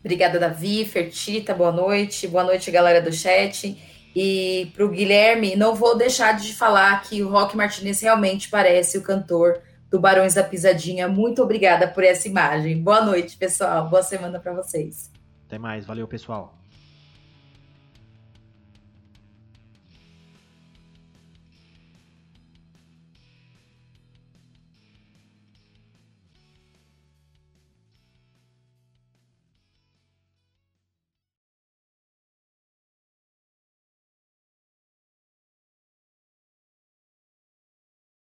[0.00, 2.26] Obrigada, Davi, Fertita, boa noite.
[2.26, 3.78] Boa noite, galera do chat.
[4.14, 9.02] E pro Guilherme, não vou deixar de falar que o Rock Martinez realmente parece o
[9.02, 11.06] cantor do Barões da Pisadinha.
[11.06, 12.82] Muito obrigada por essa imagem.
[12.82, 13.88] Boa noite, pessoal.
[13.88, 15.10] Boa semana para vocês.
[15.46, 15.86] Até mais.
[15.86, 16.61] Valeu, pessoal.